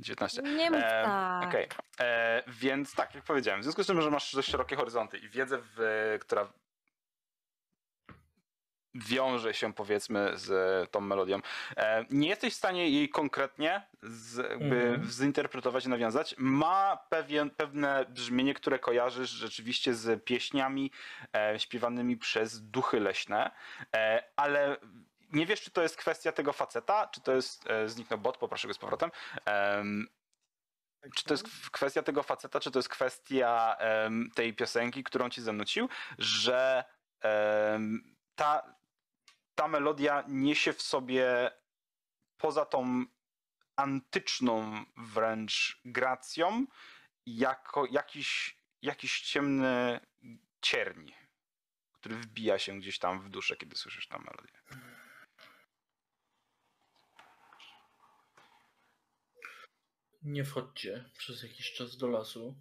[0.00, 0.42] 19.
[0.42, 1.48] Nie mów E, tak.
[1.48, 1.68] Okej,
[2.00, 5.28] e, więc tak, jak powiedziałem, w związku z tym, że masz dość szerokie horyzonty i
[5.28, 6.52] wiedzę, w, która
[8.94, 11.40] wiąże się powiedzmy z tą melodią,
[11.76, 15.10] e, nie jesteś w stanie jej konkretnie z, jakby Mhm.
[15.10, 16.34] zinterpretować i nawiązać.
[16.38, 20.92] Ma pewien, pewne brzmienie, które kojarzysz rzeczywiście z pieśniami
[21.36, 23.50] e, śpiewanymi przez duchy leśne,
[23.96, 24.76] e, ale
[25.32, 28.68] nie wiesz, czy to jest kwestia tego faceta, czy to jest, e, zniknął bot, poproszę
[28.68, 29.10] go z powrotem,
[29.44, 30.08] Em,
[31.14, 35.42] czy to jest kwestia tego faceta, czy to jest kwestia em, tej piosenki, którą ci
[35.42, 36.84] zanucił, że
[37.20, 38.76] em, ta,
[39.54, 41.50] ta melodia niesie w sobie
[42.36, 43.04] poza tą
[43.76, 46.66] antyczną wręcz gracją
[47.26, 50.00] jako jakiś, jakiś ciemny
[50.60, 51.10] cierń.
[51.92, 54.60] który wbija się gdzieś tam w duszę, kiedy słyszysz tę melodię.
[60.22, 62.54] Nie wchodźcie przez jakiś czas do lasu.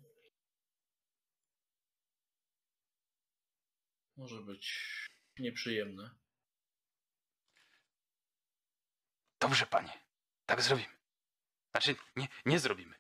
[4.16, 4.86] Może być
[5.39, 6.16] nieprzyjemne.
[9.39, 9.99] Dobrze, panie.
[10.45, 10.97] Tak zrobimy.
[11.72, 12.95] Znaczy, nie, nie zrobimy.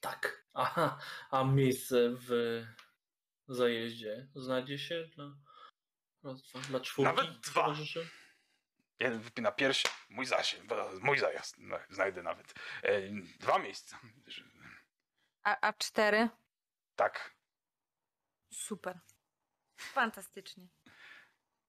[0.00, 0.44] Tak.
[0.54, 0.98] Aha,
[1.30, 2.30] a miejsce w
[3.48, 5.36] zajeździe znajdzie się dla,
[6.22, 7.16] raz, dwa, dla czwórki?
[7.16, 7.62] Nawet dwa.
[7.62, 8.10] towarzyszy?
[8.98, 10.64] Jeden wypina pierś, mój zasięg,
[11.00, 11.54] mój zajazd.
[11.58, 12.54] No, znajdę nawet.
[12.82, 13.00] E,
[13.40, 13.98] dwa miejsca.
[15.42, 16.28] A, a cztery?
[16.96, 17.34] Tak.
[18.52, 19.00] Super.
[19.76, 20.68] Fantastycznie.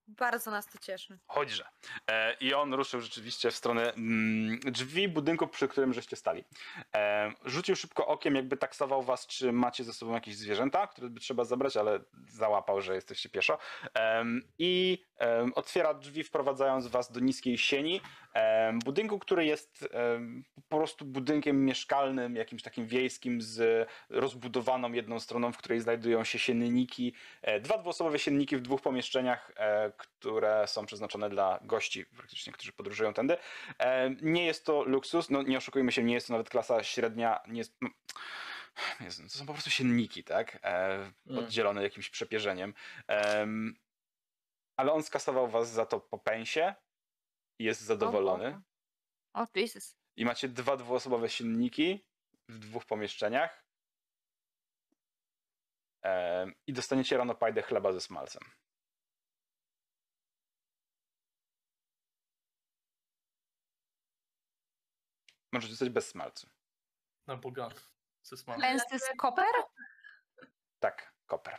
[0.08, 1.18] Bardzo nas to cieszy.
[1.26, 1.64] Chodźże.
[2.10, 6.44] E, I on ruszył rzeczywiście w stronę mm, drzwi budynku, przy którym żeście stali.
[6.94, 11.20] E, rzucił szybko okiem, jakby taksował was, czy macie ze sobą jakieś zwierzęta, które by
[11.20, 13.58] trzeba zabrać, ale załapał, że jesteście pieszo.
[13.94, 18.00] Em, I em, otwiera drzwi, wprowadzając was do niskiej sieni.
[18.84, 19.88] Budynku, który jest
[20.68, 26.38] po prostu budynkiem mieszkalnym, jakimś takim wiejskim, z rozbudowaną jedną stroną, w której znajdują się
[26.38, 27.12] sienniki.
[27.42, 32.72] E, Dwa dwuosobowe sienniki w dwóch pomieszczeniach, e, które są przeznaczone dla gości, praktycznie, którzy
[32.72, 33.36] podróżują tędy.
[33.78, 37.40] E, Nie jest to luksus, no nie oszukujmy się, nie jest to nawet klasa średnia,
[37.48, 37.76] nie jest...
[37.80, 37.88] no,
[39.00, 40.58] Jezu, to są po prostu sienniki, tak?
[40.64, 42.74] E, Oddzielone jakimś przepierzeniem.
[43.06, 43.76] Em,
[44.76, 46.74] Ale on skasował was za to po pensie
[47.58, 48.62] jest zadowolony.
[49.34, 49.96] O, o Jesus.
[50.16, 52.06] I macie dwa dwuosobowe silniki
[52.48, 53.66] w dwóch pomieszczeniach.
[56.02, 58.42] Em, I dostaniecie rano pajdę chleba ze smalcem.
[65.52, 66.50] Możecie zostać bez smalcu.
[67.26, 67.80] Na bogato.
[68.22, 68.70] Ze smalcem.
[68.70, 69.54] Gęsty z koper?
[70.78, 71.58] Tak, koper.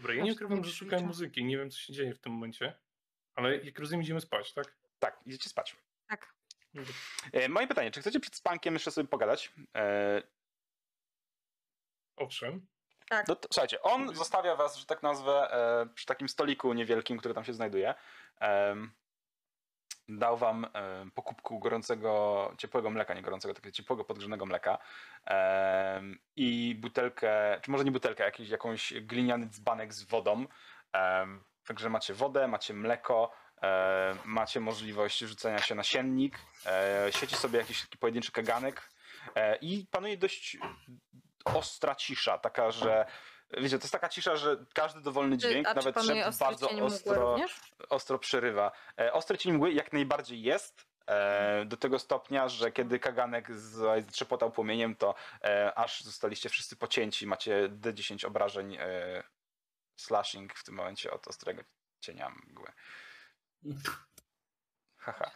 [0.00, 1.06] Dobra, ja nie ukrywam, tak że szukałem liczę.
[1.06, 1.44] muzyki.
[1.44, 2.74] Nie wiem, co się dzieje w tym momencie.
[3.34, 4.76] Ale jak rozumiem, idziemy spać, tak?
[4.98, 5.76] Tak, idziecie spać.
[6.08, 6.34] Tak.
[7.32, 9.52] E, moje pytanie, czy chcecie przed spankiem jeszcze sobie pogadać?
[9.76, 10.22] E,
[12.16, 12.66] Owszem.
[13.28, 17.34] No to, słuchajcie, on zostawia was, że tak nazwę, e, przy takim stoliku niewielkim, który
[17.34, 17.94] tam się znajduje.
[18.40, 18.92] Em,
[20.18, 20.68] dał wam e,
[21.14, 24.78] po kubku gorącego, ciepłego mleka, nie gorącego, takiego ciepłego, podgrzanego mleka
[25.24, 30.46] em, i butelkę, czy może nie butelkę, jakiś, jakąś gliniany dzbanek z wodą.
[30.92, 33.32] Em, także macie wodę, macie mleko,
[33.62, 38.90] e, macie możliwość rzucenia się na siennik, e, sieci sobie jakiś taki pojedynczy kaganek
[39.34, 40.58] e, i panuje dość
[41.44, 43.06] ostra cisza, taka, że
[43.58, 45.94] wiecie, to jest taka cisza, że każdy dowolny dźwięk, A nawet
[46.30, 47.36] ostry bardzo ostro,
[47.88, 48.72] ostro przerywa.
[48.98, 54.04] E, ostry cień mgły jak najbardziej jest, e, do tego stopnia, że kiedy kaganek z-
[54.04, 59.22] zatrzepotał płomieniem, to e, aż zostaliście wszyscy pocięci, macie D10 obrażeń e,
[59.96, 61.62] slashing w tym momencie od ostrego
[62.00, 62.72] cienia mgły.
[64.96, 65.30] Haha.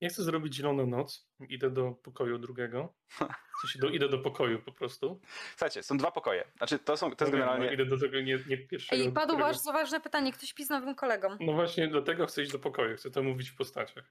[0.00, 1.29] Ja chcę zrobić zieloną noc.
[1.48, 2.92] Idę do pokoju drugiego.
[3.10, 5.20] W sensie do, idę do pokoju po prostu.
[5.50, 6.44] Słuchajcie, są dwa pokoje.
[6.56, 7.74] Znaczy, to, są, to jest No no, generalnie...
[7.74, 9.02] idę do tego nie, nie pierwszego.
[9.02, 10.32] Ej, padło którego- bardzo ważne pytanie.
[10.32, 11.36] Ktoś pis nowym kolegom.
[11.40, 12.96] No właśnie, dlatego chcę iść do pokoju.
[12.96, 14.04] Chcę to mówić w postaciach.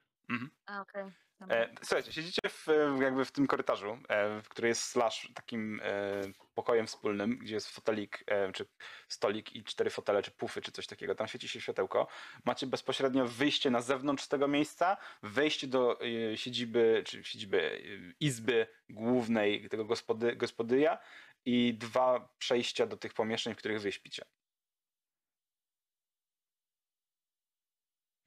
[0.66, 1.04] A, okej.
[1.50, 2.66] E, słuchajcie, siedzicie w,
[3.02, 6.22] jakby w tym korytarzu, e, w który jest slash takim e,
[6.54, 8.66] pokojem wspólnym, gdzie jest fotelik, e, czy
[9.08, 11.14] stolik i cztery fotele, czy pufy, czy coś takiego.
[11.14, 12.06] Tam świeci się światełko.
[12.44, 15.98] Macie bezpośrednio wyjście na zewnątrz tego miejsca, wejście do
[16.32, 20.98] e, siedziby, czy siedziby e, izby głównej tego gospody, gospodyja
[21.44, 24.24] i dwa przejścia do tych pomieszczeń, w których wy śpicie.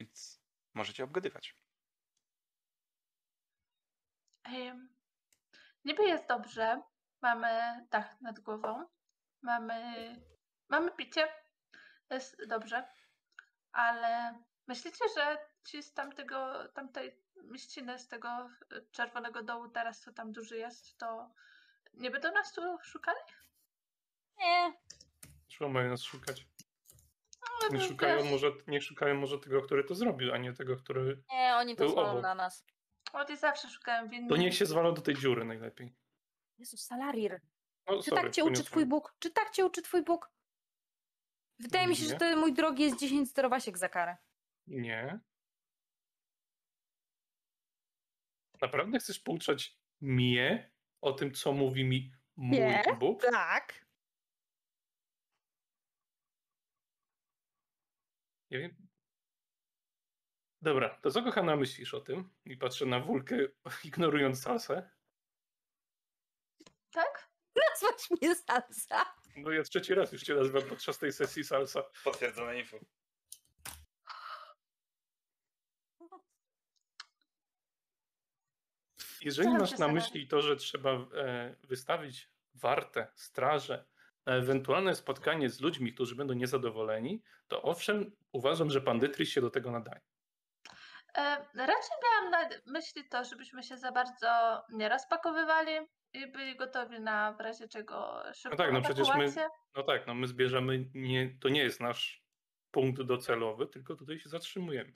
[0.00, 0.40] Więc
[0.74, 1.56] możecie obgadywać.
[4.44, 4.94] Em,
[5.84, 6.82] Niby jest dobrze.
[7.22, 8.84] Mamy dach nad głową.
[9.42, 9.80] Mamy,
[10.68, 11.28] mamy picie.
[12.10, 12.88] Jest dobrze.
[13.72, 18.48] Ale myślicie, że ci z tamtego, tamtej mieściny, z tego e,
[18.92, 21.30] czerwonego dołu teraz, co tam duży jest, to
[21.94, 23.18] nie będą nas tu szukali?
[24.38, 24.72] Nie.
[25.48, 26.46] Czemu mają nas szukać?
[27.62, 30.76] No, Nie szukają, wiesz, może, nie szukają może tego, który to zrobił, a nie tego,
[30.76, 31.22] który...
[31.32, 32.64] Nie, oni to zwalą na nas.
[33.12, 34.28] Oni zawsze szukają winnych.
[34.28, 35.94] To niech się zwala do tej dziury najlepiej.
[36.58, 37.40] Jezus, Salarir.
[37.86, 39.14] No, Czy sorry, tak cię uczy twój Bóg?
[39.18, 40.30] Czy tak cię uczy twój Bóg?
[41.58, 42.18] Wydaje mi się, że Nie.
[42.18, 44.16] to mój drogi jest 10 zdrowasiek za karę.
[44.66, 45.20] Nie.
[48.64, 52.82] Naprawdę chcesz pouczać mnie o tym, co mówi mi mój Nie.
[52.98, 53.22] Bóg?
[53.22, 53.86] Tak.
[58.50, 58.86] Nie wiem.
[60.62, 62.30] Dobra, to co kochana myślisz o tym?
[62.44, 63.36] I patrzę na wulkę,
[63.84, 64.90] ignorując salsę.
[66.92, 67.30] Tak?
[67.56, 69.14] Nazwać mnie salsa.
[69.36, 71.82] No ja trzeci raz już cię nazywam podczas tej sesji salsa.
[72.04, 72.78] Potwierdzone info.
[79.24, 83.84] Jeżeli Staram masz na myśli to, że trzeba e, wystawić wartę, straże,
[84.26, 89.50] na ewentualne spotkanie z ludźmi, którzy będą niezadowoleni, to owszem, uważam, że pandytris się do
[89.50, 90.00] tego nadaje.
[91.18, 95.72] E, raczej miałam na myśli to, żebyśmy się za bardzo nie rozpakowywali
[96.12, 99.48] i byli gotowi na w razie czego szybką tak, no przecież my-.
[99.76, 102.24] No tak, no my zbierzemy, nie, to nie jest nasz
[102.70, 104.92] punkt docelowy, tylko tutaj się zatrzymujemy.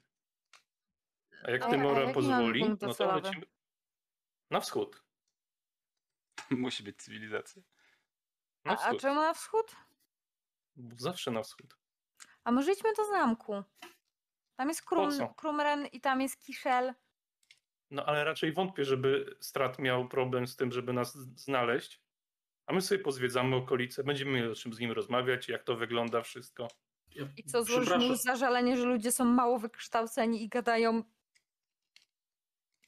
[1.44, 3.46] A jak Tymora pozwoli, no to lecimy
[4.50, 5.02] na wschód.
[6.50, 7.62] Musi być cywilizacja.
[8.64, 9.00] Na A, a wschód.
[9.00, 9.76] czemu na wschód?
[10.96, 11.76] Zawsze na wschód.
[12.44, 13.62] A może idźmy do zamku.
[14.56, 14.82] Tam jest?
[14.84, 16.94] Krum, Krumren i tam jest Kiszel.
[17.90, 22.00] No ale raczej wątpię, żeby Strat miał problem z tym, żeby nas z- znaleźć.
[22.66, 26.22] A my sobie pozwiedzamy okolice, będziemy mieli o czym z nim rozmawiać, jak to wygląda
[26.22, 26.68] wszystko.
[27.10, 31.02] Ja, I co, złożymy przepraszam, już zażalenie, że ludzie są mało wykształceni i gadają...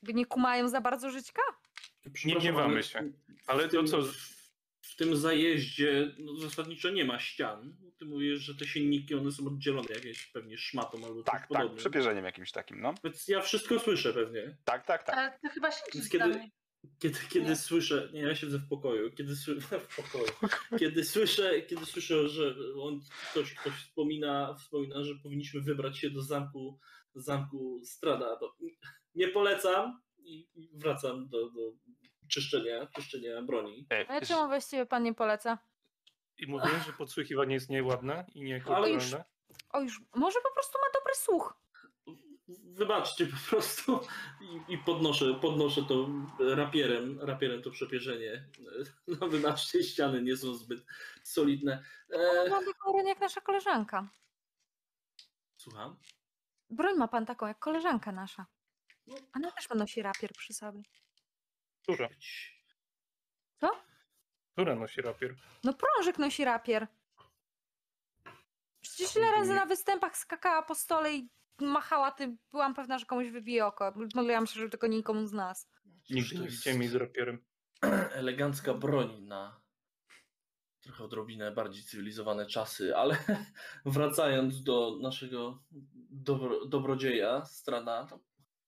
[0.02, 1.42] By nie kumają za bardzo żyćka?
[2.00, 3.12] Przepraszam, gniewamy się.
[3.46, 4.02] Ale w to co-
[4.82, 7.76] W, tym zajeździe no, zasadniczo nie ma ścian.
[7.98, 11.48] Ty mówisz, że te silniki one są oddzielone jakieś pewnie szmatą albo Tak, czymś tak,
[11.48, 11.76] podobnym.
[11.78, 12.94] przepierzeniem jakimś takim, no.
[13.04, 14.56] Więc ja wszystko słyszę pewnie.
[14.64, 15.16] Tak, tak, tak.
[15.18, 16.50] Ale ty chyba siedzisz kiedy-.
[16.98, 17.56] Kiedy, kiedy Nie.
[17.56, 20.32] słyszę, nie, ja siedzę w pokoju, kiedy słyszę, w pokoju,
[20.78, 26.22] kiedy słyszę, kiedy słyszę, że on, ktoś, ktoś wspomina, wspomina, że powinniśmy wybrać się do
[26.22, 26.78] zamku,
[27.14, 28.56] zamku Strada, to
[29.14, 31.60] nie polecam i i wracam do, do
[32.28, 33.86] czyszczenia, czyszczenia broni.
[34.08, 35.58] Ale czemu właściwie pan nie poleca?
[36.38, 39.24] I mówiłem, że podsłuchiwanie jest nieładne i Ale niekulturalne.
[39.70, 41.60] O już, może po prostu ma dobry słuch.
[42.48, 44.00] Wybaczcie po prostu
[44.40, 46.08] i, i podnoszę, podnoszę to
[46.54, 48.48] rapierem, rapierem to przepierzenie.
[49.20, 50.84] No wybaczcie, ściany nie są zbyt
[51.22, 51.84] solidne.
[52.10, 54.08] E, Ma taką broń jak nasza koleżanka.
[55.56, 55.96] słucham?
[56.70, 58.46] Broń ma pan taką jak koleżanka nasza.
[59.36, 60.82] Ona też ma nosi rapier przy sobie.
[61.82, 62.08] Która?
[63.60, 63.70] Co?
[64.52, 65.34] Która nosi rapier?
[65.64, 66.86] No prążek nosi rapier.
[68.80, 71.30] Przecież ile razy na występach skakała po stole i
[71.60, 73.92] machała tym, byłam pewna, że komuś wybije oko.
[74.14, 75.68] Modliłam się, żeby tylko nikomu z nas.
[76.10, 77.44] Nigdy nie widziałem jej z rapierem.
[78.12, 79.60] elegancka broń na
[80.80, 83.16] trochę odrobinę bardziej cywilizowane czasy, ale
[83.84, 85.62] wracając do naszego
[86.10, 88.08] dobro, dobrodzieja, Strana,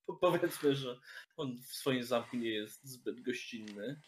[0.05, 0.99] po- powiedzmy, że
[1.37, 4.01] on w swoim zamku nie jest zbyt gościnny.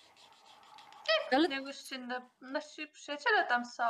[1.31, 2.29] Ale Nie gościnne.
[2.41, 3.83] Nasi przyjaciele tam są.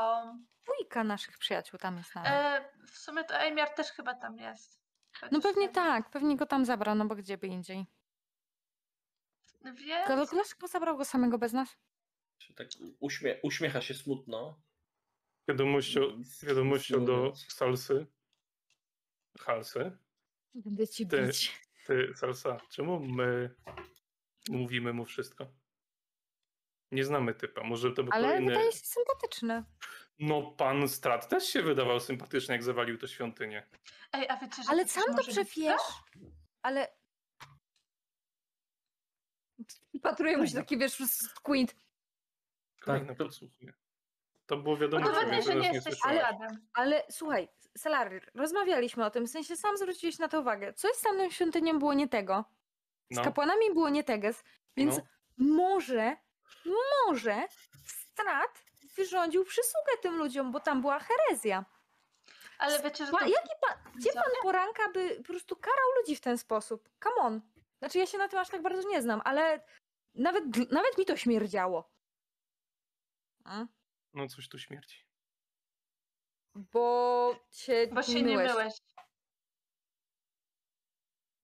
[0.64, 2.32] dwójka naszych przyjaciół tam jest nawet.
[2.32, 4.82] E, w sumie to Ejmiar też chyba tam jest.
[5.22, 7.86] No Chociaż pewnie nie tak, pewnie go tam zabrał, no bo gdzie by indziej.
[10.10, 11.78] Więc dlaczego zabrał go samego bez nas?
[12.56, 12.68] Tak
[12.99, 14.62] uśmie, uśmiecha się smutno.
[15.47, 17.34] Wiadomością, Nic- wiadomością do.
[17.36, 18.08] Salsy.
[19.39, 19.97] Halsy.
[20.53, 21.64] Będę ci Ty- bić.
[21.86, 23.56] Ty, Salsa, czemu my
[24.50, 25.48] mówimy mu wszystko?
[26.92, 28.48] Nie znamy typa, może to był Ale kolejny...
[28.48, 29.64] wydaje się sympatyczny.
[30.20, 33.68] No pan Strat też się wydawał sympatyczny, jak zawalił to świątynię.
[34.14, 35.82] Ej, a wiecie, że Ale to sam dobrze wiesz.
[36.62, 36.88] Ale...
[40.02, 40.98] Patruję mu się taki, wiesz,
[41.44, 41.76] Quint.
[42.86, 43.74] Tak, to- podsłuchuje.
[44.46, 46.00] To było wiadomo, że Udowodnij, więcej że nie jesteś.
[46.06, 46.68] Aladem.
[46.74, 50.74] Ale słuchaj, Salary, rozmawialiśmy o tym, w sensie sam zwróciłeś na to uwagę.
[50.74, 52.46] Coś z tamtą świątynią było nie tego.
[53.12, 54.43] Z No, kapłanami było nie teges,
[54.78, 55.04] więc no.
[55.38, 56.18] może,
[57.08, 57.43] może
[57.88, 58.64] Strat
[58.96, 61.66] wyrządził przysługę tym ludziom, bo tam była herezja.
[62.58, 63.26] Ale wiecie, że Pa, to...
[63.26, 66.89] jaki pan, gdzie pan poranka by po prostu karał ludzi w ten sposób?
[67.04, 67.41] Come on.
[67.80, 69.64] Znaczy ja się na tym aż tak bardzo nie znam, ale
[70.16, 71.89] nawet, nawet mi to śmierdziało.
[73.43, 73.66] A?
[74.16, 75.05] No coś tu śmierci.
[76.55, 78.49] Bo się, Bo się nie myłeś.
[78.51, 78.74] myłeś.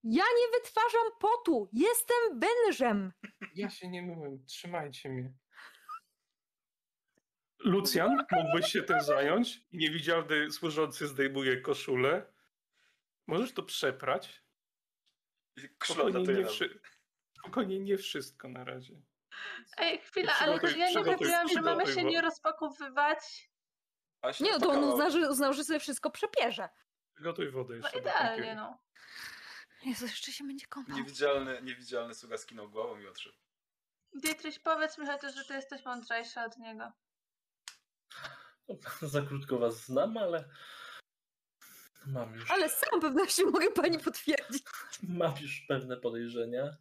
[0.04, 1.70] Ja nie wytwarzam potu!
[1.74, 3.14] Jestem wężem!
[3.56, 5.34] Ja się nie myłem, trzymajcie mnie.
[7.60, 9.62] Lucjan, mógłbyś się tym zająć?
[9.74, 12.34] Niewidzialny służący zdejmuje koszulę.
[13.28, 14.44] Możesz to przeprać?
[15.84, 16.82] Spokojnie nie, wszy...
[17.40, 19.02] Spokojnie nie wszystko na razie.
[19.78, 23.52] Ej, chwila, ale Przygotuj- ja nie mówiłam, że mamy się nie rozpakowywać.
[24.40, 26.70] Nie, no to on uznał, że, uznał, że sobie wszystko przepierze.
[27.14, 28.78] Przygotuj wodę No jeszcze do idealnie, no.
[29.86, 30.98] Jezu, jeszcze się będzie kąpał.
[30.98, 33.36] Niewidzialny, niewidzialny sługa skinął głową i odszedł.
[34.14, 36.92] Dietrich, powiedz mi chociaż, że ty jesteś mądrzejszy od niego.
[39.02, 40.50] Za krótko was znam, ale
[42.06, 44.64] mam już, Ale z całą pewnością mogę pani potwierdzić.
[45.04, 46.78] mam już pewne podejrzenia.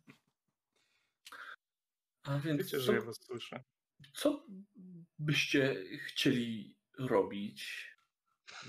[2.23, 3.65] A więc Wiecie, co, że ja was słyszę.
[4.15, 4.47] Co
[5.19, 7.91] byście chcieli robić,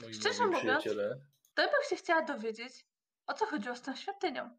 [0.01, 1.21] moi Szczerze mówiąc, przyjaciele?
[1.53, 2.85] To ja bym się chciała dowiedzieć,
[3.27, 4.57] o co chodziło z tą świątynią.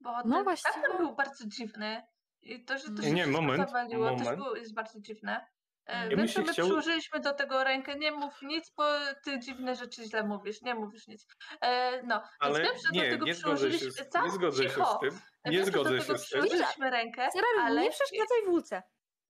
[0.00, 2.02] Bo No ten tamten był bardzo dziwny.
[2.40, 4.36] I to, że to się nie, moment, zawaliło, też moment.
[4.36, 5.46] było, jest bardzo dziwne.
[5.88, 7.94] E, Wiem, że się my chciał- przyłożyliśmy do tego rękę.
[7.94, 8.84] Nie mów nic, bo
[9.24, 10.62] ty dziwne rzeczy źle mówisz.
[10.62, 11.26] Nie mówisz nic.
[11.60, 14.04] E, no, więc Ale wiem, że do nie, tego nie zgodzę się, przyłożyliśmy...
[14.04, 14.22] z, Co?
[14.24, 14.96] nie zgodzę się Cicho.
[14.96, 15.10] z tym.
[15.10, 16.16] Wiem, Nie że zgodzę do się z tym.
[16.16, 17.28] przyłożyliśmy rękę,
[17.60, 17.82] ale...
[17.82, 18.82] nie przeszkadzaj w wólce.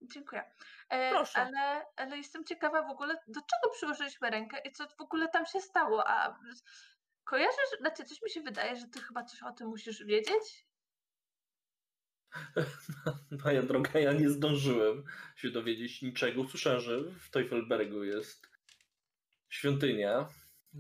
[0.02, 0.44] Dziękuję.
[0.88, 1.38] E, Proszę.
[1.38, 5.46] Ale, ale jestem ciekawa w ogóle, do czego przyłożyliśmy rękę i co w ogóle tam
[5.46, 6.08] się stało.
[6.08, 6.38] A
[7.24, 10.66] kojarzysz, znaczy coś mi się wydaje, że ty chyba coś o tym musisz wiedzieć?
[13.44, 15.04] Moja droga, ja nie zdążyłem
[15.36, 16.40] się dowiedzieć niczego.
[16.42, 18.48] Usłyszałem, że w Teufelbergu jest
[19.48, 20.28] świątynia,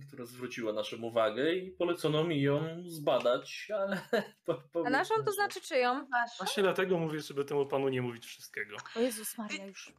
[0.08, 4.00] która zwróciła naszą uwagę i polecono mi ją zbadać, ale...
[4.44, 6.06] po- A powiedzmy, naszą to znaczy czyją?
[6.10, 6.34] Wasza?
[6.38, 8.76] Właśnie dlatego mówię, żeby temu panu nie mówić wszystkiego.
[8.96, 9.92] O Jezus Maria już.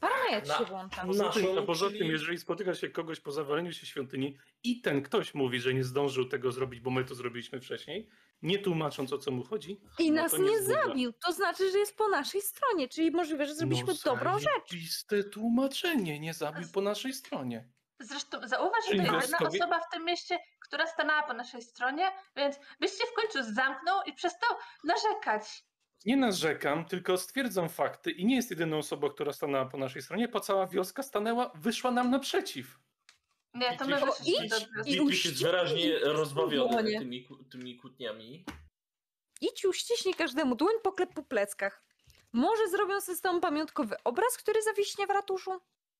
[0.00, 1.02] Paranoja ci się włącza.
[1.02, 3.86] A poza, Naszą, tym, a poza czyli- tym, jeżeli spotyka się kogoś po zawaleniu się
[3.86, 8.08] świątyni i ten ktoś mówi, że nie zdążył tego zrobić, bo my to zrobiliśmy wcześniej,
[8.42, 10.86] nie tłumacząc o co mu chodzi, I no nas nie zgadza.
[10.86, 11.12] zabił.
[11.12, 12.88] To znaczy, że jest po naszej stronie.
[12.88, 15.04] Czyli możliwe, że zrobiliśmy no, dobrą rzecz.
[15.32, 17.68] tłumaczenie, nie zabił po naszej stronie.
[18.00, 22.12] Zresztą zauważ, że to jest jedna osoba w tym mieście, która stanęła po naszej stronie,
[22.36, 24.50] więc byś się w końcu zamknął i przestał
[24.84, 25.64] narzekać.
[26.04, 30.28] Nie narzekam, tylko stwierdzam fakty i nie jest jedyną osobą, która stanęła po naszej stronie,
[30.28, 32.78] bo cała wioska stanęła, wyszła nam naprzeciw.
[33.56, 34.62] Nie, to my wyszliśmy do i.
[34.74, 36.12] Dietrich jest uściśnij wyraźnie dłonie.
[36.12, 38.44] rozbawiony tymi, ku- tymi kłótniami.
[39.40, 41.82] Idź i uściśnij każdemu dłoń, poklep po pleckach.
[42.32, 45.50] Może zrobią sobie z tobą pamiątkowy obraz, który zawiśnie w ratuszu?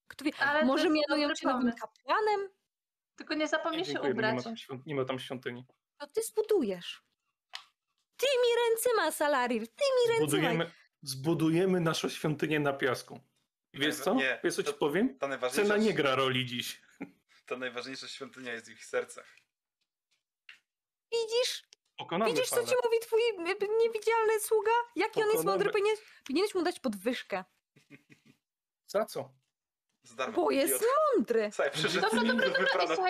[0.08, 1.78] Kto wie, Ale to może jest mianują dobry cię nowym pomysł.
[1.78, 2.48] kapłanem?
[3.16, 4.44] Tylko nie zapomnij się Dziękuję, nie ma, ubrać.
[4.44, 5.66] tam świąt, nie ma tam świątyni.
[5.98, 7.02] To ty zbudujesz.
[8.16, 10.28] Tymi ręcyma, Salarir, tymi ręcyma.
[10.28, 10.70] Zbudujemy,
[11.02, 13.20] zbudujemy naszą świątynię na piasku.
[13.72, 14.14] I wiesz co?
[14.14, 15.18] nie, wiesz co ci to- powiem?
[15.18, 16.82] To najważniejsza, Cena nie gra roli dziś.
[17.46, 19.36] To najważniejsza świątynia jest w ich sercach.
[21.12, 21.62] Widzisz?
[21.96, 23.20] Pokonamy Widzisz, co ci mówi twój
[23.78, 24.70] niewidzialny sługa?
[24.96, 25.44] Jaki on jest Pokonamy.
[25.44, 25.70] mądry?
[25.70, 27.44] Powinieneś, powinieneś mu dać podwyżkę.
[28.86, 29.34] Za co?
[30.34, 30.84] Bo jest
[31.14, 31.48] mądry.
[31.52, 33.06] Słuchaj, przyszedł Dobra, dobra, dobra.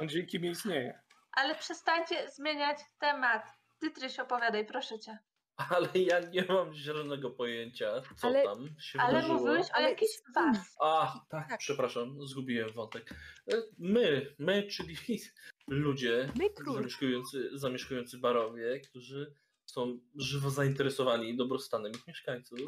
[0.00, 1.00] On dzięki mnie istnieje.
[1.32, 3.46] Ale przestańcie zmieniać temat.
[3.78, 5.18] Ty, Tryś, opowiadaj, proszę cię.
[5.76, 9.38] Ale ja nie mam zielonego pojęcia, co Ale- tam się Ale wydarzyło.
[9.38, 10.32] mówiłeś o Ale jakichś z kim?
[10.34, 10.76] was.
[10.80, 11.58] A, tak, Tak.
[11.58, 13.10] przepraszam, zgubiłem wątek.
[13.52, 14.96] E, My, my, czyli
[15.68, 19.34] ludzie My zamieszkujący, zamieszkujący barowie, którzy
[19.66, 22.58] są żywo zainteresowani dobrostanem ich mieszkańców.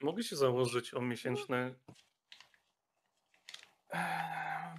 [0.00, 1.74] Mogę się założyć o miesięczne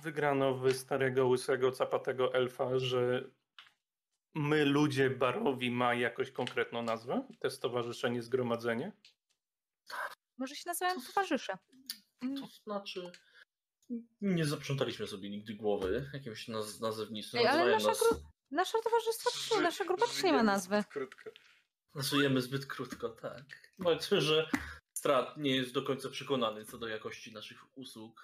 [0.03, 3.23] wygrano w starego, łysego, capatego elfa, że
[4.35, 7.27] my, ludzie barowi, ma jakoś konkretną nazwę?
[7.39, 8.91] To stowarzyszenie, zgromadzenie?
[10.37, 11.57] Może się nazywają towarzysze.
[12.21, 13.11] To znaczy,
[14.21, 17.41] nie zaprzątaliśmy sobie nigdy głowy jakimś naz nazewnictwem.
[17.41, 18.19] Ej, ale nasza nas, gru-
[18.51, 20.75] Nasze towarzystwo, nasza grupa też nie ma nazwy.
[20.81, 21.29] zbyt Krótko.
[21.95, 23.43] nazujemy zbyt krótko, tak.
[23.83, 24.49] Powiedzmy, że
[24.97, 28.21] Strat nie jest do końca przekonany co do jakości naszych usług,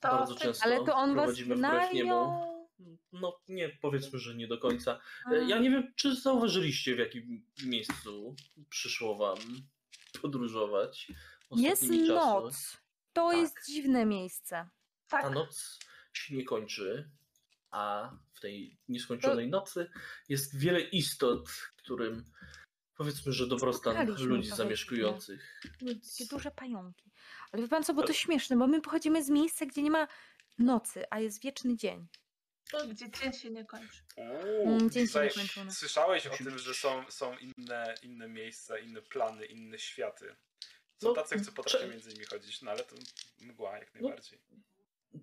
[0.00, 2.57] To bardzo często Ale to on was prowadzimy wbrew niemu.
[3.12, 5.00] No nie, powiedzmy, że nie do końca.
[5.32, 8.36] E, Ja nie wiem, czy zauważyliście, w jakim miejscu
[8.70, 9.38] przyszło wam
[10.22, 11.08] podróżować
[11.50, 12.06] Jest czasy.
[12.06, 12.76] noc.
[13.12, 13.38] To Tak.
[13.38, 14.68] jest dziwne miejsce.
[15.08, 15.78] Tak, Ta noc
[16.12, 17.10] się nie kończy,
[17.70, 19.90] a w tej nieskończonej nocy
[20.28, 22.24] jest wiele istot, którym
[22.94, 25.60] powiedzmy, że dobrostan ludzi zamieszkujących.
[25.80, 27.10] Takie duże pająki.
[27.52, 30.08] Ale wie pan co, bo to śmieszne, bo my pochodzimy z miejsca, gdzie nie ma
[30.58, 32.06] nocy, a jest wieczny dzień.
[32.90, 34.02] Gdzie dzień się nie kończy.
[34.16, 35.72] Uuu, Mm, dzień się słuchaj, niekończony.
[35.72, 40.36] Słyszałeś o tym, że są, są inne, inne miejsca, inne plany, inne światy.
[41.02, 42.96] Są No, tacy, co potrafią między nimi chodzić, no ale to
[43.40, 44.38] mgła jak najbardziej.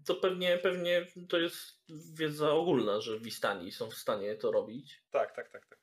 [0.06, 1.84] To pewnie, pewnie to jest
[2.14, 5.04] wiedza ogólna, że Wistani są w stanie to robić.
[5.12, 5.80] Tak, tak, tak, tak.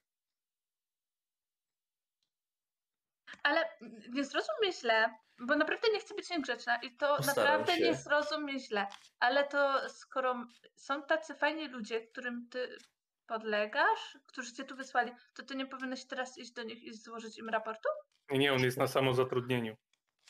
[3.43, 3.65] Ale
[4.09, 7.83] nie zrozum mnie źle, bo naprawdę nie chcę być niegrzeczna i to Postaram naprawdę się.
[7.83, 8.87] nie zrozum mnie źle.
[9.21, 12.79] Ale to skoro są tacy fajni ludzie, którym ty
[13.27, 17.39] podlegasz, którzy cię tu wysłali, to ty nie powinieneś teraz iść do nich i złożyć
[17.39, 17.89] im raportu?
[18.31, 19.77] Nie, nie, on jest na samozatrudnieniu.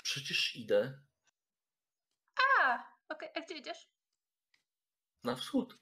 [0.02, 0.98] Przecież idę
[2.60, 3.88] A, okej, a gdzie idziesz?
[5.24, 5.78] na wschód.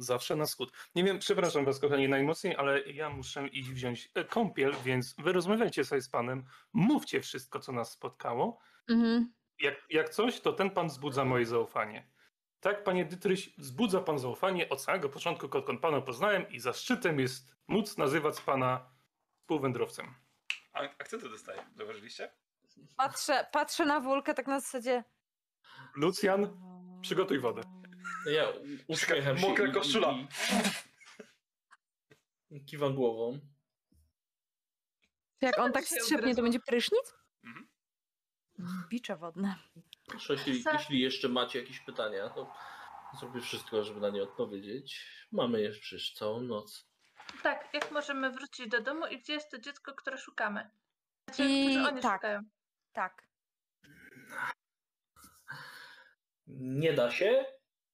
[0.00, 0.72] Zawsze na wschód.
[0.94, 5.32] Nie wiem, przepraszam was kochani najmocniej, ale ja muszę iść wziąć e, kąpiel, więc wy
[5.32, 8.58] rozmawiajcie sobie z panem, mówcie wszystko, co nas spotkało.
[8.88, 9.32] Mhm.
[9.58, 12.10] Jak, jak coś, to ten pan wzbudza moje zaufanie.
[12.60, 17.56] Tak, panie Dytryś, wzbudza pan zaufanie od samego początku, odkąd pana poznałem i zaszczytem jest
[17.68, 18.90] móc nazywać pana
[19.40, 20.14] współwędrowcem.
[20.72, 22.32] A, akcenty dostaję, zauważyliście?
[22.96, 25.04] Patrzę, patrzę na Wulkę tak na zasadzie...
[25.96, 26.60] Lucjan,
[27.02, 27.62] przygotuj wodę.
[28.26, 29.48] Ja u- uśmiecham się.
[29.48, 30.14] Mokra i- i- koszula.
[32.50, 33.40] i Kiwam głową.
[35.40, 37.14] Jak on tak strzepnie, to będzie prysznic?
[37.44, 37.68] Mhm.
[38.88, 39.54] Bicze wodne.
[40.06, 42.52] Proszę, jeśli, jeśli jeszcze macie jakieś pytania, to
[43.18, 45.06] zrobię wszystko, żeby na nie odpowiedzieć.
[45.32, 46.86] Mamy jeszcze przecież całą noc.
[47.42, 50.70] Tak, jak możemy wrócić do domu i gdzie jest to dziecko, które szukamy?
[51.28, 52.14] Znaczy, I oni tak.
[52.16, 52.42] szukają.
[52.92, 53.28] Tak.
[56.46, 57.44] Nie da się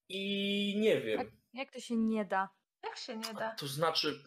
[0.08, 1.30] i nie wiem.
[1.52, 2.48] Jak to się nie da?
[2.84, 3.50] Jak się nie da?
[3.54, 4.22] To znaczy,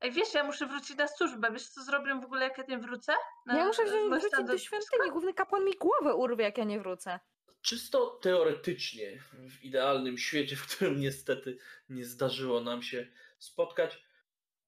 [0.00, 1.50] Ej, wiesz, ja muszę wrócić na służbę.
[1.52, 3.12] Wiesz, co zrobię w ogóle, jak ja nie wrócę?
[3.46, 4.76] Na, Ja muszę wziąć, wrócić do stanowiska?
[4.80, 5.10] świątyni.
[5.12, 7.20] Główny kapłan mi głowę urwie, jak ja nie wrócę.
[7.62, 14.02] czysto teoretycznie, w idealnym świecie, w którym niestety nie zdarzyło nam się spotkać,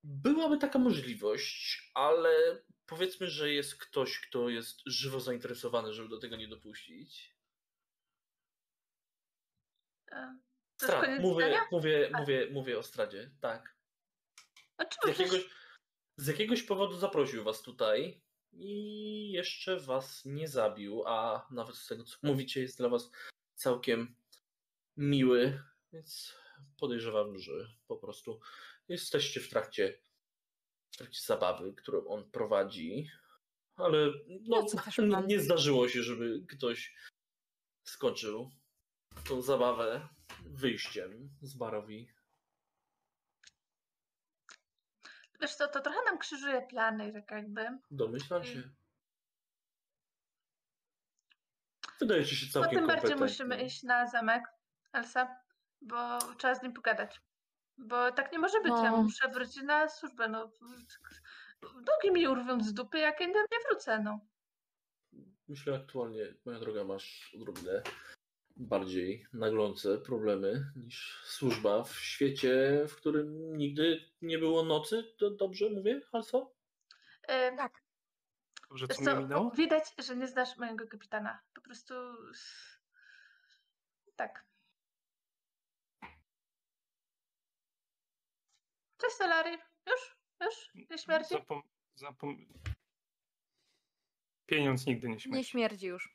[0.05, 6.37] byłaby taka możliwość, ale powiedzmy, że jest ktoś, kto jest żywo zainteresowany, żeby do tego
[6.37, 7.34] nie dopuścić.
[10.83, 12.21] Strad, mówię, mówię, A.
[12.21, 13.77] mówię, mówię o Stradzie, tak.
[15.05, 15.49] Z jakiegoś,
[16.17, 22.05] z jakiegoś powodu zaprosił was tutaj i jeszcze was nie zabił, a nawet z tego,
[22.05, 23.11] co mówicie, jest dla was
[23.55, 24.17] całkiem
[24.97, 25.62] miły,
[25.93, 26.35] więc
[26.81, 27.53] podejrzewam, że
[27.87, 28.41] po prostu
[28.89, 30.01] jesteście w trakcie,
[30.95, 33.11] w trakcie zabawy, którą on prowadzi,
[33.77, 36.95] ale no, No, co też nie, zdarzyło się, żeby ktoś
[37.85, 38.51] skończył
[39.29, 40.09] tą zabawę
[40.47, 42.09] wyjściem z barowi.
[45.41, 47.79] Wiesz co, to trochę nam krzyżuje plany, tak jakby.
[47.91, 48.62] Domyślam się.
[52.01, 54.45] Wydajecie się No całkiem tym bardziej musimy iść na zamek,
[54.93, 55.37] Elsa,
[55.81, 57.20] bo trzeba z nim pogadać.
[57.79, 59.03] Bo tak nie może być, ja No.
[59.03, 60.51] muszę wrócić na służbę, no.
[61.62, 64.20] Nogi mi urwią z dupy, jak ja nie wrócę, no.
[65.49, 67.83] Myślę aktualnie, moja droga, masz odrobinę
[68.57, 75.15] bardziej naglące problemy niż służba w świecie, w którym nigdy nie było nocy.
[75.19, 76.55] To dobrze mówię, Halso?
[77.23, 77.85] E, Tak.
[78.69, 79.51] Dobrze, co co, mi minęło?
[79.51, 81.41] widać, że nie znasz mojego kapitana.
[81.55, 81.95] Po prostu...
[84.17, 84.45] Tak.
[88.97, 89.59] Cześć, Solary.
[89.87, 90.17] Już?
[90.41, 90.71] Już?
[90.91, 91.35] Nie śmierci?
[91.35, 91.63] Zapom...
[91.95, 92.47] Zapom...
[94.47, 95.51] Pieniądz nigdy nie Nie śmieci.
[95.51, 96.14] śmierdzi już.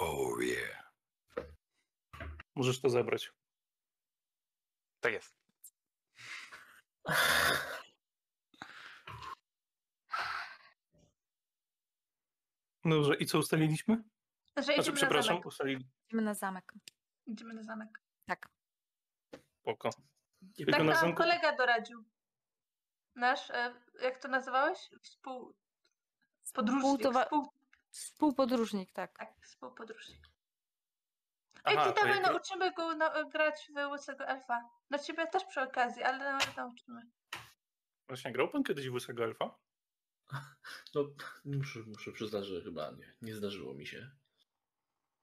[0.00, 0.92] Oh yeah.
[2.54, 3.32] Możesz to zabrać.
[5.00, 5.34] Tak jest.
[12.84, 13.94] Dobrze, i co ustaliliśmy?
[14.56, 15.46] Że Znaczy, idziemy na przepraszam, zamek.
[15.46, 15.86] ustalili.
[16.08, 16.72] Idziemy na zamek.
[17.26, 18.00] Idziemy na zamek.
[18.26, 18.48] Tak.
[19.64, 19.88] Tylko
[20.72, 21.16] Tak na nam zamku...
[21.18, 22.04] kolega doradził.
[23.14, 24.78] Nasz, e, jak to nazywałeś?
[25.02, 25.54] Współ...
[26.54, 26.82] Podróżnik.
[26.84, 27.52] Współtowa- Współ...
[27.90, 29.18] Współpodróżnik, tak.
[29.18, 30.20] Tak, współpodróżnik.
[31.64, 34.70] Ej, Aha, ty to dawaj, jako- nauczymy go na, grać w łysego elfa.
[34.90, 37.02] Na ciebie też przy okazji, ale na- nauczymy.
[38.08, 39.58] Właśnie grał pan kiedyś w Łysego Elfa?
[40.94, 41.04] No,
[41.44, 44.10] muszę, muszę przyznać, że chyba nie, nie zdarzyło mi się.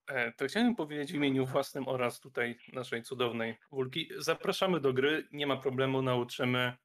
[0.08, 4.10] E, To chciałem powiedzieć w imieniu własnym oraz tutaj naszej cudownej Wulki.
[4.18, 6.78] Zapraszamy do gry, nie ma problemu, nauczymy.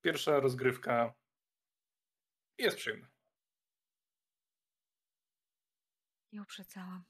[0.00, 1.14] Pierwsza rozgrywka
[2.58, 3.08] jest przyjemna.
[6.32, 7.04] I uprzedzałam.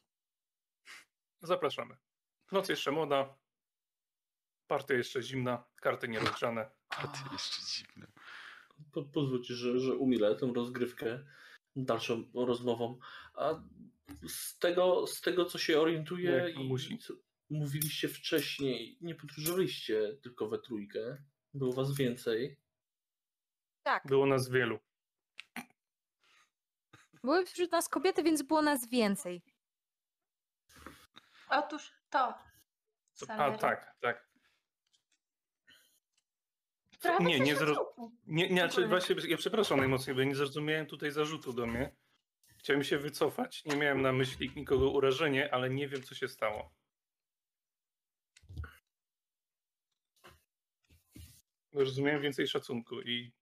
[1.42, 1.96] Zapraszamy.
[2.52, 3.38] Noc jeszcze młoda,
[4.66, 6.70] partia jeszcze zimna, karty nierozgrzane.
[6.88, 8.06] A ty jeszcze dziwny.
[8.92, 11.24] Po, pozwólcie, że, że umilę tę rozgrywkę
[11.76, 12.98] dalszą rozmową.
[13.34, 13.62] A
[14.28, 16.98] z tego, z tego co się orientuję i musi.
[16.98, 17.14] co
[17.50, 21.24] mówiliście wcześniej, nie podróżowaliście tylko we trójkę.
[21.54, 22.56] Było was więcej.
[23.82, 24.06] Tak.
[24.06, 24.78] Było nas wielu.
[27.24, 29.42] Były wśród nas kobiety, więc było nas więcej.
[31.50, 32.18] Otóż to.
[32.18, 32.44] A
[33.12, 33.58] Salery.
[33.58, 34.28] tak, tak.
[37.00, 37.74] Trochę Nie, nie, zro...
[37.74, 38.12] szacunku.
[38.26, 38.88] nie, nie znaczy Ogólnie.
[38.88, 41.96] właśnie, ja przepraszam najmocniej, bo nie zrozumiałem tutaj zarzutu do mnie.
[42.58, 46.74] Chciałem się wycofać, nie miałem na myśli nikogo urażenie, ale nie wiem, co się stało.
[51.72, 53.32] Rozumiałem więcej szacunku i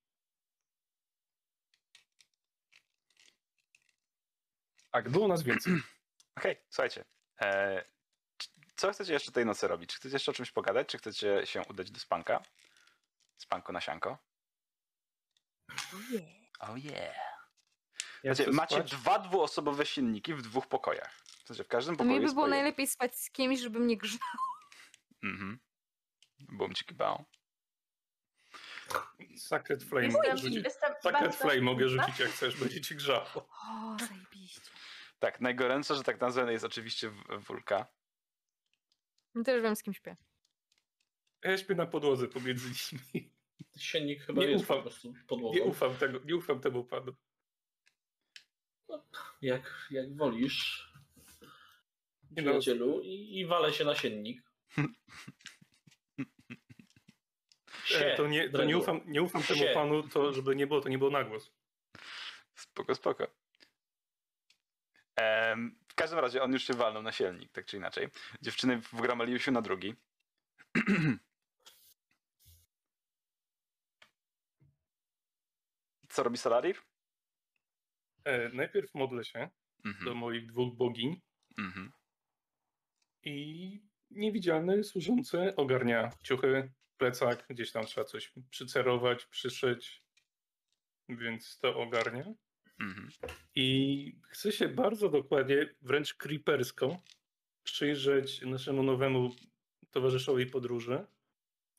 [4.96, 5.72] tak, było nas więcej.
[6.38, 7.04] Okej, słuchajcie.
[7.40, 7.84] E,
[8.76, 9.90] co chcecie jeszcze tej nocy robić?
[9.90, 10.88] Czy chcecie jeszcze o czymś pogadać?
[10.88, 12.42] Czy chcecie się udać do spanka?
[13.36, 14.18] Spanko na sianko?
[16.58, 17.16] Oh yeah.
[18.22, 18.90] Ja Znaczy, chcę macie spać.
[18.90, 21.14] dwa dwuosobowe silniki w dwóch pokojach.
[21.44, 23.96] W sensie w każdym To pokoju mi by było najlepiej spać z kimś, żeby mnie
[23.96, 24.18] grzał.
[25.22, 25.58] Mhm.
[26.38, 27.24] Bum ci kibał.
[29.38, 30.64] Sacred Flame mogę rzucić.
[30.64, 33.48] jestem Sacred Flame mogę rzucić jak chcesz, będzie ci grzało.
[33.66, 34.60] O, zajebiście.
[35.18, 37.86] Tak, najgorętsza, że tak nazwę, jest oczywiście Wulka.
[39.44, 40.16] Też wiem, z kim śpię.
[41.44, 42.68] Ja śpię na podłodze pomiędzy
[43.14, 43.32] nimi.
[43.76, 44.76] Siennik chyba Nie jest ufam.
[44.76, 45.58] po prostu podłogą.
[45.58, 47.16] Nie ufam, tego, nie ufam temu panu.
[49.42, 50.92] Jak, jak wolisz,
[52.30, 52.50] Nie no.
[52.50, 54.42] przyjacielu, i, i walę się na siennik.
[57.94, 59.74] E, to nie, to nie ufam, nie ufam temu Sie.
[59.74, 61.52] panu, to żeby nie było, to nie było na głos.
[62.54, 63.26] Spoko, spoko.
[65.88, 68.08] W każdym razie on już się walnął na sielnik, tak czy inaczej.
[68.42, 69.94] Dziewczyny wgramaliły się na drugi.
[76.08, 76.76] Co robi Salarir?
[78.24, 79.50] E, najpierw modlę się
[79.84, 80.16] do Mhm.
[80.16, 81.20] moich dwóch bogiń
[81.58, 81.92] Mhm.
[83.22, 83.80] i
[84.10, 90.02] niewidzialny służący ogarnia ciuchy, plecak, gdzieś tam trzeba coś przycerować, przyszyć,
[91.08, 92.24] więc to ogarnia.
[92.80, 93.08] Mhm.
[93.54, 96.96] I chcę się bardzo dokładnie, wręcz creepersko,
[97.62, 99.30] przyjrzeć naszemu nowemu
[99.90, 101.06] towarzyszowi podróży.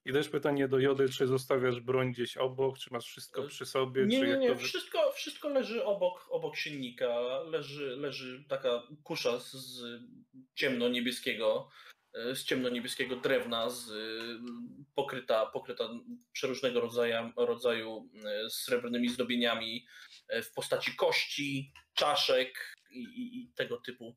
[0.06, 4.06] I też pytanie do Jody, czy zostawiasz broń gdzieś obok, czy masz wszystko przy sobie,
[4.06, 4.50] Nie, czy nie, nie.
[4.50, 4.56] to...
[4.56, 7.40] Wszystko, wszystko leży obok, obok siennika.
[7.40, 10.02] Leży, leży taka kusza z, z
[10.56, 11.70] ciemno-niebieskiego,
[12.14, 13.94] e, z ciemno-niebieskiego drewna, z, e,
[14.96, 15.90] pokryta, pokryta
[16.32, 19.86] przeróżnego rodzaju, rodzaju e, srebrnymi zdobieniami
[20.44, 24.16] w postaci kości, czaszek i, i, i tego typu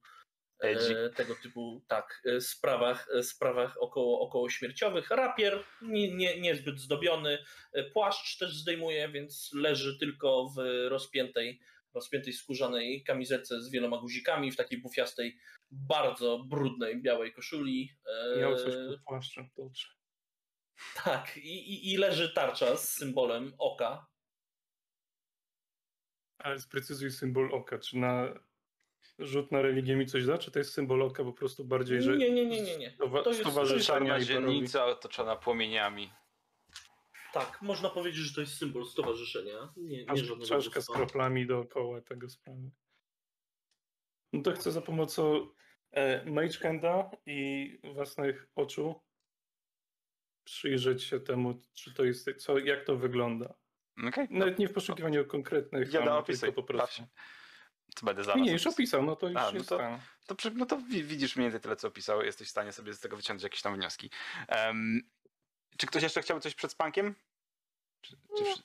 [0.61, 5.11] e, tego typu tak, e, sprawach, e, sprawach około, około śmierciowych.
[5.11, 7.39] Rapier nie, nie, niezbyt zdobiony,
[7.73, 10.59] e, płaszcz też zdejmuje, więc leży tylko w
[10.89, 11.61] rozpiętej,
[11.95, 15.39] rozpiętej skórzanej kamizelce z wieloma guzikami, w takiej bufiastej,
[15.71, 17.93] bardzo brudnej białej koszuli.
[18.35, 19.89] E, Miał coś pod płaszczem, dobrze.
[21.05, 24.10] tak, i, i, i leży tarcza z symbolem oka.
[26.43, 28.35] Ale sprecyzuj symbol oka, czy na
[29.19, 32.17] rzut na religię mi coś da, czy to jest symbol oka po prostu bardziej, że
[32.17, 32.91] Nie, nie, nie, nie, nie.
[32.91, 36.11] To jest- stowarzyszenia dzielnica otoczona płomieniami.
[37.33, 39.73] Tak, można powiedzieć, że to jest symbol stowarzyszenia.
[39.77, 42.71] Nie, nie żadnego czaszka z kroplami dookoła tego sprawy.
[44.33, 45.49] No to chcę za pomocą
[45.91, 46.75] e, Mage
[47.27, 48.95] i własnych oczu
[50.45, 53.55] przyjrzeć się temu, czy to jest, co, jak to wygląda.
[54.09, 57.03] Okej, Nawet nie w poszukiwaniu konkretnych, Ja tam, opisuj, tylko po prostu.
[57.95, 59.03] Co będę za Nie, już opisał.
[59.03, 59.99] no to już A, no jest to- tam.
[60.27, 62.23] To, no to wi- widzisz mniej więcej tyle, co opisał.
[62.23, 64.11] Jesteś w stanie sobie z tego wyciągnąć jakieś tam wnioski.
[64.49, 65.01] Em,
[65.77, 67.15] czy ktoś jeszcze chciałby coś przed spankiem?
[68.01, 68.63] Czy, czy wszy-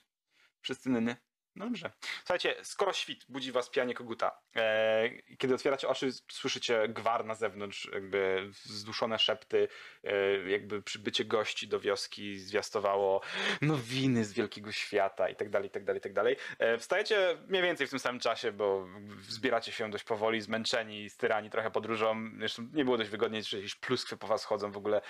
[0.60, 1.16] wszyscy nyny?
[1.56, 1.90] Dobrze.
[2.18, 7.88] Słuchajcie, skoro świt budzi was pijanie koguta, e, kiedy otwieracie oczy, słyszycie gwar na zewnątrz,
[7.92, 9.68] jakby zduszone szepty,
[10.04, 13.20] e, jakby przybycie gości do wioski zwiastowało
[13.62, 16.36] nowiny z wielkiego świata i tak dalej, i tak dalej, i tak dalej.
[16.58, 18.86] E, Wstajecie mniej więcej w tym samym czasie, bo
[19.28, 22.30] zbieracie się dość powoli, zmęczeni, styrani trochę podróżą.
[22.38, 25.00] Zresztą nie było dość wygodnie, że jakieś pluskwy po was chodzą w ogóle.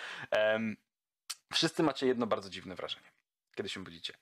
[1.52, 3.12] Wszyscy macie jedno bardzo dziwne wrażenie,
[3.54, 4.14] kiedy się budzicie.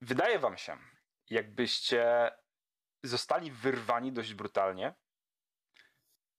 [0.00, 0.78] Wydaje wam się,
[1.30, 2.30] jakbyście
[3.02, 4.94] zostali wyrwani dość brutalnie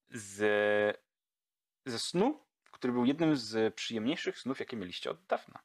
[0.10, 0.38] z,
[1.86, 5.60] ze snu, który był jednym z przyjemniejszych snów, jakie mieliście od dawna.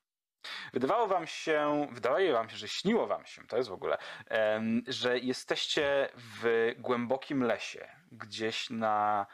[0.72, 3.98] Wydawało wam się, wydaje wam się, że śniło wam się, to jest w ogóle,
[4.86, 9.26] że jesteście w głębokim lesie, gdzieś na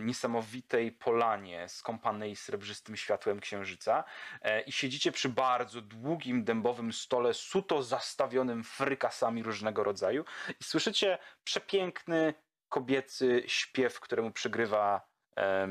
[0.00, 4.04] niesamowitej polanie skąpanej srebrzystym światłem księżyca
[4.42, 10.24] e, i siedzicie przy bardzo długim dębowym stole suto zastawionym frykasami różnego rodzaju
[10.60, 12.34] i słyszycie przepiękny
[12.68, 15.10] kobiecy śpiew, któremu przygrywa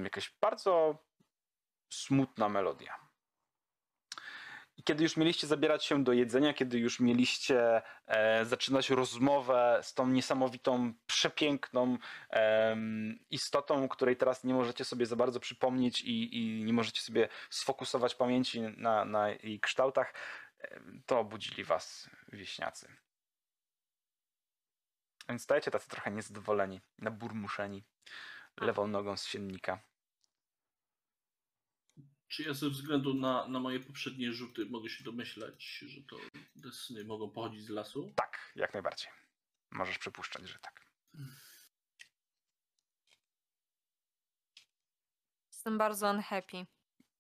[0.04, 1.04] jakaś bardzo
[1.90, 3.09] smutna melodia.
[4.80, 9.94] I kiedy już mieliście zabierać się do jedzenia, kiedy już mieliście e, zaczynać rozmowę z
[9.94, 11.98] tą niesamowitą, przepiękną
[12.30, 17.30] em, istotą, której teraz nie możecie sobie za bardzo przypomnieć i, i nie możecie sobie
[17.50, 20.14] sfokusować pamięci na, na jej kształtach,
[21.06, 22.88] to obudzili was wieśniacy.
[25.30, 27.84] Więc stajecie tacy trochę niezadowoleni, naburmuszeni
[28.62, 29.80] lewą nogą z siennika.
[32.30, 36.18] Czy ja ze względu na, na moje poprzednie rzuty mogę się domyślać, że to
[36.64, 38.14] te sny mogą pochodzić z lasu?
[38.16, 39.10] Tak, jak najbardziej.
[39.72, 40.92] Możesz przypuszczać, że tak.
[45.52, 46.66] Jestem bardzo unhappy.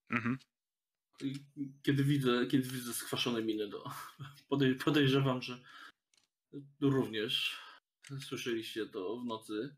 [0.09, 0.39] Mhm.
[1.83, 3.83] Kiedy widzę, kiedy widzę skwaszone miny, to
[4.49, 5.63] podej, podejrzewam, że
[6.81, 7.61] również
[8.19, 9.75] słyszeliście to w nocy.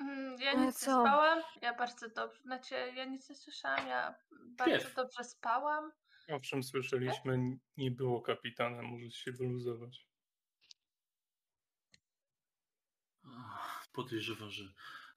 [0.00, 1.00] Mm, Ja Ale nic nie co?
[1.00, 4.94] spałam, ja bardzo dobrze, znaczy ja nic nie słyszałam, ja bardzo Śpiew.
[4.94, 5.92] dobrze spałam.
[6.28, 7.38] Owszem, słyszeliśmy,
[7.76, 10.06] nie było kapitana, możesz się wyluzować.
[13.24, 14.64] Ach, Podejrzewam, że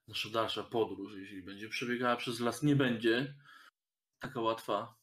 [0.07, 3.35] nasza dalsza podróż, jeśli będzie przebiegała przez las, nie będzie
[4.19, 5.00] taka łatwa.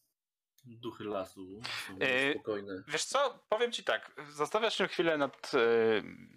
[0.76, 2.82] Duchy lasu są Yy, spokojne.
[2.88, 5.58] Wiesz co, powiem ci tak, zastanawiasz się chwilę nad e,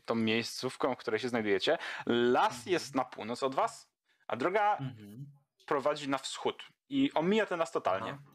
[0.06, 1.78] tą miejscówką, w której się znajdujecie.
[2.06, 2.72] Las Mhm.
[2.72, 3.92] jest na północ od was,
[4.28, 5.26] a droga Mhm.
[5.66, 8.10] prowadzi na wschód i omija ten las totalnie.
[8.12, 8.32] Aha.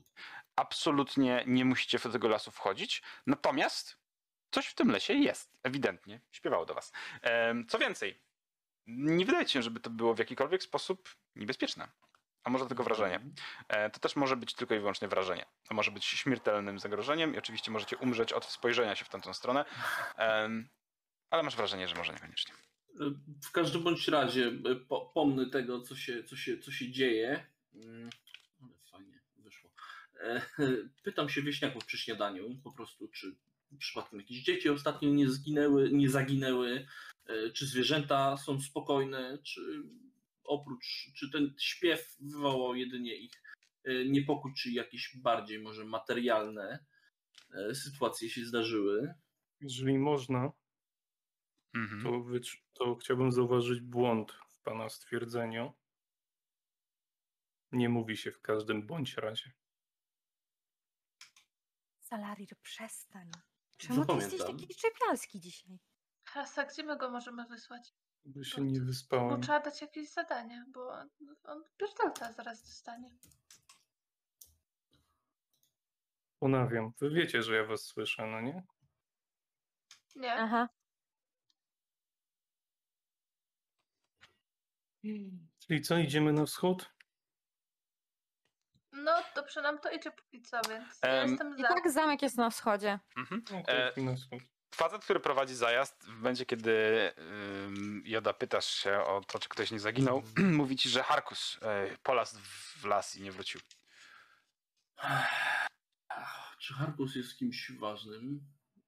[0.57, 3.99] Absolutnie nie musicie do tego lasu wchodzić, natomiast
[4.51, 6.93] coś w tym lesie jest, ewidentnie, śpiewało do was.
[7.23, 8.23] Em, Co więcej,
[8.87, 11.89] nie wydaje się, żeby to było w jakikolwiek sposób niebezpieczne.
[12.47, 13.21] A może tylko wrażenie.
[13.69, 15.47] E, To też może być tylko i wyłącznie wrażenie.
[15.69, 19.65] To może być śmiertelnym zagrożeniem i oczywiście możecie umrzeć od spojrzenia się w tamtą stronę,
[21.31, 22.55] ale masz wrażenie, że może niekoniecznie.
[23.45, 27.47] W każdym bądź razie e, po, pomny tego, co się, co się, co się dzieje.
[27.75, 28.11] Mm,
[28.63, 29.71] Ale fajnie wyszło.
[30.21, 30.43] E,
[31.05, 33.37] Pytam się wieśniaków przy śniadaniu po prostu, czy
[33.79, 36.87] przypadkiem jakieś dzieci ostatnio nie zginęły, nie zaginęły,
[37.55, 39.83] czy zwierzęta są spokojne, czy
[40.47, 43.43] oprócz, czy ten śpiew wywołał jedynie ich
[43.85, 46.87] e, niepokój, czy jakieś bardziej może materialne
[47.55, 49.15] e, sytuacje się zdarzyły.
[49.61, 50.53] Jeżeli można,
[51.75, 52.03] Mhm.
[52.03, 52.25] to,
[52.73, 55.73] to chciałbym zauważyć błąd w pana stwierdzeniu.
[57.73, 59.53] Nie mówi się w każdym bądź razie.
[62.01, 63.31] Salarir, przestań.
[63.77, 65.79] Czemu ty jesteś taki czepialski dzisiaj?
[66.25, 67.95] Hasa, gdzie my go możemy wysłać?
[68.27, 69.41] Bo się nie Bo wyspałem.
[69.43, 70.93] trzeba dać jakieś zadanie, bo
[71.45, 73.11] on, pierdolca zaraz dostanie.
[76.39, 76.93] Ponawiam.
[77.01, 78.63] Wy wiecie, że ja was słyszę, no nie?
[80.17, 80.35] Nie.
[80.35, 80.69] Aha.
[85.59, 86.93] Czyli co, idziemy na wschód?
[88.93, 91.69] No, dobrze nam to idzie póki co, więc ja Em, jestem I za.
[91.69, 92.99] tak zamek jest na wschodzie.
[93.17, 93.45] Mhm.
[93.53, 94.43] No, to E, na wschód.
[94.77, 96.73] Facet, który prowadzi zajazd, w momencie kiedy
[97.19, 100.23] ym, Joda pytasz się o to, czy ktoś nie zaginął,
[100.61, 102.37] mówi ci, że Harkus e, polasł
[102.77, 103.61] w las i nie wrócił.
[106.59, 108.41] Czy Harkus jest kimś ważnym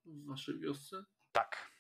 [0.05, 1.05] w waszej wiosce?
[1.33, 1.71] Tak.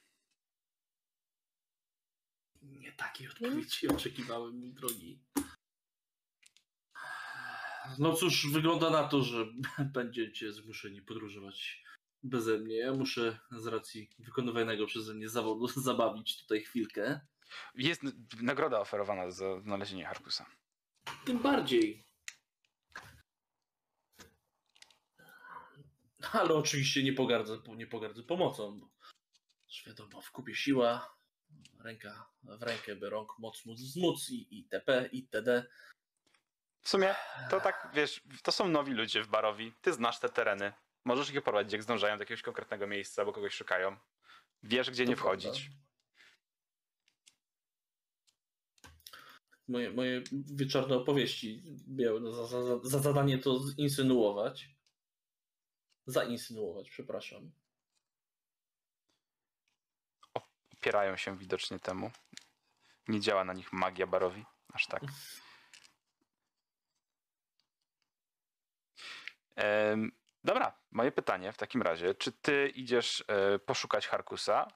[2.63, 5.25] Nie takiej odpowiedzi oczekiwałem, mój drogi.
[7.99, 9.47] No cóż, wygląda na to, że
[9.99, 11.85] będziecie zmuszeni podróżować
[12.23, 12.77] beze mnie.
[12.77, 17.21] Ja muszę z racji wykonywanego przeze mnie zawodu zabawić tutaj chwilkę.
[17.75, 18.03] Jest
[18.43, 20.47] nagroda oferowana za znalezienie Harkusa.
[21.25, 22.05] Tym bardziej.
[26.33, 28.89] Ale oczywiście nie pogardzę, nie pogardzę pomocą, bo
[29.87, 31.17] wiadomo, w kupie siła,
[31.85, 35.09] ręka w rękę, by rąk moc móc wzmóc i itp.
[35.13, 35.67] itd.
[36.83, 37.15] W sumie
[37.51, 39.73] to tak, wiesz, to są nowi ludzie w Barowi.
[39.81, 40.73] Ty znasz te tereny.
[41.09, 43.97] Możesz ich prowadzić, jak zdążają do jakiegoś konkretnego miejsca, albo kogoś szukają.
[44.63, 45.31] Wiesz, gdzie To nie prawda.
[45.49, 45.71] wchodzić.
[49.69, 54.69] Moje, moje wieczorne opowieści miały za, za, za- za zadanie to zinsynuować.
[56.07, 57.51] Zainsynuować, przepraszam.
[60.73, 62.11] Opierają się widocznie temu.
[63.09, 64.45] Nie działa na nich magia Barowi.
[64.73, 65.03] Aż tak.
[69.57, 70.13] Em,
[70.49, 72.15] dobra, moje pytanie w takim razie.
[72.15, 74.69] Czy ty idziesz e, poszukać Harkusa?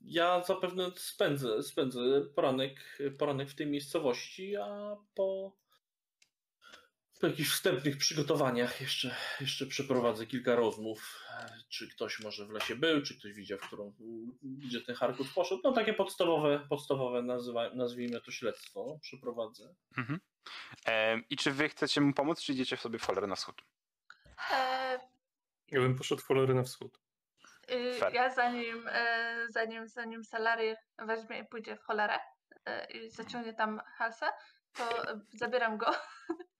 [0.00, 2.00] Ja zapewne spędzę, spędzę
[2.34, 5.52] poranek, poranek w tej miejscowości, a po,
[7.20, 11.24] po jakichś wstępnych przygotowaniach jeszcze, jeszcze przeprowadzę kilka rozmów.
[11.68, 13.94] Czy ktoś może w lesie był, czy ktoś widział, w którą,
[14.42, 15.60] gdzie ten Harkus poszedł.
[15.64, 19.74] No takie podstawowe, podstawowe nazywa, nazwijmy to śledztwo przeprowadzę.
[19.98, 20.20] Mhm.
[21.30, 23.62] I czy wy chcecie mu pomóc, czy idziecie sobie w cholerę na wschód?
[25.70, 26.98] Ja bym poszedł w cholery na wschód.
[27.70, 28.14] y, Fair.
[28.14, 32.18] ja zanim, e, zanim, zanim Salary weźmie i pójdzie w cholerę
[32.64, 34.32] e, i zaciągnie tam Halsa,
[34.76, 35.86] to zabieram go.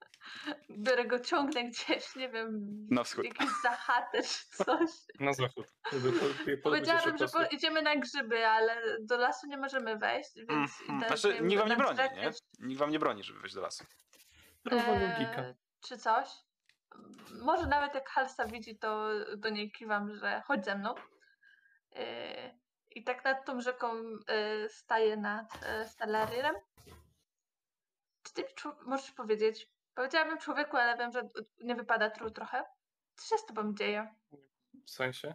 [0.71, 3.25] Biorę go, ciągnę gdzieś, nie wiem, Na wschód.
[3.25, 4.91] jakieś zahatę czy coś.
[5.21, 5.67] Na zachód.
[6.63, 11.07] Powiedziałabym, po że po, idziemy na grzyby, ale do lasu nie możemy wejść, więc idę
[11.07, 12.31] Znaczy, nikt wam nie broni, nie?
[12.61, 13.85] Nikt wam nie broni, żeby wejść do lasu.
[14.61, 15.55] Zdrowa e, logika.
[15.81, 16.29] Czy coś.
[17.43, 20.95] Może nawet jak Halsa widzi, to do niej kiwam, że chodź ze mną.
[21.97, 22.55] E,
[22.91, 23.97] I tak nad tą rzeką
[24.27, 26.55] e, staję nad e, Stalaryrem.
[28.23, 28.45] Czy ty
[28.87, 29.71] możesz powiedzieć?
[29.95, 31.29] Powiedziałabym człowieku, ale wiem, że
[31.61, 32.65] nie wypada tru trochę.
[33.17, 34.15] Co się z tobą dzieje?
[34.87, 35.35] W sensie?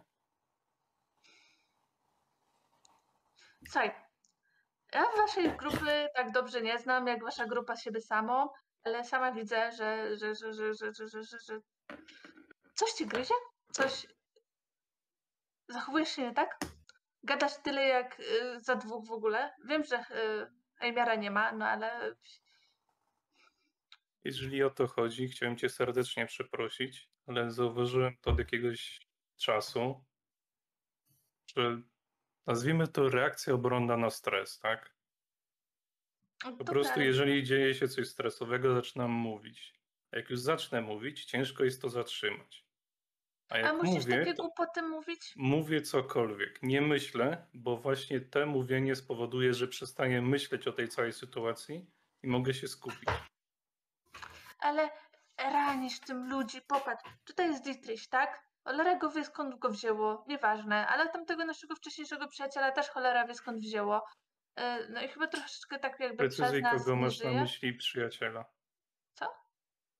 [3.64, 3.94] Słuchaj,
[4.92, 8.48] ja waszej grupy tak dobrze nie znam, jak wasza grupa siebie samą.
[8.84, 11.60] ale sama widzę, że, że, że, że, że, że, że, że, że
[12.74, 13.34] coś ci gryzie?
[13.72, 14.06] Coś...
[15.68, 16.58] Zachowujesz się nie tak?
[17.22, 19.54] Gadasz tyle jak y, za dwóch w ogóle.
[19.64, 20.50] Wiem, że y,
[20.80, 22.14] Ejmiara nie ma, no ale
[24.24, 29.00] Jeżeli o to chodzi, chciałem cię serdecznie przeprosić, ale zauważyłem to od jakiegoś
[29.36, 30.04] czasu,
[31.56, 31.82] że
[32.46, 34.94] nazwijmy to reakcja obronna na stres, tak?
[36.58, 39.74] Po prostu ale- jeżeli dzieje się coś stresowego, zaczynam mówić.
[40.12, 42.66] A jak już zacznę mówić, ciężko jest to zatrzymać.
[43.48, 45.32] A A jak musisz mówię, takie to głupoty mówić?
[45.36, 46.62] mówię cokolwiek.
[46.62, 51.86] Nie myślę, bo właśnie te mówienie spowoduje, że przestaję myśleć o tej całej sytuacji
[52.22, 53.08] i mogę się skupić.
[54.60, 54.90] Ale
[55.38, 57.04] ranisz tym ludzi, popatrz.
[57.24, 58.42] Tutaj jest Dietrich, tak?
[58.64, 63.34] Cholera go wie skąd go wzięło, nieważne, ale tamtego naszego wcześniejszego przyjaciela też cholera wie
[63.34, 64.04] skąd wzięło.
[64.56, 67.40] E, No i chyba troszeczkę tak jakby przez Precyzuj, nas kogo masz na żyje.
[67.40, 68.44] myśli przyjaciela.
[69.14, 69.26] Co?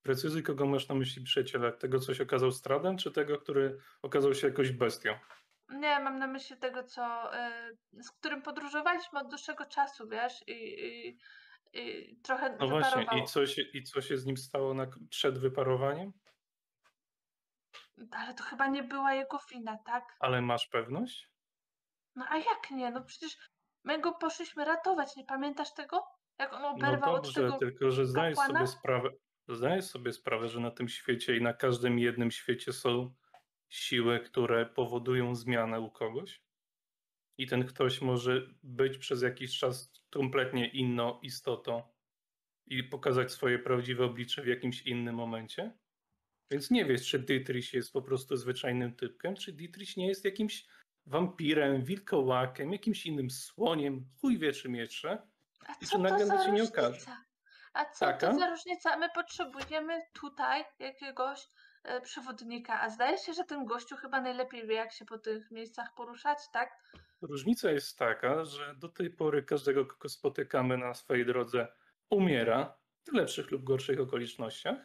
[0.03, 1.73] Precyzuj, kogo masz na myśli przyjaciela.
[1.73, 5.19] Tego, co się okazał stradem, czy tego, który okazał się jakoś bestią?
[5.69, 10.53] Nie, mam na myśli tego, co, e, z którym podróżowaliśmy od dłuższego czasu, wiesz, i,
[10.53, 11.19] i,
[11.73, 15.39] i trochę No właśnie, i co, się, i co się z nim stało na, przed
[15.39, 16.13] wyparowaniem?
[18.11, 20.17] Ale to chyba nie była jego wina, tak?
[20.21, 21.31] Ale masz pewność?
[22.17, 22.91] No a jak nie?
[22.91, 23.37] No przecież
[23.85, 26.07] my go poszliśmy ratować, nie pamiętasz tego?
[26.39, 28.67] Jak on No oberwał od dobrze, tego tylko że zdajesz kapłana?
[28.67, 29.09] sobie sprawę,
[29.49, 33.15] zdajesz sobie sprawę, że na tym świecie i na każdym jednym świecie są
[33.69, 36.43] siły, które powodują zmianę u kogoś.
[37.39, 41.83] I ten ktoś może być przez jakiś czas kompletnie inną istotą
[42.67, 45.79] i pokazać swoje prawdziwe oblicze w jakimś innym momencie.
[46.51, 50.67] Więc nie wiesz, czy Dietrich jest po prostu zwyczajnym typkiem, czy Dietrich nie jest jakimś
[51.07, 55.29] wampirem, wilkołakiem, jakimś innym słoniem, chuj wie czym jeszcze.
[55.67, 56.89] A I co to nagle za cię nie różnica?
[56.89, 57.07] okaże.
[57.73, 58.31] A co Taka?
[58.33, 58.97] to za różnica?
[58.97, 61.41] My potrzebujemy tutaj jakiegoś
[62.03, 65.95] przewodnika, a zdaje się, że ten gościu chyba najlepiej wie, jak się po tych miejscach
[65.95, 66.83] poruszać, tak?
[67.21, 71.69] Różnica jest taka, że do tej pory każdego, kogo spotykamy na swojej drodze,
[72.11, 72.77] umiera
[73.09, 74.77] w lepszych lub gorszych okolicznościach.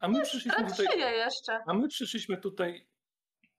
[0.00, 0.98] A my przyszliśmy Strat tutaj.
[1.18, 1.60] jeszcze.
[1.66, 2.88] A my przyszliśmy tutaj.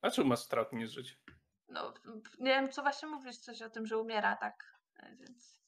[0.01, 1.19] A czemu ma strat nie żyć?
[1.67, 1.93] No,
[2.39, 4.79] nie wiem, co właśnie mówisz, coś o tym, że umiera, tak?
[4.95, 5.59] E, Więc...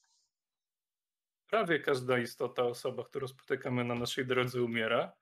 [1.47, 5.13] Prawie każda istota, osoba, którą spotykamy na naszej drodze, umiera.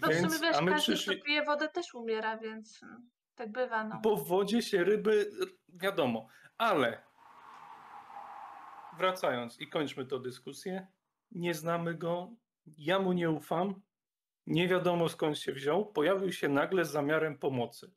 [0.00, 1.16] No w Więc, sumie wiesz, a my każdy, przyszli.
[1.16, 2.80] kto pije wodę też umiera, więc
[3.34, 4.00] tak bywa, no.
[4.02, 5.30] Bo w wodzie się ryby,
[5.68, 6.28] wiadomo,
[6.58, 7.02] ale
[8.98, 10.86] wracając i kończmy tę dyskusję,
[11.30, 12.30] nie znamy go,
[12.66, 13.82] ja mu nie ufam,
[14.46, 17.92] nie wiadomo skąd się wziął, pojawił się nagle z zamiarem pomocy.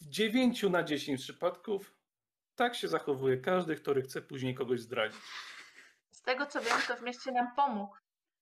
[0.00, 1.96] W 9 na 10 przypadków
[2.54, 5.20] tak się zachowuje każdy, który chce później kogoś zdradzić.
[6.10, 7.96] Z tego co wiem, to w mieście nam pomógł,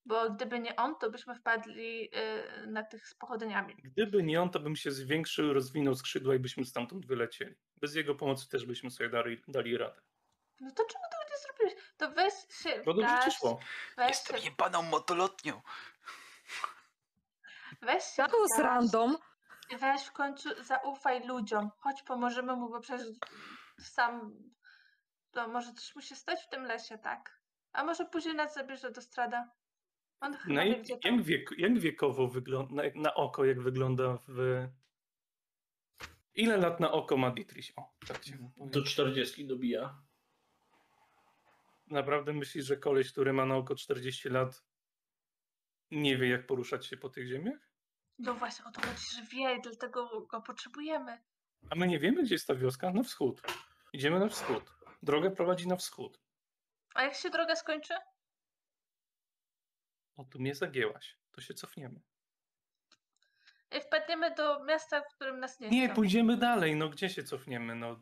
[0.04, 2.10] bo gdyby nie on, to byśmy wpadli
[2.62, 3.76] y, na tych z pochodniami.
[3.84, 7.54] Gdyby nie on, to bym się zwiększył, rozwinął skrzydła i byśmy stamtąd wylecieli.
[7.76, 10.00] Bez jego pomocy też byśmy sobie dali, dali radę.
[10.60, 11.92] No to czemu tego nie zrobiłeś?
[11.96, 13.60] To weź się Bo dobrze ci szło.
[13.98, 15.62] Jestem się, jebaną motolotnią.
[17.82, 19.16] weź się To wgaś random.
[19.80, 21.70] weź w końcu zaufaj ludziom.
[21.78, 23.06] Chodź, pomożemy mu, bo przecież
[23.80, 24.32] sam,
[25.30, 27.40] to może coś musi stać w tym lesie, tak?
[27.72, 29.50] A może później nas zabierze do strada.
[30.24, 34.68] On chyba No i jak, wiek, jak wiekowo wygląda, na, na oko, jak wygląda w...
[36.34, 37.70] Ile lat na oko ma Dietrich?
[37.76, 38.90] O, tak się Do mówi.
[38.90, 40.02] 40 dobija.
[41.86, 44.64] Naprawdę myślisz, że koleś, który ma na oko 40 lat,
[45.90, 47.70] nie wie, jak poruszać się po tych ziemiach?
[48.18, 51.18] No właśnie, o to chodzi, że wie, dlatego go potrzebujemy.
[51.70, 52.90] A my nie wiemy, gdzie jest ta wioska?
[52.90, 53.42] Na wschód.
[53.92, 54.64] Idziemy na wschód.
[55.02, 56.20] Droga prowadzi na wschód.
[56.94, 57.94] A jak się droga skończy?
[60.16, 61.18] O, tu mnie zagięłaś.
[61.30, 62.00] To się cofniemy.
[63.76, 65.94] I wpadniemy do miasta, w którym nas nie, Nie, chcą.
[65.94, 66.76] pójdziemy dalej.
[66.76, 67.74] No gdzie się cofniemy?
[67.74, 68.00] No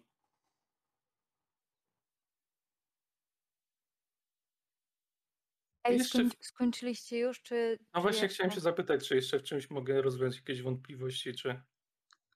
[5.84, 7.78] Ej, Jeszcze skoń, skończyliście już, czy...
[7.94, 11.62] No czy właśnie chciałem się zapytać, czy jeszcze w czymś mogę rozwiązać jakieś wątpliwości, czy...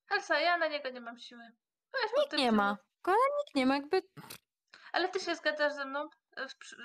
[0.07, 1.43] Halsa, ja na niego nie mam siły.
[1.93, 2.78] Weź mu Nikt nie ma.
[3.03, 4.03] Kochani, nikt nie ma, jakby...
[4.93, 6.09] Ale ty się zgadzasz ze mną?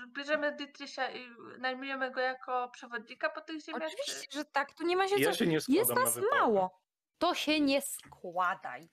[0.08, 1.30] Bierzemy Dietricha i
[1.60, 3.82] najmujemy go jako przewodnika po tych ziemiach?
[3.88, 5.38] Oczywiście, że tak, tu nie ma się Ja co...
[5.38, 6.36] się nie Jest na nas wyprawę.
[6.42, 6.82] mało.
[7.18, 8.90] To się nie składaj.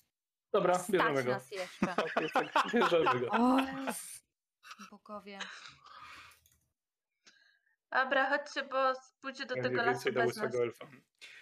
[0.52, 1.30] Dobra, Stać bierzemy go.
[1.32, 1.86] nas jeszcze.
[1.96, 2.12] Tak,
[2.54, 3.28] tak, bierzemy go.
[3.30, 3.56] O,
[4.90, 5.38] bogowie.
[7.92, 10.54] Dobra, chodźcie, bo pójdzie do tego lasu bez nas.
[10.54, 10.86] elfa.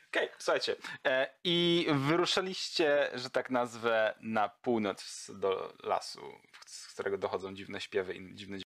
[0.09, 0.77] Okej, słuchajcie.
[1.07, 6.33] E, I wyruszyliście, że tak nazwę, na północ do lasu,
[6.67, 8.59] z którego dochodzą dziwne śpiewy i dziwne